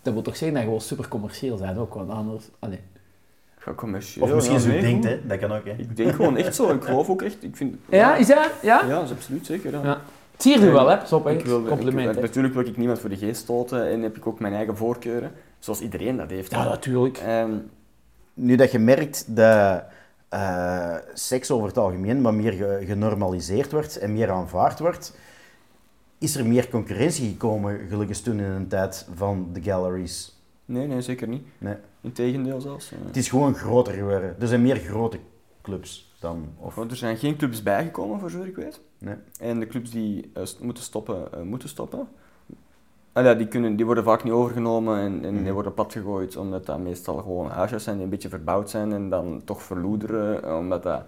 [0.01, 2.45] Dat wil toch zeggen dat je wel super commercieel bent ook, want anders...
[2.59, 2.79] Allee.
[3.65, 5.19] Ja, commercieel, Of misschien ja, zo nee, denkt, hè.
[5.27, 5.71] Dat kan ook, hè.
[5.71, 6.69] Ik denk gewoon echt zo.
[6.69, 7.43] Ik geloof ook echt.
[7.43, 8.49] Ik vind, Ja, is dat?
[8.61, 8.81] Ja?
[8.87, 9.71] Ja, dat is absoluut zeker.
[9.71, 9.83] Ja.
[9.83, 10.01] Ja.
[10.37, 11.05] Zie je nu wel, hè?
[11.05, 11.27] Stop.
[11.27, 14.27] Ik wil, Compliment, ik- natuurlijk wil ik niemand voor de geest stoten en heb ik
[14.27, 16.51] ook mijn eigen voorkeuren, zoals iedereen dat heeft.
[16.51, 16.69] Ja, hè.
[16.69, 17.17] natuurlijk.
[17.17, 17.69] En
[18.33, 19.83] Nu dat je merkt dat
[20.29, 25.17] eh, seks over het algemeen wat meer ge- genormaliseerd wordt en meer aanvaard wordt,
[26.25, 30.39] is er meer concurrentie gekomen, gelukkig toen in een tijd van de galleries.
[30.65, 31.43] nee, nee, zeker niet.
[31.57, 31.75] Nee.
[32.01, 32.91] Integendeel zelfs.
[32.91, 32.97] eh.
[33.05, 34.35] Het is gewoon groter geworden.
[34.39, 35.19] Er zijn meer grote
[35.61, 36.47] clubs dan...
[36.57, 38.79] Of, er zijn geen clubs bijgekomen, voor zover ik weet.
[38.97, 39.15] nee.
[39.39, 42.07] En de clubs die eh, moeten stoppen, eh, moeten stoppen.
[43.11, 45.51] Ah, ja, die, kunnen, die worden vaak niet overgenomen en, en die Mhm.
[45.53, 49.41] worden platgegooid, omdat dat meestal gewoon huisjes zijn die een beetje verbouwd zijn en dan
[49.45, 50.57] toch verloederen.
[50.57, 51.01] Omdat dat,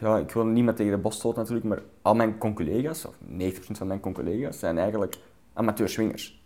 [0.00, 3.76] ja, ik wil niemand tegen de bos stoten natuurlijk, maar al mijn conculega's, of 90%
[3.76, 5.16] van mijn conculega's, zijn eigenlijk
[5.52, 6.42] amateur swingers.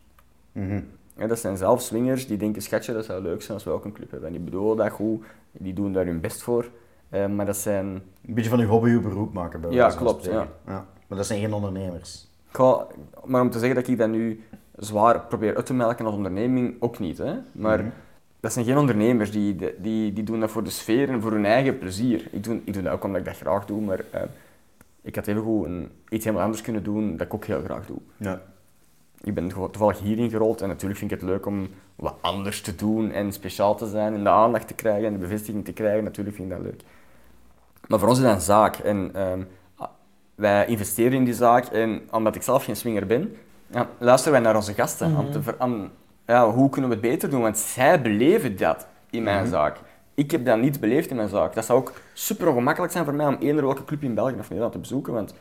[1.16, 3.84] Ja, dat zijn zelf swingers die denken, schatje, dat zou leuk zijn als we ook
[3.84, 4.28] een club hebben.
[4.28, 6.70] En die bedoelen dat goed, die doen daar hun best voor.
[7.09, 9.61] Eh, maar dat zijn Een beetje van je hobby je beroep maken.
[9.61, 10.48] Bij Ja, klopt, ja.
[11.07, 12.28] Maar dat zijn geen ondernemers.
[12.53, 12.86] Ga-
[13.24, 14.44] maar om te zeggen dat ik dat nu
[14.76, 17.18] zwaar probeer uit te melken als onderneming, ook niet.
[17.18, 17.34] Hè?
[17.53, 17.88] Maar Mhm.
[18.43, 21.45] Dat zijn geen ondernemers, die, die, die doen dat voor de sfeer en voor hun
[21.45, 22.28] eigen plezier.
[22.30, 24.22] Ik doe, ik doe dat ook omdat ik dat graag doe, maar eh,
[25.03, 27.86] ik had even goed een, iets helemaal anders kunnen doen dat ik ook heel graag
[27.86, 27.99] doe.
[28.16, 28.43] Ja.
[29.20, 32.74] Ik ben toevallig hierin gerold en natuurlijk vind ik het leuk om wat anders te
[32.74, 36.05] doen en speciaal te zijn en de aandacht te krijgen en de bevestiging te krijgen.
[36.05, 36.82] Natuurlijk vind ik dat leuk.
[37.88, 39.43] Maar voor ons is dat een zaak en ehm,
[40.34, 43.36] wij investeren in die zaak en omdat ik zelf geen swinger ben,
[43.66, 45.16] ja, luisteren wij naar onze gasten.
[45.16, 45.90] om te ver- aan,
[46.26, 47.40] ja, hoe kunnen we het beter doen?
[47.40, 49.78] Want zij beleven dat in mijn zaak.
[50.14, 51.54] Ik heb dat niet beleefd in mijn zaak.
[51.54, 54.42] Dat zou ook super ongemakkelijk zijn voor mij om eender welke club in België of
[54.48, 55.34] Nederland te bezoeken, want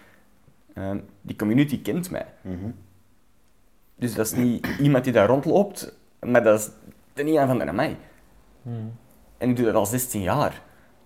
[0.73, 2.25] ehm, die community kent mij.
[2.41, 2.71] Mhm.
[3.95, 6.69] Dus dat is niet iemand die daar rondloopt, maar dat is
[7.13, 7.97] de niet aan van mij.
[9.37, 10.61] En ik doe dat al 16 jaar.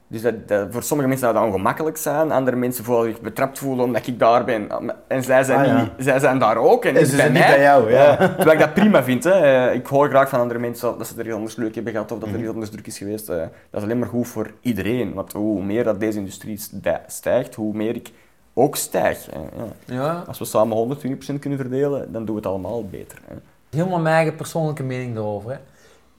[0.07, 3.59] Dus dat, dat- voor sommige mensen zou dat ongemakkelijk zijn, andere mensen voelen zich betrapt
[3.59, 4.67] voelen omdat ik daar ben.
[5.07, 5.81] En zij zijn, Ah, ja.
[5.81, 8.15] niet, zij zijn daar ook en, En ze bij zijn niet bij jou, ja.
[8.35, 9.23] Terwijl ik dat prima vind.
[9.23, 9.31] Hè.
[9.67, 12.11] Eh, Ik hoor graag van andere mensen dat ze er iets anders leuk hebben gehad
[12.11, 12.43] of dat er Mhm.
[12.43, 13.29] iets anders druk is geweest.
[13.29, 15.13] Eh, Dat is alleen maar goed voor iedereen.
[15.13, 18.11] Want hoe meer dat deze industrie stij- stijgt, hoe meer ik
[18.53, 19.25] ook stijg.
[19.33, 19.93] Ja.
[19.95, 23.17] Ja, Als we samen 120% kunnen verdelen, dan doen we het allemaal beter.
[23.27, 23.35] Hè.
[23.77, 25.51] helemaal mijn eigen persoonlijke mening erover.
[25.51, 25.57] Hè.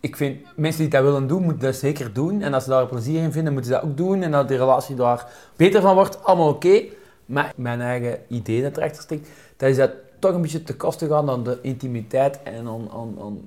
[0.07, 2.43] Ik vind, mensen die dat willen doen, moeten dat zeker doen.
[2.43, 4.23] En als ze daar plezier in vinden, moeten ze dat ook doen.
[4.23, 5.27] En dat die relatie daar
[5.57, 6.83] beter van wordt, allemaal oké.
[7.27, 11.09] Maar mijn eigen idee dat erachter steekt, dat is dat toch een beetje te kosten
[11.09, 13.41] gaan aan de intimiteit en aan, aan, aan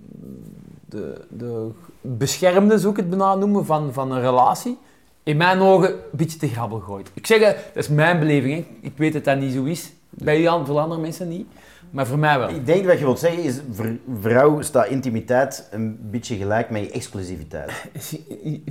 [0.85, 1.69] de, de
[2.01, 4.77] beschermde, zou ik het bijna noemen, van, van een relatie.
[5.23, 7.11] In mijn ogen een beetje te grabbel gooit.
[7.13, 8.55] Ik zeg, dat is mijn beleving.
[8.55, 8.65] Hè.
[8.81, 9.91] Ik weet dat dat niet zo is.
[10.09, 11.47] Bij veel andere mensen niet.
[11.91, 12.49] Maar voor mij wel.
[12.49, 16.81] Ik denk wat je wilt zeggen is, voor vrouw staat intimiteit een beetje gelijk met
[16.81, 17.71] je exclusiviteit.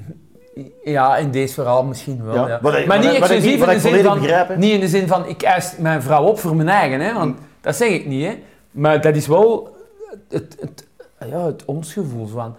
[0.85, 2.35] Ja, in deze verhaal misschien wel.
[2.35, 2.59] Ja, Ja.
[2.63, 4.21] wat ik- maar wat niet wat exclusief in de zin van,
[4.59, 7.39] niet in de zin van ik eis mijn vrouw op voor mijn eigen, hè, want
[7.61, 8.27] dat zeg ik niet.
[8.27, 8.39] Hè.
[8.71, 9.77] Maar dat is wel
[10.29, 10.87] het, het,
[11.31, 12.57] ja, het ons gevoel van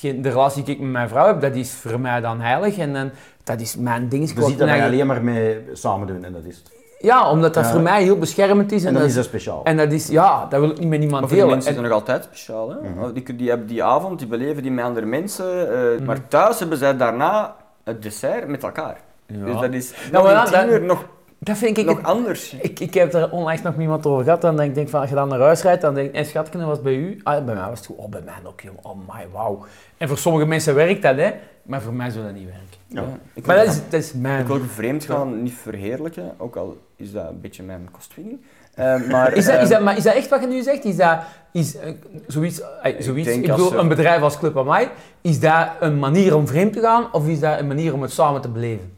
[0.00, 3.12] de relatie die ik met mijn vrouw heb, dat is voor mij dan heilig en,
[3.44, 4.22] dat is mijn ding.
[4.22, 6.70] Je ziet dat wij alleen maar mee samen doen en dat is het.
[7.02, 7.70] Ja, omdat dat Ja.
[7.70, 8.84] voor mij heel beschermend is.
[8.84, 9.64] En, dat, is dat speciaal.
[9.64, 11.50] en dat is, ja, dat wil ik niet met niemand Maar voor die delen.
[11.54, 12.70] mensen is En- het nog altijd speciaal.
[12.70, 12.76] Hè?
[12.90, 13.12] Mhm.
[13.12, 15.72] die, die hebben die avond, die beleven die met andere mensen.
[15.72, 16.04] eh, Mhm.
[16.04, 18.96] Maar thuis hebben zij daarna het dessert met elkaar.
[19.26, 19.44] Ja.
[19.44, 21.04] Dus dat is Nou, nog ja, dat- nog,
[21.42, 22.52] dat vind ik nog het- anders.
[22.60, 24.40] Ik, ik heb er onlangs nog met iemand over gehad.
[24.40, 26.58] Dan denk ik van, als je dan naar huis rijdt, dan denk ik, en schatje,
[26.58, 27.20] dat was bij u?
[27.22, 27.96] Ah, bij mij was het goed.
[27.96, 28.74] Oh, bij mij ook, joh.
[28.82, 29.64] Oh my, wauw.
[29.96, 31.30] En voor sommige mensen werkt dat, hè.
[31.62, 32.68] Maar voor mij zou dat niet werken.
[32.86, 33.18] Ja.
[33.34, 34.40] Ik Maar wil- dat is, dat is mijn...
[34.40, 38.40] Ik wil vreemd gaan niet verheerlijken, ook al is dat een beetje mijn kostwinning.
[38.74, 40.84] Eh, maar, Is dat, is eh, dat, maar is dat echt wat je nu zegt?
[40.84, 41.18] Is dat
[41.52, 41.92] is, eh,
[42.26, 44.88] zoiets, eh, zoiets ik, bedoel, een bedrijf als Club Amai,
[45.20, 48.10] is dat een manier om vreemd te gaan of is dat een manier om het
[48.12, 48.92] samen te beleven?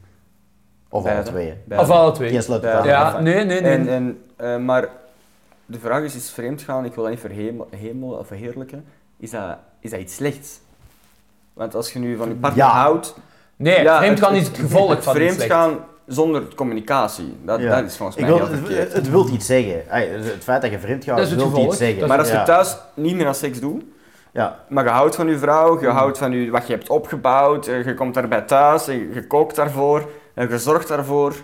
[0.92, 1.54] Of alle twee.
[1.64, 1.84] Beide.
[1.84, 2.30] Of alle twee?
[2.30, 3.20] Geen sluit het Ja.
[3.20, 3.70] nee, nee, nee.
[3.72, 4.88] En, en, eh, maar
[5.66, 8.84] de vraag is, is vreemd gaan, ik wil dat niet verhemel, hemel, of verheerlijken,
[9.16, 10.60] is dat, is dat iets slechts?
[11.52, 12.70] Want als je nu van je partner Ja.
[12.70, 13.14] houdt...
[13.56, 17.36] Nee, ja, vreemdgaan is het gevolg het van vreemd gaan zonder communicatie.
[17.44, 17.76] Dat, Ja.
[17.80, 18.92] dat is volgens Ik mij wil, het, verkeerd.
[18.92, 19.82] het wil iets zeggen.
[19.88, 21.66] Het feit dat je vreemd gaat, wil gevolg.
[21.66, 22.08] iets zeggen.
[22.08, 22.44] Maar als je ja.
[22.44, 23.82] thuis niet meer aan seks doet,
[24.34, 27.66] Ja, maar je houdt van je vrouw, je houdt van je, wat je hebt opgebouwd,
[27.66, 31.34] eh, je komt daarbij thuis, en je kookt daarvoor, en je zorgt daarvoor.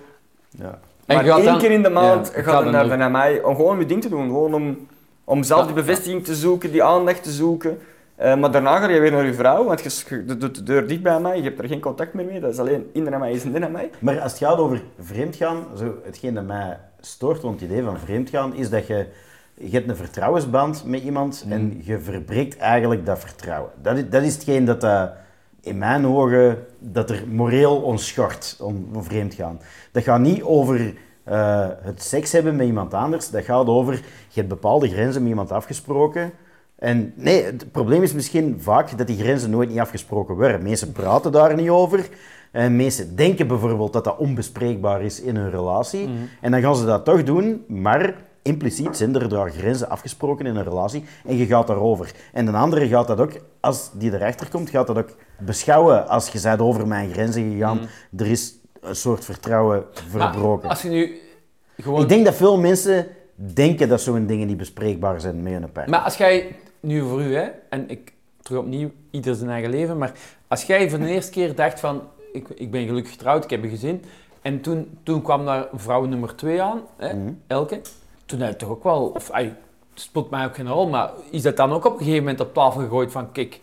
[0.51, 0.79] ja.
[1.07, 3.57] En maar één dan- keer in de maand Ja, gaat ga dan naar, mij om
[3.57, 4.27] gewoon je ding te doen.
[4.27, 4.87] Gewoon om,
[5.25, 7.79] om zelf Ja, die bevestiging te zoeken, die aandacht te zoeken.
[8.17, 11.03] Eh, maar daarna ga je weer naar je vrouw, want je, doet de deur dicht
[11.03, 12.41] bij mij, je hebt er geen contact meer mee.
[12.41, 13.91] Dat is alleen in naar mij is en in naar mij.
[13.99, 17.99] Maar als het gaat over vreemdgaan, zo, hetgeen dat mij stoort rond het idee van
[17.99, 19.07] vreemdgaan, is dat je,
[19.55, 21.53] je hebt een vertrouwensband met iemand Mm.
[21.53, 23.71] en je verbreekt eigenlijk dat vertrouwen.
[23.83, 25.11] Dat is, dat is hetgeen dat dat
[25.61, 29.61] in mijn ogen dat er moreel onschort om, om vreemdgaan.
[29.93, 30.95] Dat gaat niet over
[31.25, 35.31] eh, het seks hebben met iemand anders, dat gaat over, je hebt bepaalde grenzen met
[35.31, 36.33] iemand afgesproken.
[36.79, 40.63] En nee, het probleem is misschien vaak dat die grenzen nooit niet afgesproken worden.
[40.63, 42.09] Mensen praten daar niet over.
[42.51, 46.09] En mensen denken bijvoorbeeld dat dat onbespreekbaar is in hun relatie.
[46.41, 50.57] En dan gaan ze dat toch doen, maar impliciet zijn er daar grenzen afgesproken in
[50.57, 52.13] een relatie en je gaat daarover.
[52.33, 56.29] En de andere gaat dat ook, als die erachter komt, gaat dat ook beschouwen als
[56.29, 57.81] je bent over mijn grenzen gegaan.
[58.17, 60.69] Er is een soort vertrouwen Maar verbroken.
[60.69, 61.19] als je nu
[61.79, 62.01] gewoon...
[62.03, 65.89] Ik denk dat veel mensen denken dat zo'n dingen niet bespreekbaar zijn met hun partner.
[65.89, 68.13] Maar als jij, nu voor u, hè, en ik
[68.43, 70.13] terug opnieuw, ieder zijn eigen leven, maar
[70.49, 72.03] als jij voor de eerste keer dacht van,
[72.33, 74.05] ik, ik ben gelukkig getrouwd, ik heb een gezin,
[74.43, 77.33] en toen, toen kwam daar vrouw nummer twee aan, hè, Mhm.
[77.47, 77.81] Elke,
[78.27, 79.53] toen had je toch ook wel, of het
[79.95, 82.55] speelt mij ook geen rol, maar is dat dan ook op een gegeven moment op
[82.55, 83.61] tafel gegooid van, kijk,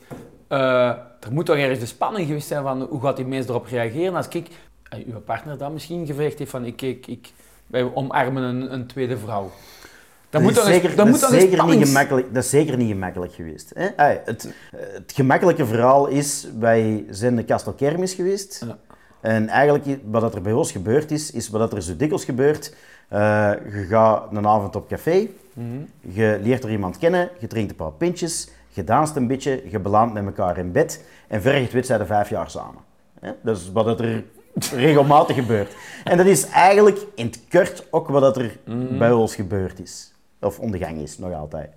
[0.48, 0.92] eh,
[1.26, 4.16] er moet toch ergens de spanning geweest zijn van, hoe gaat die mens erop reageren
[4.16, 4.48] als ik,
[4.90, 7.32] ai, uw partner dan misschien gevraagd heeft van, ik, ik, ik,
[7.68, 9.52] wij omarmen een, een tweede vrouw.
[10.30, 12.50] Dan moet dat is een- zeker, dan dat moet is zeker niet gemakkelijk, dat is
[12.50, 13.72] zeker niet gemakkelijk geweest.
[13.76, 13.88] Hè?
[14.26, 18.64] Het, het gemakkelijke verhaal is, wij zijn de Kastel Kermis geweest.
[18.68, 18.78] Ja.
[19.22, 22.76] En eigenlijk, wat er bij ons gebeurd is, is wat er zo dikwijls gebeurt.
[23.08, 23.20] Eh,
[23.74, 25.68] je gaat een avond op café, Mhm.
[26.00, 29.80] je leert er iemand kennen, je drinkt een paar pintjes, je danst een beetje, je
[29.80, 32.82] belandt met elkaar in bed en ver je het weet zijn er vijf jaar samen.
[33.44, 34.24] Dat is wat er
[34.86, 35.76] regelmatig gebeurt.
[36.04, 38.58] En dat is eigenlijk in het kort ook wat dat er
[39.00, 40.14] bij ons gebeurd is.
[40.42, 41.70] Of ondergang is, nog altijd.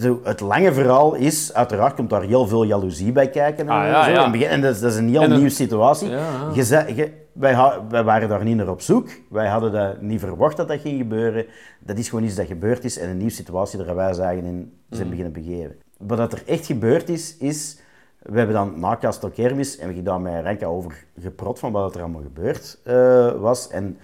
[0.00, 3.68] Zo, het lange verhaal is, uiteraard komt daar heel veel jaloezie bij kijken.
[3.68, 4.36] En, Ah, ja, zo.
[4.36, 4.48] ja.
[4.48, 6.08] En dat, is, dat is een heel En nieuwe situatie.
[6.08, 6.50] Ja, ja.
[6.54, 7.56] Je zei- je- wij,
[7.88, 9.08] wij waren daar niet naar op zoek.
[9.30, 11.46] Wij hadden dat niet verwacht dat dat ging gebeuren.
[11.78, 14.72] Dat is gewoon iets dat gebeurd is en een nieuwe situatie waar wij zagen in
[14.90, 15.10] zijn Mm.
[15.10, 15.76] beginnen begeven.
[16.00, 17.78] Wat dat er echt gebeurd is, is...
[18.20, 21.72] We hebben dan na Castel Kermis en we hebben daar met Renka over geprot van
[21.72, 23.68] wat er allemaal gebeurd eh, was.
[23.68, 23.98] En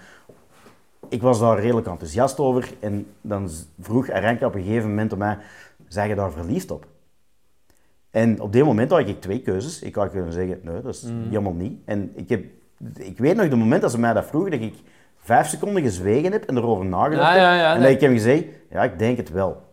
[1.09, 2.73] ik was daar redelijk enthousiast over.
[2.81, 3.51] En dan
[3.81, 5.39] vroeg Renka op een gegeven moment aan mij,
[5.89, 6.87] zijn je daar verliefd op?
[8.11, 9.83] En op dit moment had ik twee keuzes.
[9.83, 11.81] Ik had kunnen zeggen, nee, dat is helemaal niet.
[11.85, 12.45] En ik, heb,
[12.97, 14.75] ik weet nog de moment dat ze mij dat vroegen, dat ik
[15.17, 17.61] vijf seconden gezwegen heb en erover nagedacht Ja, ja, heb.
[17.61, 17.95] ja, en nee.
[17.95, 19.65] ik hem gezegd, ja, ik denk het wel.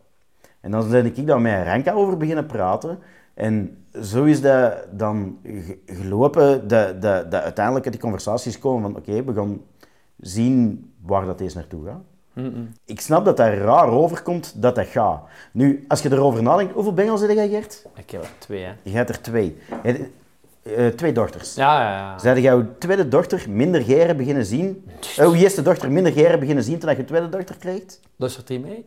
[0.64, 3.00] En dan ben ik daar met Renka over beginnen praten.
[3.34, 8.82] En zo is dat dan ge- gelopen, dat, dat, dat uiteindelijk uit die conversaties komen
[8.82, 9.62] van, oké, we gaan
[10.20, 12.02] zien waar dat deze naartoe gaat.
[12.86, 15.22] Ik snap dat dat raar overkomt dat dat gaat.
[15.52, 17.86] Nu, als je erover nadenkt, hoeveel bengels heb jij, Gert?
[17.96, 18.72] Ik heb er twee, hè.
[18.84, 19.58] Je hebt er twee.
[20.64, 21.56] Eh, twee dochters.
[21.56, 22.38] Ja, ja, ja.
[22.40, 24.86] Jouw tweede dochter minder geren beginnen zien?
[25.18, 28.00] Eerste dochter minder geren beginnen zien toen je tweede dochter krijgt?
[28.16, 28.86] Luistert hij mee?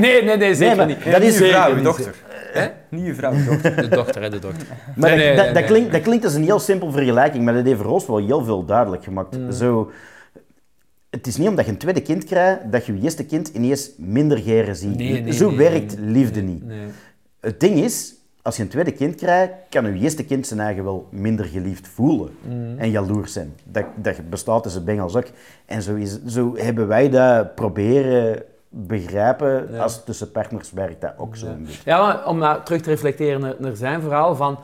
[0.00, 1.04] Nee, nee, nee, zeker niet.
[1.04, 2.14] dat is Niet je vrouw, dochter.
[2.52, 2.66] Hè?
[2.88, 3.76] Niet je vrouw, je dochter.
[3.76, 4.66] De dochter, hè, de dochter.
[4.96, 5.64] Maar Nee, dat, nee, dat, nee, dat nee.
[5.64, 8.64] Klinkt, dat klinkt als een heel simpel vergelijking, maar dat heeft ons wel heel veel
[8.64, 9.38] duidelijk gemaakt.
[9.38, 9.52] Mm.
[9.52, 9.90] Zo,
[11.10, 13.90] het is niet omdat je een tweede kind krijgt, dat je je eerste kind ineens
[13.96, 14.96] minder geren ziet.
[14.96, 16.66] Nee, nee, Zo nee, werkt nee, liefde nee, niet.
[16.66, 16.86] Nee.
[17.40, 20.84] Het ding is, als je een tweede kind krijgt, kan je eerste kind zijn eigen
[20.84, 22.78] wel minder geliefd voelen Mm.
[22.78, 23.54] en jaloers zijn.
[23.64, 25.26] Dat, dat bestaat tussen bengels ook.
[25.66, 28.42] En zo, is, zo hebben wij dat proberen
[28.74, 29.68] begrijpen.
[29.72, 29.82] Ja.
[29.82, 31.80] Als tussen partners werkt dat ook zo beetje.
[31.84, 34.58] Ja, maar om nou terug te reflecteren naar, naar zijn verhaal van...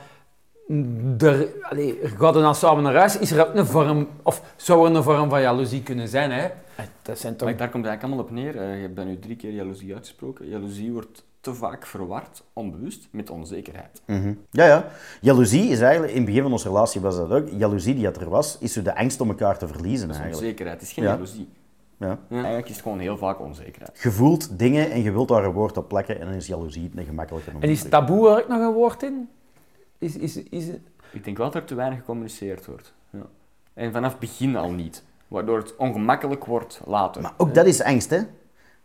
[0.67, 4.09] mm, Er, allee, er gaat er dan samen naar huis, is er ook een vorm,
[4.23, 6.43] of zou er een vorm van jaloezie kunnen zijn, hè?
[6.43, 7.49] Eh, Dat zijn toch...
[7.49, 8.63] Maar daar komt eigenlijk allemaal op neer.
[8.63, 10.49] Eh, je hebt nu drie keer jaloezie uitgesproken.
[10.49, 14.03] Jaloezie wordt te vaak verward, onbewust, met onzekerheid.
[14.07, 14.33] Mhm.
[14.51, 14.87] Ja, ja.
[15.21, 18.17] Jaloezie is eigenlijk, in het begin van onze relatie was dat ook, jaloezie die dat
[18.17, 20.43] er was, is zo de angst om elkaar te verliezen Dat is eigenlijk.
[20.51, 21.11] onzekerheid, het is geen Ja.
[21.11, 21.49] jaloezie.
[21.99, 22.19] Ja.
[22.31, 23.99] Eigenlijk is het gewoon heel vaak onzekerheid.
[24.03, 26.91] Je voelt dingen en je wilt daar een woord op plakken en dan is jaloezie
[26.95, 29.29] een gemakkelijke En is taboe er ook nog een woord in?
[29.99, 30.65] Is, is, is,
[31.11, 32.93] Ik denk wel dat er te weinig gecommuniceerd wordt.
[33.11, 33.27] Ja.
[33.75, 35.05] En vanaf het begin al niet.
[35.29, 37.23] Waardoor het ongemakkelijk wordt later.
[37.23, 38.19] Maar ook dat is angst, hè.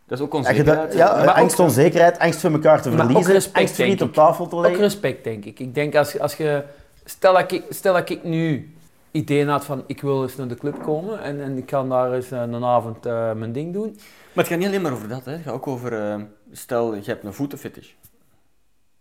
[0.06, 0.94] Dat is ook onzekerheid.
[0.94, 1.24] ja, hè.
[1.24, 4.02] Maar angst, ook- onzekerheid, angst voor elkaar te ook verliezen, respect, angst voor denk iets
[4.08, 4.80] op tafel te Ook leggen.
[4.80, 5.58] respect, denk ik.
[5.58, 6.64] Ik denk als, als je...
[7.04, 8.74] Stel dat, ik, stel dat ik nu
[9.14, 12.12] ideeën had van ik wil eens naar de club komen en, en ik kan daar
[12.12, 13.98] eens eh, een avond eh, mijn ding doen.
[14.32, 15.32] Maar het gaat niet alleen maar over dat, hè.
[15.32, 16.20] het gaat ook over, eh,
[16.52, 17.88] stel, je hebt een voetenfetish.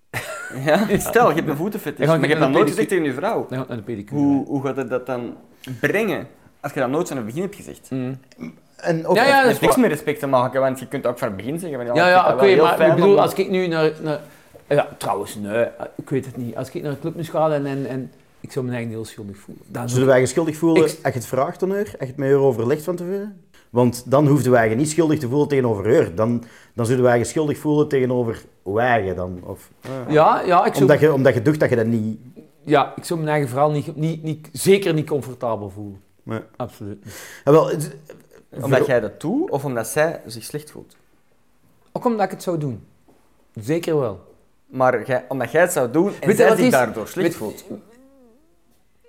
[0.66, 3.04] ja, stel, je hebt een voetenfetish, maar ik je hebt dat de nooit gezegd tegen
[3.04, 3.46] je vrouw.
[3.50, 4.22] Dan ga ik naar de pedicure.
[4.22, 5.38] Hoe, hoe gaat je dat dan
[5.80, 6.28] brengen,
[6.60, 7.92] als je dat nooit van het begin hebt gezegd?
[7.92, 8.20] Mm.
[8.76, 11.18] En ook, Ja, ja, Het heeft niks met respect te maken, want je kunt ook
[11.18, 13.68] van het begin zeggen van, Ja, ja, dat oké, maar ik bedoel, als ik nu
[13.68, 13.92] naar...
[14.02, 14.20] naar
[14.68, 16.56] ja, trouwens, nee, ik weet het niet.
[16.56, 18.12] Als ik naar een club moest gaan en, en, en
[18.44, 19.64] ik zou me eigenlijk heel schuldig voelen.
[19.68, 22.06] Dan Zullen wij je schuldig voelen Ik- als je het vraagt aan haar, als je
[22.06, 23.42] het met haar overlegt van tevoren?
[23.70, 26.16] Want dan hoefden wij je niet schuldig te voelen tegenover haar.
[26.16, 26.44] Dan,
[26.74, 29.40] dan zullen wij je schuldig voelen tegenover wij dan.
[29.44, 29.70] Of,
[30.08, 32.20] Ja, ja, ik zou, omdat, je, omdat je dacht dat je dat niet...
[32.64, 36.02] ja, ik zou mijn eigen verhaal niet, niet, niet, zeker niet comfortabel voelen.
[36.24, 36.40] Nee.
[36.56, 37.06] Absoluut.
[37.44, 37.96] Ah, wel, het-
[38.62, 40.96] Omdat jij dat doet, of omdat zij zich slecht voelt?
[41.92, 42.84] Ook omdat ik het zou doen.
[43.54, 44.20] Zeker wel.
[44.66, 47.64] Maar jij, omdat jij het zou doen en Weet zij zich daardoor slecht Weet- voelt.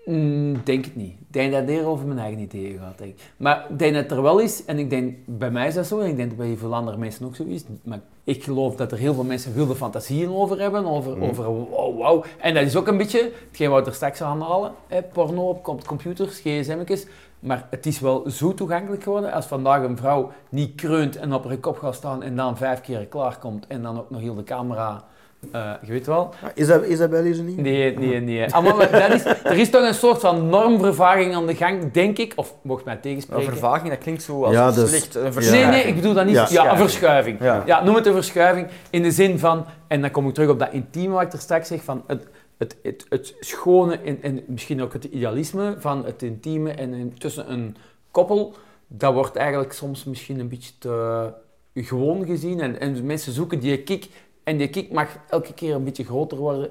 [0.04, 1.12] Mm, denk het niet.
[1.12, 2.98] Ik denk dat het eerder over mijn eigen ideeën gaat.
[2.98, 3.18] Denk.
[3.36, 5.86] Maar ik denk dat het er wel is, en ik denk, bij mij is dat
[5.86, 7.64] zo, en ik denk dat bij veel andere mensen ook zo is.
[7.84, 11.96] Maar ik geloof dat er heel veel mensen wilde fantasieën over hebben, over, over wow,
[11.96, 12.24] wow.
[12.38, 15.84] En dat is ook een beetje, hetgeen wat er straks aanhalen, hè, porno op com-
[15.86, 17.06] computers, gsm'tjes.
[17.40, 21.44] Maar het is wel zo toegankelijk geworden, als vandaag een vrouw niet kreunt en op
[21.44, 24.44] haar kop gaat staan en dan vijf keer klaarkomt en dan ook nog heel de
[24.44, 25.04] camera,
[25.52, 26.34] eh, je weet wel.
[26.54, 27.56] is, dat, is dat bij deze niet?
[27.56, 28.54] Nee, nee, nee.
[28.54, 32.18] Ah, maar dat is, er is toch een soort van normvervaging aan de gang, denk
[32.18, 32.32] ik.
[32.36, 33.44] Of mocht mij Een tegenspreken.
[33.44, 35.50] vervaging, dat klinkt zo als Ja, een dus- slecht, een.
[35.50, 36.34] Nee, nee, ik bedoel dat niet.
[36.34, 36.46] Ja.
[36.50, 37.40] Ja, een verschuiving.
[37.40, 37.62] Ja.
[37.66, 40.58] Ja, noem het een verschuiving in de zin van, en dan kom ik terug op
[40.58, 42.26] dat intieme wat ik er straks zeg, van het,
[42.58, 47.14] het, het, het schone en, en misschien ook het idealisme van het intieme en, en
[47.18, 47.76] tussen een
[48.10, 48.54] koppel,
[48.86, 51.32] dat wordt eigenlijk soms misschien een beetje te
[51.74, 52.60] gewoon gezien.
[52.60, 54.08] En, en mensen zoeken die kick,
[54.44, 56.70] en die kick mag elke keer een beetje groter worden.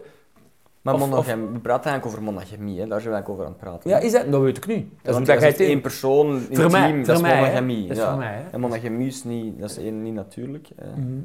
[0.82, 2.88] Maar monogamie, we praten eigenlijk over monogamie, hè?
[2.88, 3.90] daar zijn we eigenlijk over aan het praten.
[3.90, 4.32] Ja, is dat?
[4.32, 4.88] Dat weet ik niet.
[5.02, 7.42] Dat is dat één in- persoon, Voor mij, dat is mij, hè.
[7.42, 7.88] monogamie.
[7.88, 8.10] Dat is ja.
[8.10, 8.50] voor mij, hè.
[8.50, 10.68] En monogamie is niet, dat is één, niet natuurlijk.
[10.76, 10.90] hè.
[10.92, 11.20] Mhm.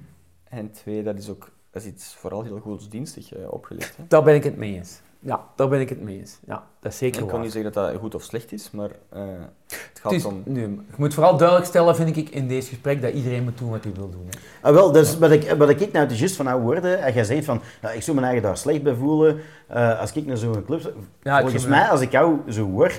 [0.49, 3.97] En twee, dat is ook dat is iets vooral heel godsdienstig eh, opgelegd.
[3.97, 4.03] Hè.
[4.09, 5.01] Daar ben ik het mee eens.
[5.21, 6.39] Ja, daar ben ik het mee eens.
[6.47, 7.45] Ja, dat is zeker Ik kan waar.
[7.45, 9.21] niet zeggen dat dat goed of slecht is, maar eh,
[9.67, 10.43] het gaat Het is- om...
[10.45, 13.71] nee, je moet vooral duidelijk stellen, vind ik, in deze gesprek, dat iedereen moet doen
[13.71, 14.27] wat hij wil doen.
[14.31, 14.39] Hè.
[14.69, 17.45] Ah, wel, dus wat ik, wat ik nou juist van jou hoorde, en jij zegt
[17.45, 20.65] van, ja, ik zou me eigen daar slecht bij voelen, eh, als ik naar zo'n
[20.65, 20.81] club...
[20.81, 22.93] zou- Ja, volgens mij, als ik jou zo hoor,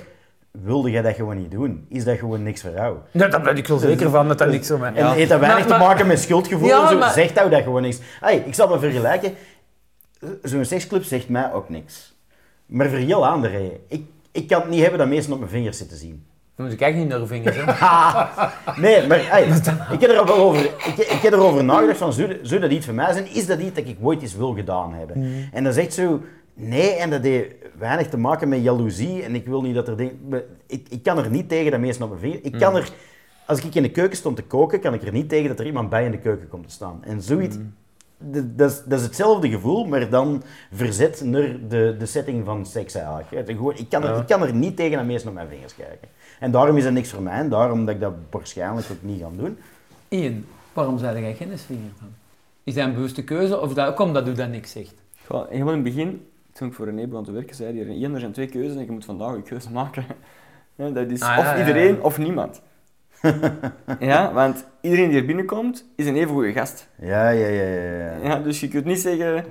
[0.52, 1.86] wilde jij dat gewoon niet doen.
[1.90, 2.98] Is dat gewoon niks voor jou?
[3.12, 5.40] Nee, daar ben ik wel zeker van, dat dat niks zo met En heeft dat
[5.40, 6.68] weinig Maar- te maar- maken met schuldgevoel?
[6.68, 7.98] Ja, zo, maar- Zegt jou dat gewoon niks?
[8.20, 9.34] Hey, ik zal me vergelijken.
[10.44, 12.16] Zo'n seksclub zegt mij ook niks.
[12.66, 13.72] Maar voor heel anderen.
[13.88, 16.24] Ik, ik kan het niet hebben dat mensen op mijn vingers zitten zien.
[16.56, 17.56] Dan moet ik eigenlijk niet naar de vingers.
[18.76, 18.82] Hè.
[18.82, 19.44] Nee, maar hey,
[19.96, 22.86] ik heb er wel over, ik, ik heb erover nagedacht van, zou, zou dat iets
[22.86, 23.28] voor mij zijn?
[23.34, 25.48] Is dat iets dat ik ooit eens wil gedaan hebben?
[25.54, 26.22] En dan zegt zo,
[26.54, 29.98] nee, en dat heeft weinig te maken met jaloezie en ik wil niet dat er
[29.98, 30.44] dingen...
[30.68, 32.42] Ik, ik kan er niet tegen dat mensen op mijn vingers...
[32.42, 32.90] Ik kan er...
[33.46, 35.66] Als ik in de keuken stond te koken, kan ik er niet tegen dat er
[35.66, 37.00] iemand bij in de keuken komt te staan.
[37.04, 37.56] En zoiets...
[37.56, 37.60] d-
[38.22, 42.96] Dat is, dat is hetzelfde gevoel, maar dan verzet naar de, de setting van seks
[42.96, 43.50] eigenlijk.
[43.50, 46.08] Gewoon, ik, kan er, ik kan er niet tegen dat mensen op mijn vingers kijken.
[46.40, 49.22] En daarom is dat niks voor mij en daarom dat ik dat waarschijnlijk ook niet
[49.22, 49.58] ga doen.
[50.08, 52.08] Ian, waarom zei jij geen vinger van?
[52.64, 54.94] Is dat een bewuste keuze of dat, komt dat u dat niks zegt?
[55.26, 57.94] Gewoon, helemaal in het begin, toen ik voor René begon te werken, zei hij, er,
[57.94, 60.06] Ian, er zijn twee keuzes en je moet vandaag je keuze maken.
[60.76, 61.60] Ja, dat is Ah, ja, of ja, ja.
[61.60, 62.62] iedereen of niemand.
[64.00, 66.88] ja, want iedereen die er binnenkomt, is een even goede gast.
[67.02, 67.94] Ja, ja, ja, ja.
[67.98, 68.12] ja.
[68.24, 69.44] Ja, dus je kunt niet zeggen, Ja.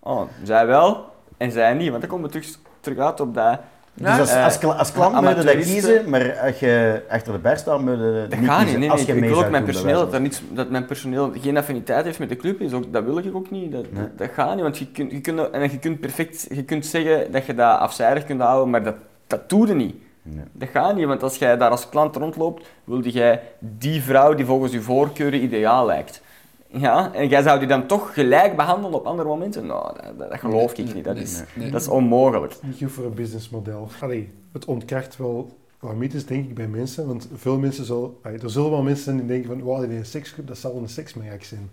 [0.00, 1.06] oh, zij wel
[1.36, 3.58] en zij niet, want dan komen we terug, terug uit op dat...
[3.94, 7.38] Dus als, eh, als, als klant moet je dat kiezen, maar als je achter de
[7.38, 8.80] bar staat, moet je dat Dat niet gaat niet, kiezen.
[8.80, 9.08] nee, als nee.
[9.08, 12.18] je Ik mee wil ook mijn personeel, dat, niets, dat mijn personeel geen affiniteit heeft
[12.18, 13.72] met de club, is ook, dat wil ik ook niet.
[13.72, 14.06] Dat, Nee.
[14.16, 17.32] dat gaat niet, want je kunt, je kunt, en je kunt perfect je kunt zeggen
[17.32, 19.94] dat je dat afzijdig kunt houden, maar dat, dat doe je niet.
[20.34, 20.44] Nee.
[20.52, 24.46] Dat gaat niet, want als jij daar als klant rondloopt, wilde jij die vrouw die
[24.46, 26.22] volgens je voorkeuren ideaal lijkt.
[26.70, 29.66] Ja, en jij zou die dan toch gelijk behandelen op andere momenten?
[29.66, 31.04] Nou, dat, dat, dat geloof ik niet.
[31.04, 32.54] Dat is, dat is onmogelijk.
[32.62, 33.88] Niet goed voor een businessmodel.
[34.00, 37.06] Allee, het ontkracht wel wat mythes, denk ik, bij mensen.
[37.06, 39.96] Want veel mensen zal, allee, er zullen wel mensen zijn die denken van, wauw, die
[39.96, 41.70] een seksclub, dat zal een seksmerk zijn.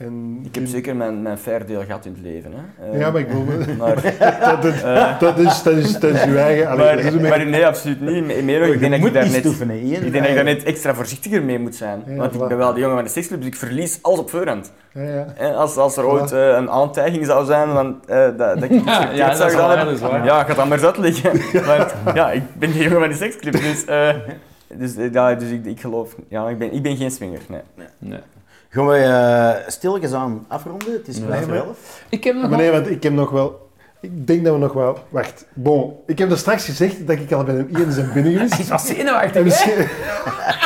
[0.00, 2.50] En Ik heb zeker mijn, mijn fair deel gehad in het leven.
[2.54, 2.90] Hè.
[2.92, 3.44] Eh, Ja, maar ik bedoel,
[3.78, 3.94] maar,
[4.50, 6.66] dat, dat, eh, dat, is, dat, is, dat is uw eigen...
[6.68, 8.26] Allee, maar, dat is uw- maar nee, absoluut niet.
[8.26, 10.44] Me- Meer ik denk dat moet ik daar net, stoeven, ik denk dat ik daar
[10.44, 12.02] net extra voorzichtiger mee moet zijn.
[12.06, 14.30] Ja, want ik ben wel de jongen van de seksclub, dus ik verlies alles op
[14.30, 14.72] voorhand.
[14.92, 15.02] Ja,
[15.38, 15.50] ja.
[15.50, 18.84] Als, als er ooit eh, een aantijging zou zijn van, eh, dat, dat ik iets
[18.84, 21.30] Ja, verkeerd ja, dat zou gedaan hebben, ja, gaat dat maar zat liggen.
[21.66, 24.08] want ja, ik ben de jongen van de seksclub, dus, eh,
[24.74, 26.14] dus, eh, ja, dus ik, ik geloof...
[26.28, 27.60] Ja, ik ben, ik ben geen swinger, nee.
[27.98, 28.18] Nee.
[28.72, 30.92] Gaan we eh stilletjes aan afronden?
[30.92, 32.04] Het is vijf voor elf.
[32.08, 33.69] Ik heb nog Maar nee, want ik heb nog wel...
[34.02, 34.98] Ik denk dat we nog wel...
[35.08, 35.46] Wacht.
[35.54, 35.92] Bon.
[36.06, 38.60] Ik heb er straks gezegd dat ik al bij een Ian zijn binnen Hij geweest.
[38.64, 39.84] is wel zenuwachtig, hè?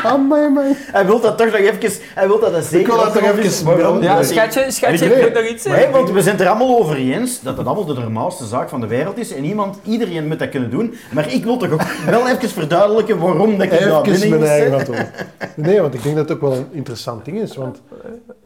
[0.09, 0.77] Amai.
[0.77, 1.93] Hij wil dat toch nog even...
[2.15, 4.03] Hij wil dat dat zeker Ik wil dat toch even melden.
[4.03, 5.19] Ja, schatje, schatje, Nee.
[5.19, 5.93] ik moet nog iets Nee, zeggen.
[5.93, 8.81] want we zijn het er allemaal over eens dat het allemaal de normaalste zaak van
[8.81, 10.95] de wereld is en iemand, iedereen moet dat kunnen doen.
[11.13, 14.51] Maar ik wil toch ook wel even verduidelijken waarom dat ik daar binnen Even mijn
[14.51, 15.07] eigen antwoord.
[15.57, 17.57] Nee, want ik denk dat het ook wel een interessant ding is.
[17.57, 17.81] Want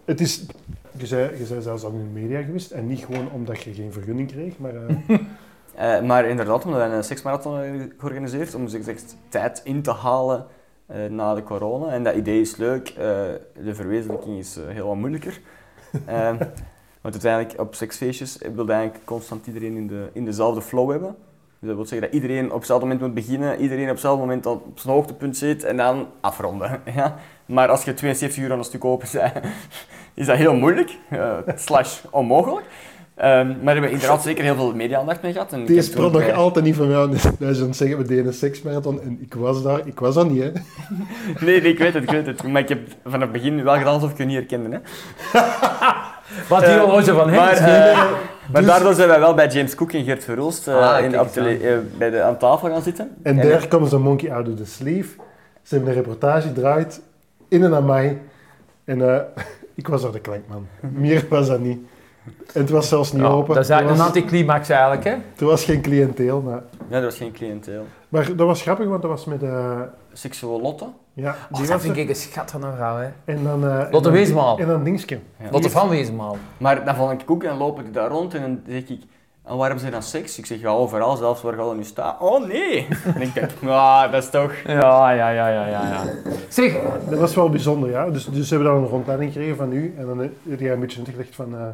[0.05, 0.41] het is...
[0.99, 2.71] Je zei zelfs al in de media geweest.
[2.71, 4.75] En niet gewoon omdat je geen vergunning kreeg, maar...
[4.75, 4.97] eh,
[5.79, 8.67] Eh, maar inderdaad, we hebben een seksmarathon georganiseerd om
[9.29, 10.47] tijd in te halen
[10.87, 11.93] eh, na de corona.
[11.93, 15.41] En dat idee is leuk, de verwezenlijking is heel wat moeilijker.
[17.01, 21.17] Want uiteindelijk op seksfeestjes wil eigenlijk constant iedereen in, de, in dezelfde flow hebben.
[21.59, 24.47] Dus dat wil zeggen dat iedereen op hetzelfde moment moet beginnen, iedereen op hetzelfde moment
[24.47, 26.81] op zijn hoogtepunt zit en dan afronden.
[26.95, 27.19] Ja?
[27.47, 29.33] Maar als je 72 uur aan een stuk open bent,
[30.19, 32.67] is dat heel moeilijk, eh, slash onmogelijk.
[33.15, 35.53] Ehm, maar we hebben inderdaad zeker heel veel media-aandacht mee gehad.
[35.53, 37.17] En ik Deze heb pro toen nog bij- altijd niet van jou.
[37.39, 39.01] Hij is zeggen, we deden een seksmarathon.
[39.03, 39.81] En ik was daar.
[39.85, 40.51] Ik was daar niet, hè.
[41.47, 42.43] Nee, nee, ik weet het, ik weet het.
[42.43, 44.69] Maar ik heb vanaf het begin wel gedaan alsof ik je niet herkende.
[44.71, 44.79] Hè.
[46.49, 47.61] Wat die Eh, horloge van hem Maar, is.
[47.61, 51.21] maar Dus- daardoor zijn wij wel bij James Cook en Gert Verhulst eh, Ah, in,
[51.21, 53.17] op eh, bij de, aan tafel gaan zitten.
[53.23, 55.09] En En- daar komt zo'n monkey out of the sleeve.
[55.63, 57.01] Ze hebben een reportage gedraaid.
[57.49, 58.19] In en aan mij.
[58.85, 59.21] En eh,
[59.79, 60.67] ik was daar de klankman.
[60.81, 61.79] Meer was dat niet.
[62.55, 63.55] En het was zelfs niet Ja, open.
[63.55, 65.11] dat is er, eigenlijk was, een anticlimax eigenlijk, hè?
[65.39, 66.41] er was geen cliënteel.
[66.41, 67.85] Maar, Ja, dat was geen cliënteel.
[68.09, 69.43] maar dat was grappig, want dat was met...
[69.43, 69.81] eh
[70.13, 70.85] Seksueel Lotte.
[71.13, 72.03] ja, Oh, die dat was vind er.
[72.03, 73.09] ik een schat van een vrouw, hè?
[73.25, 73.65] En dan...
[73.65, 74.59] eh, en Lotte dan- Weesmaal.
[74.59, 75.19] En dan Dingske.
[75.41, 75.51] Ja.
[75.51, 76.37] Lotte van Wezenmaal.
[76.59, 79.01] Maar dan val ik ook en lopen die daar rond en dan zeg ik...
[79.49, 80.39] En waar hebben ze dan seks?
[80.39, 82.21] Ik zeg, ja, overal, zelfs waar je nu staat.
[82.21, 82.87] Oh, nee!
[83.15, 84.53] En ik denk, ah, dat is toch...
[84.67, 85.83] Ja, ja, ja, ja, ja.
[85.83, 86.05] ja.
[86.49, 86.77] Zeg,
[87.09, 88.11] Dat was wel bijzonder, ja.
[88.11, 89.95] Dus, dus ze hebben dan een rondleiding gekregen van u.
[89.99, 91.55] En dan heb jij een beetje uitgelegd van...
[91.55, 91.69] eh,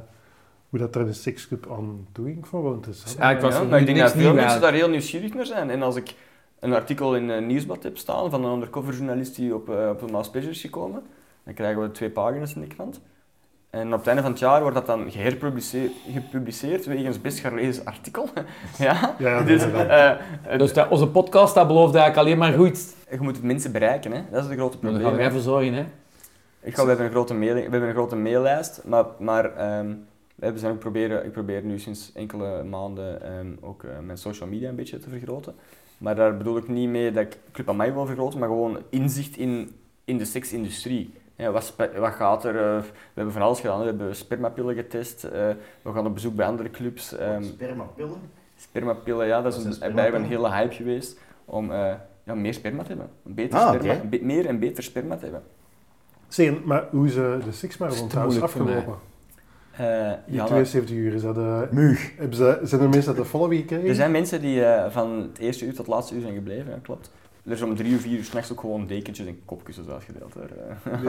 [0.75, 2.39] hoe dat er in de seksclub aan toe ging.
[2.39, 3.19] Ik vond het wel interessant.
[3.19, 5.71] eigenlijk was Ja, maar ik denk dat veel mensen daar heel nieuwsgierig naar zijn.
[5.71, 6.15] En als ik
[6.61, 10.03] een artikel in een nieuwsblad heb staan van een undercover journalist die op, eh, op
[10.03, 11.03] een Maas is gekomen,
[11.45, 13.01] dan krijgen we twee pagina's in de krant.
[13.75, 17.85] En op het einde van het jaar wordt dat dan geherpubliceerd, gepubliceerd wegens best gelezen
[17.85, 18.29] artikel.
[18.79, 19.15] ja?
[19.19, 22.95] Ja, ja, dus, eh, het- Dus dat, onze podcast dat belooft eigenlijk alleen maar goed.
[23.11, 24.23] je moet het mensen bereiken, hè?
[24.31, 25.07] dat is de grote Daar probleem.
[25.09, 25.85] gaan wij voor zorgen, hè?
[26.61, 29.87] Ik ga, we, hebben een grote mail, we hebben een grote maillijst, maar, maar ehm,
[30.35, 34.49] we hebben zijn proberen, ik probeer nu sinds enkele maanden ehm, ook eh, mijn social
[34.49, 35.55] media een beetje te vergroten.
[35.99, 38.79] Maar daar bedoel ik niet mee dat ik Club aan mij wil vergroten, maar gewoon
[38.91, 39.71] inzicht in,
[40.05, 41.15] in de seksindustrie.
[41.37, 42.57] Ja, wat, wat gaat er?
[42.57, 43.79] eh, we hebben van alles gedaan.
[43.81, 45.25] We hebben spermapillen getest.
[45.25, 45.31] eh,
[45.83, 47.17] we gaan op bezoek bij andere clubs.
[47.17, 48.21] ehm, Spermapillen.
[48.57, 51.93] spermapillen, ja, dat is een, blijkbaar een hele hype geweest om eh,
[52.25, 53.09] ja, meer sperma te hebben.
[53.23, 55.43] Beter Ah, sperma, be- meer en beter sperma te hebben.
[56.29, 58.95] Zeg, maar hoe is de seksmarathon te trouwens afgelopen?
[59.77, 61.71] Eh, Die ja, maar- 72 uur, is dat...
[61.73, 62.13] Muug.
[62.17, 63.89] hebben ze, zijn er mensen dat de follow gekregen?
[63.89, 66.71] Er zijn mensen die eh, van het eerste uur tot het laatste uur zijn gebleven,
[66.71, 67.11] ja, klopt.
[67.47, 70.35] Er is om drie of vier uur s'nachts ook gewoon dekentjes en kopkussens uitgedeeld.
[70.35, 71.05] Daar, eh.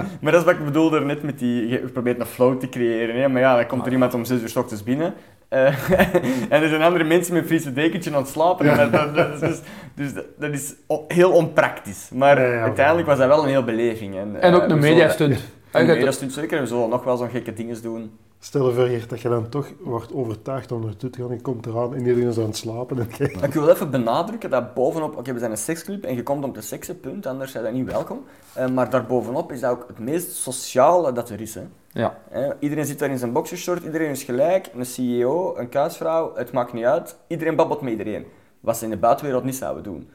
[0.20, 1.68] maar dat is wat ik bedoelde net met die...
[1.68, 3.28] Je probeert een flow te creëren, hè?
[3.28, 5.14] maar ja, dan komt er iemand om zes uur 's ochtends binnen.
[5.48, 5.90] eh,
[6.52, 8.70] en er zijn andere mensen met friese dekentje aan het slapen.
[8.70, 9.60] En dat, dat, dat is dus,
[9.94, 10.74] dus dat, dat is
[11.08, 12.10] heel onpraktisch.
[12.14, 14.16] Maar Ja, ja, uiteindelijk was dat wel een heel beleving.
[14.16, 15.36] En, En ook eh, een we
[15.70, 16.60] Eigenlijk- mediastunt zeker.
[16.60, 18.10] We zullen nog wel zo'n gekke dingen doen.
[18.40, 21.30] Stel je voor dat je dan toch wordt overtuigd om naartoe te gaan.
[21.30, 22.98] Je komt eraan en iedereen is aan het slapen.
[22.98, 26.44] En Ik wil even benadrukken dat bovenop, oké, we zijn een seksclub en je komt
[26.44, 28.24] om te seksen, punt, anders zijn dat niet welkom.
[28.52, 31.54] Eh, maar daarbovenop is dat ook het meest sociale dat er is.
[31.54, 31.62] Hè.
[31.92, 32.18] Ja.
[32.30, 36.52] Eh, iedereen zit daar in zijn boxershort, iedereen is gelijk, een CEO, een kuisvrouw, het
[36.52, 37.16] maakt niet uit.
[37.26, 38.26] Iedereen babbelt met iedereen.
[38.60, 40.10] Wat ze in de buitenwereld niet zouden doen.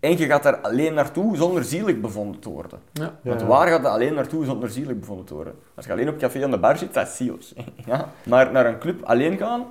[0.00, 2.78] En je gaat daar alleen naartoe zonder zielig bevonden te worden.
[2.92, 3.18] Ja.
[3.22, 3.46] Want Ja.
[3.46, 5.54] waar gaat je alleen naartoe zonder zielig bevonden te worden?
[5.74, 7.52] Als je alleen op café aan de bar zit, dat is zielig.
[7.86, 8.08] ja?
[8.24, 9.64] Maar naar een club alleen gaan,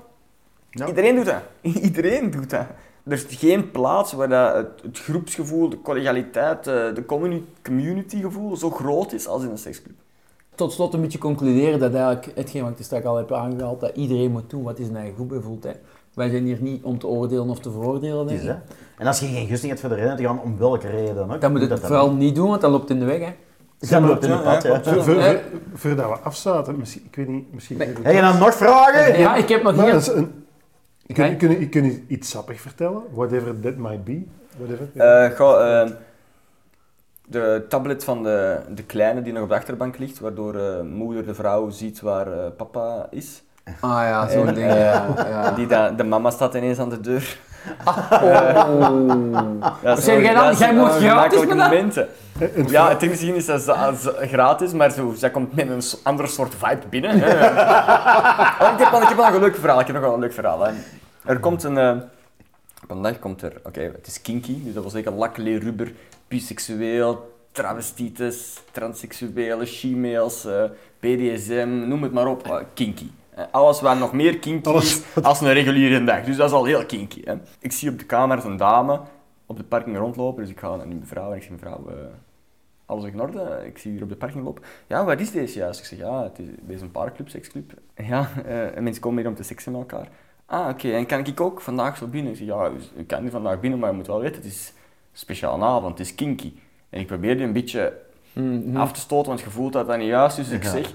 [0.69, 0.87] Ja.
[0.87, 1.41] iedereen doet dat.
[1.83, 2.65] Iedereen doet dat.
[3.03, 8.55] Er is geen plaats waar dat het, het groepsgevoel, de collegialiteit, eh, de communi- communitygevoel
[8.57, 9.95] zo groot is als in een seksclub.
[10.55, 13.79] Tot slot een beetje concluderen dat eigenlijk hetgeen wat ik er straks al heb aangehaald,
[13.79, 15.63] dat iedereen moet doen wat hij zijn eigen goed bevoelt.
[15.63, 15.71] Hè.
[16.17, 18.27] Wij zijn hier niet om te oordelen of te veroordelen.
[18.27, 18.55] Het is, hè.
[18.97, 21.33] En als je geen gusting hebt voor de rennen te gaan, om welke reden dan
[21.33, 21.41] ook.
[21.41, 23.19] Dan moet je dat het vooral niet doen, want dat loopt in de weg.
[23.19, 23.99] Hè.
[23.99, 24.79] Loopt in de Ja, pad, ja, ja.
[24.79, 25.03] klopt.
[25.03, 25.39] Voor,
[25.73, 27.77] voordat we afsluiten, misschien, ik weet niet, misschien...
[27.77, 27.93] Nee.
[28.01, 29.19] Heb je dan nog vragen?
[29.19, 30.15] Ja, ik heb nog Maar hier...
[30.15, 30.45] een,
[31.05, 33.01] ik kun, kun, kun je iets sappig vertellen?
[33.13, 34.23] Whatever that might be.
[34.57, 34.89] Whatever.
[34.93, 35.91] Eh, ga, eh,
[37.27, 41.25] de tablet van de, de kleine die nog op de achterbank ligt, waardoor eh, moeder
[41.25, 43.43] de vrouw ziet waar eh, papa is.
[43.79, 44.67] Ah ja, zo'n ding.
[44.73, 45.51] ja, ja.
[45.51, 47.37] Die da- de mama staat ineens aan de deur.
[48.21, 49.95] Oh.
[49.97, 52.07] Zeg jij dan, jij moet gratis momenten.
[52.39, 56.53] Het Ja, technisch gezien is dat gratis, maar zo, zij komt met een andere soort
[56.55, 57.11] vibe binnen.
[58.61, 59.79] Oh, ik, heb al, ik heb al een leuk verhaal.
[59.79, 60.65] Ik heb nog wel een leuk verhaal.
[60.65, 60.71] Hè.
[61.25, 61.77] Er komt een...
[61.77, 61.91] eh,
[62.83, 63.53] op een dag komt er...
[63.63, 65.91] Oké, het is kinky, dus dat wil zeggen lak, leer, rubber,
[66.27, 70.63] biseksueel, travestites, transseksuele, she-males, eh,
[70.99, 72.45] BDSM, noem het maar op.
[72.47, 73.09] eh, kinky.
[73.37, 76.23] Eh, Alles wat nog meer kinky is als een reguliere dag.
[76.23, 77.21] Dus dat is al heel kinky.
[77.23, 77.33] Hè.
[77.59, 78.99] Ik zie op de camera een dame
[79.45, 81.85] op de parking rondlopen, dus ik ga naar die mevrouw en ik zeg mevrouw...
[81.89, 81.95] eh,
[82.85, 84.63] alles in orde, ik zie hier op de parking lopen.
[84.87, 85.79] Ja, wat is deze juist?
[85.79, 87.73] Ik zeg, ja, het is, dit is een paarclub, seksclub.
[87.95, 90.07] Ja, eh, en mensen komen hier om te seksen met elkaar.
[90.45, 92.31] Ah, oké, en kan ik ook vandaag zo binnen?
[92.31, 94.67] Ik zeg, ja, u kan niet vandaag binnen, maar je moet wel weten, het is
[95.11, 96.53] een speciale avond, het is kinky.
[96.89, 97.93] En ik probeer die een beetje
[98.33, 98.77] Mhm.
[98.77, 100.47] af te stoten, want je voelt dat dat niet juist is.
[100.49, 100.93] Dus ik zeg,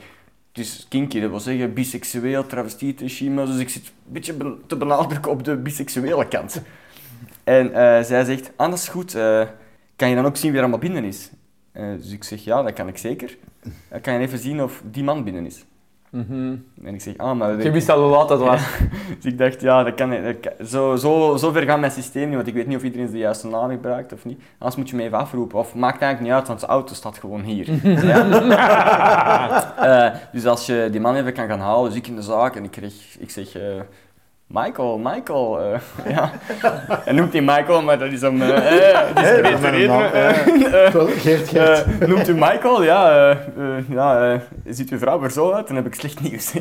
[0.58, 3.44] is kinky, dat wil zeggen biseksueel, travestiet, shima.
[3.44, 6.62] Dus ik zit een beetje te benadrukken op de biseksuele kant.
[7.44, 9.46] En eh, zij zegt, is goed, eh,
[9.96, 11.30] kan je dan ook zien wie er allemaal binnen is?
[11.72, 13.36] Eh, dus ik zeg, ja, dat kan ik zeker.
[13.88, 15.64] Eh, kan je even zien of die man binnen is?
[16.12, 16.54] Mhm.
[16.84, 17.62] En ik zeg, ah, maar...
[17.62, 18.60] Je wist al hoe laat dat was.
[19.20, 22.26] Dus ik dacht, ja, dat kan, dat kan- zo, zo, zo ver gaat mijn systeem
[22.26, 24.40] niet, want ik weet niet of iedereen de juiste naam gebruikt of niet.
[24.58, 25.58] Anders moet je me even afroepen.
[25.58, 27.68] Of maakt eigenlijk niet uit, want de auto staat gewoon hier.
[29.82, 32.56] Eh, dus als je die man even kan gaan halen, dus ik in de zaak
[32.56, 33.54] en ik, kreeg, ik zeg...
[33.56, 33.62] eh,
[34.52, 35.78] Michael, Michael, eh,
[36.14, 36.30] ja.
[37.04, 40.12] Hij noemt hij Michael, maar dat is om uh, reden.
[40.12, 41.84] eh, eh, Geert, Geert.
[42.00, 42.82] eh, noemt u Michael?
[42.82, 43.36] Ja,
[43.88, 45.66] ja ziet uw vrouw er zo uit?
[45.66, 46.52] Dan heb ik slecht nieuws.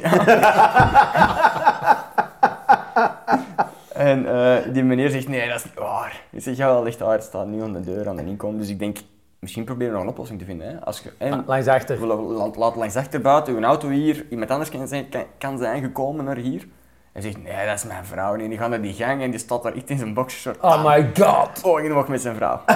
[3.94, 6.22] en eh, die meneer zegt, nee, dat is niet waar.
[6.30, 8.58] Ik zeg, ja, ligt daar, het staat nu aan de deur, aan de inkom.
[8.58, 8.98] Dus ik denk,
[9.40, 10.68] misschien proberen we nog een oplossing te vinden.
[10.68, 10.86] Hè?
[10.86, 12.00] Als je, en, Langs achter.
[12.00, 15.58] we la- la- laat langs achterbouw, uw auto hier, iemand anders kan zijn, kan, kan
[15.58, 16.68] zijn gekomen naar hier.
[17.12, 18.36] Hij zegt, nee, dat is mijn vrouw.
[18.36, 20.60] Nee, die gaat naar die gang en die staat daar echt in zijn boxershort.
[20.62, 21.62] Oh my god.
[21.64, 22.62] Oh, ik nog met zijn vrouw.
[22.66, 22.76] En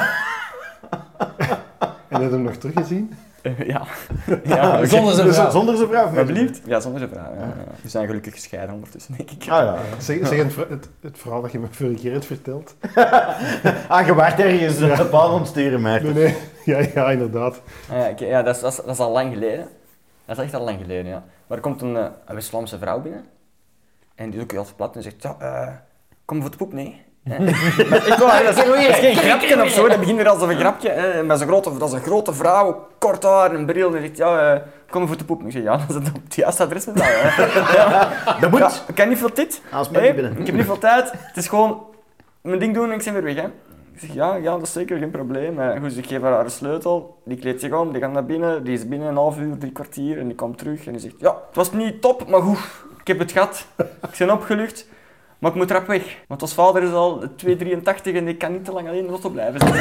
[2.22, 3.14] heb je hem nog teruggezien?
[3.42, 3.82] Eh, ja.
[4.44, 4.86] ja oké.
[4.88, 5.50] Zonder zijn Dus vrouw.
[5.52, 6.06] zonder zijn vrouw.
[6.08, 6.62] Alsjeblieft?
[6.66, 7.34] Ja, zonder zijn vrouw.
[7.34, 7.54] Ja, ja.
[7.82, 9.42] We zijn gelukkig gescheiden ondertussen, denk ik.
[9.42, 9.76] Ah ja.
[9.98, 12.76] Zeg, zeg het, het, het verhaal dat je me vorige keer hebt verteld.
[13.88, 16.04] Ah, je waart ergens uh, een paal ontsturen, maar.
[16.04, 16.38] Nee, nee.
[16.66, 17.62] Ja, ja, inderdaad.
[17.92, 19.68] Ah, ja, ja dat, is, dat, is, dat is al lang geleden.
[20.26, 21.24] Dat is echt al lang geleden, ja.
[21.48, 23.24] Maar er komt een, eh, een West-Vlaamse vrouw binnen.
[24.16, 25.68] En die is ook heel plat en zegt, ja, eh,
[26.26, 27.04] kom voor de poep, nee.
[27.90, 30.28] Maar ik wou, dat is geen- dat is geen grapje of zo, dat begint er
[30.30, 30.90] als een grapje.
[30.90, 31.24] Hè.
[31.24, 33.86] Maar zo'n grote, dat is een grote vrouw, kort haar, een bril.
[33.88, 35.44] En die zegt, ja, eh, kom voor de poep.
[35.46, 37.06] Ik zeg, ja, dat is het op het juiste adres met dat.
[37.08, 37.46] hè.
[37.78, 38.10] Ja.
[38.40, 38.60] Dat moet.
[38.60, 39.62] Ja, ik heb niet veel tijd.
[39.72, 40.38] Als binnen.
[40.40, 41.12] ik heb niet veel tijd.
[41.12, 41.84] Het is gewoon
[42.42, 43.36] mijn ding doen en ik ben weer weg.
[43.36, 43.48] Hè.
[43.94, 45.60] Ik zeg, ja, ja, dat is zeker geen probleem.
[45.60, 47.22] Eh, goed, dus ik geef haar haar sleutel.
[47.26, 48.64] Die kleedt zich om, die gaat naar binnen.
[48.64, 50.20] Die is binnen een half uur, drie kwartier.
[50.20, 52.60] En die komt terug en die zegt, ja, het was niet top, maar goed.
[53.06, 53.66] Ik heb het gehad.
[53.78, 54.86] Ik ben opgelucht.
[55.40, 56.18] Maar ik moet rap weg.
[56.28, 59.12] Want ons vader is al 283 en die kan niet te lang alleen in de
[59.12, 59.62] auto blijven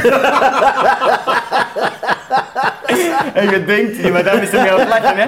[3.35, 5.27] en je denkt, die madame is ermee aan het lachen, hè?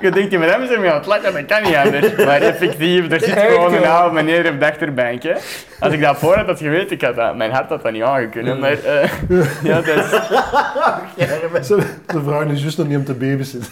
[0.00, 2.14] Je denkt, die madame is ermee aan het lachen, dat kan niet anders.
[2.26, 5.32] Maar effectief, er zit gewoon een oude meneer op de achterbank, hè.
[5.80, 8.02] Als ik dat voor had, had geweten, ik had dat, mijn hart had dat niet
[8.02, 8.72] aangekunnen, maar...
[8.84, 9.10] eh,
[9.62, 9.86] ja, dat
[11.60, 11.66] is...
[11.66, 13.68] Ze- De vrouw is juist nog niet om te babysitten.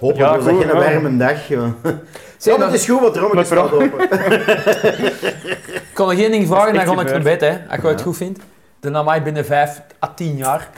[0.00, 0.74] Hopelijk Ja, dat goed, geen ja.
[0.74, 1.36] warme dag.
[2.36, 4.00] Zeg, het is goed, want de rommel staat open.
[5.74, 7.48] ik kon nog één ding vragen, Dat dan is ga ik naar bed, hè.
[7.68, 8.40] Als je het goed vindt.
[8.80, 10.68] De Namai binnen 5 à 10 jaar.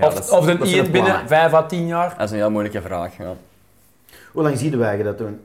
[0.00, 1.28] Ja, of, dat is- of dat zijn Ian de binnen plannen.
[1.50, 2.14] 5 à 10 jaar.
[2.18, 3.24] Dat is een heel moeilijke vraag, ja.
[4.36, 5.40] Hoe lang zie je wij dat doen?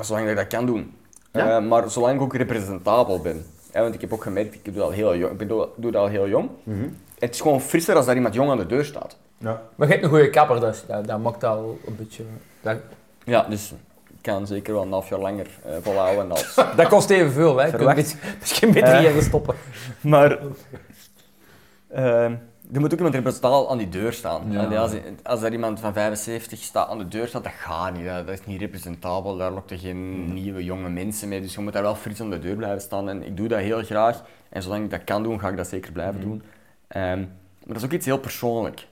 [0.00, 0.94] Zolang dat ik dat kan doen.
[1.32, 1.56] Ja?
[1.56, 3.44] Eh, maar zolang ik ook representabel ben.
[3.72, 5.32] Ja, want ik heb ook gemerkt, ik doe dat al heel jong.
[5.32, 6.48] Ik ik doe dat al heel jong.
[6.62, 6.88] Mhm.
[7.18, 9.16] Het is gewoon frisser als daar iemand jong aan de deur staat.
[9.38, 9.62] Ja.
[9.74, 12.22] Maar je hebt een goede kapper, dus dat, dat maakt al een beetje...
[12.60, 12.76] Dat,
[13.24, 13.70] Ja, dus
[14.08, 16.54] ik kan zeker wel een half jaar langer eh, volhouden als...
[16.76, 17.64] dat kost evenveel, hè.
[17.64, 17.96] Je Verwacht.
[17.96, 18.98] mis- misschien beter Eh.
[19.12, 19.54] hier stoppen.
[20.00, 20.38] Maar
[21.88, 22.34] ehm,
[22.72, 24.52] er moet ook iemand representaal aan die deur staan.
[24.52, 24.76] Ja.
[24.76, 24.92] Als,
[25.22, 28.04] als er iemand van 75 staat aan de deur staat, dat gaat niet.
[28.06, 29.36] Dat, is niet representabel.
[29.36, 31.40] Daar lokt er geen nieuwe jonge mensen mee.
[31.40, 33.08] Dus je moet daar wel fris aan de deur blijven staan.
[33.08, 34.22] En ik doe dat heel graag.
[34.48, 36.42] En zolang ik dat kan doen, ga ik dat zeker blijven doen.
[36.88, 37.28] Ehm, maar
[37.66, 38.86] dat is ook iets heel persoonlijk.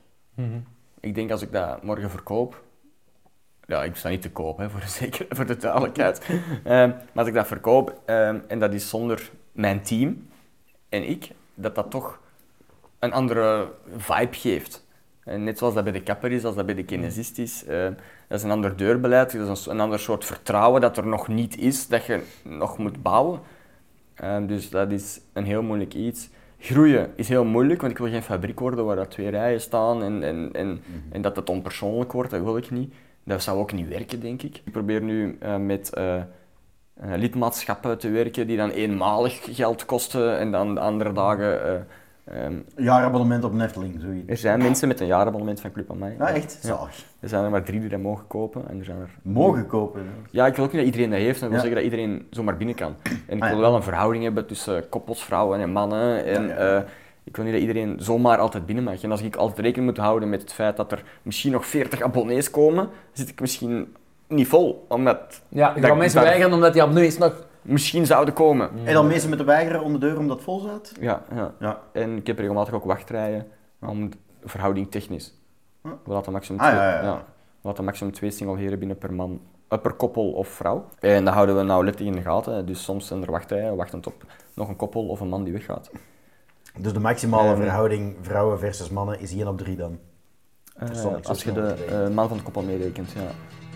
[1.00, 2.62] Ik denk als ik dat morgen verkoop.
[3.66, 6.20] Ja, ik sta niet te koop, hè, voor, de zeker, voor de duidelijkheid.
[6.64, 10.28] Ehm, maar als ik dat verkoop ehm, en dat is zonder mijn team
[10.88, 12.20] en ik, dat dat toch
[12.98, 14.86] een andere vibe geeft.
[15.24, 17.64] En net zoals dat bij de kapper is, als dat bij de kinesist is.
[17.64, 17.92] ehm,
[18.28, 21.58] dat is een ander deurbeleid, dat is een, ander soort vertrouwen dat er nog niet
[21.58, 23.40] is, dat je nog moet bouwen.
[24.14, 26.28] Ehm, dus dat is een heel moeilijk iets.
[26.58, 30.02] Groeien is heel moeilijk, want ik wil geen fabriek worden waar dat twee rijen staan
[30.02, 32.94] en, en, en, en dat het onpersoonlijk wordt, dat wil ik niet.
[33.24, 34.60] Dat zou ook niet werken, denk ik.
[34.64, 36.24] Ik probeer nu eh, met eh, eh,
[36.94, 41.86] lidmaatschappen te werken die dan eenmalig geld kosten en dan de andere dagen
[42.30, 44.30] eh, Ehm, Jaarabonnement op Netflix, zoiets.
[44.30, 46.14] er zijn mensen met een jaarabonnement van Club Amai.
[46.18, 46.58] Ja, echt?
[46.62, 46.68] Ja.
[46.76, 47.04] Zalig.
[47.20, 48.68] Er zijn er maar drie die dat mogen kopen.
[48.68, 49.10] En er zijn er...
[49.22, 50.00] Mogen kopen.
[50.00, 50.06] hè.
[50.30, 51.34] Ja, ik wil ook niet dat iedereen dat heeft.
[51.42, 51.58] Ik wil Ja.
[51.58, 52.94] zeggen dat iedereen zomaar binnen kan.
[53.26, 56.24] En ik Ah, wil wel een verhouding hebben tussen koppels, vrouwen en mannen.
[56.24, 56.76] En Ja, ja.
[56.76, 56.82] eh,
[57.24, 59.02] ik wil niet dat iedereen zomaar altijd binnen mag.
[59.02, 62.02] En als ik altijd rekening moet houden met het feit dat er misschien nog 40
[62.02, 63.94] abonnees komen, zit ik misschien
[64.28, 64.84] niet vol.
[64.88, 67.46] Omdat Ja, ik Dat- ga mensen weigeren omdat die abonnees nog...
[67.68, 68.70] misschien zouden komen.
[68.84, 70.92] En dan mensen met de weigeren om de deur omdat het vol zat?
[71.00, 71.54] Ja, ja.
[71.60, 71.80] Ja.
[71.92, 73.46] En ik heb regelmatig ook wachtrijen
[73.80, 74.08] om
[74.44, 75.34] verhouding technisch.
[75.84, 75.98] Ja.
[76.04, 77.16] We laten maximum Ah, twee, ja, ja, ja.
[77.60, 80.84] we laten maximum twee singleheren binnen per man, eh, per koppel of vrouw.
[81.00, 82.66] En dat houden we nauwlettend in de gaten.
[82.66, 84.24] Dus soms zijn er wachtrijen wachtend op
[84.54, 85.90] nog een koppel of een man die weggaat.
[86.78, 87.60] Dus de maximale Ehm.
[87.60, 89.98] verhouding vrouwen versus mannen is 1 op 3 dan?
[90.76, 93.20] Eh, als je de eh, man van het koppel meerekent, ja.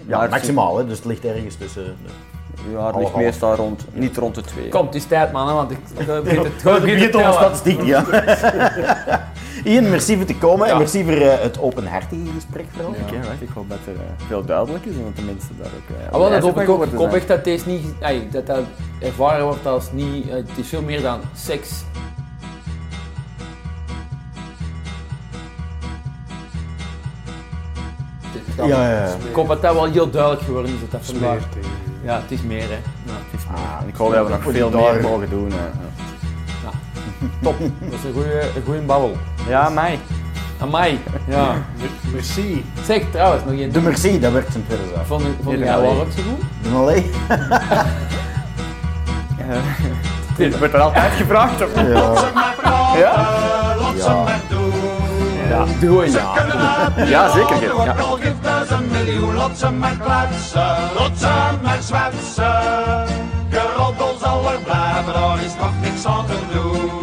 [0.07, 0.87] Ja, Maar maximaal, hè?
[0.87, 1.85] dus het ligt ergens tussen.
[1.85, 4.69] de- Ja, het ligt meestal rond, niet rond de twee.
[4.69, 5.79] Kom, het is tijd mannen, want ik...
[5.99, 7.57] ik begin het- Gewoon begin begint te over tellen.
[7.57, 8.05] statistiek, ja.
[9.65, 10.79] Ian, merci voor te komen en Ja.
[10.79, 12.95] merci voor eh, het openhartige gesprek vooral.
[13.29, 15.97] Wacht, ik hoop dat er eh, veel duidelijk is en dat de mensen daar ook...
[16.07, 16.85] eh, Ah, wel, dat hoop ik ook.
[16.87, 17.85] Ik hoop echt dat deze niet...
[18.33, 18.61] dat dat
[19.01, 20.29] ervaren wordt als niet...
[20.29, 21.71] eh, het is veel meer dan seks.
[28.67, 29.09] Ja, ja, ja.
[29.29, 30.79] Ik hoop dat dat wel heel duidelijk geworden is.
[30.81, 30.91] Dat
[31.21, 31.37] dat.
[32.05, 32.79] Ja, het is meer hè.
[33.05, 33.59] Ja, het is meer.
[33.59, 35.51] Ah, ik hoop dat we nog veel meer mogen doen.
[35.51, 35.57] hè.
[35.57, 36.71] Ja.
[37.43, 37.59] Top.
[37.59, 39.17] Dat is een goede, een goede babbel.
[39.49, 39.99] Ja, mij.
[40.59, 41.01] Amai.
[41.25, 41.55] Ja.
[42.13, 42.65] Merci.
[42.85, 45.07] Zeg trouwens nog één De merci, dat werkt zijn tweede zaak.
[45.07, 46.71] Vond, vond Ja, jij wel ook zo goed?
[46.71, 47.11] Maar alleen.
[50.37, 51.63] Dit wordt er altijd gevraagd.
[51.63, 51.75] Of?
[51.75, 51.83] Ja.
[53.95, 54.73] Ze ze maar doen.
[55.49, 55.65] Ja.
[55.81, 56.33] Doe ja.
[56.35, 57.95] Kunnen het Ja, zeker, niet ja.
[59.11, 60.77] Laat ze maar kletsen,
[61.19, 63.07] ze maar zwetsen.
[63.51, 67.02] Geroddel zal er blijven, daar is nog niks aan te doen.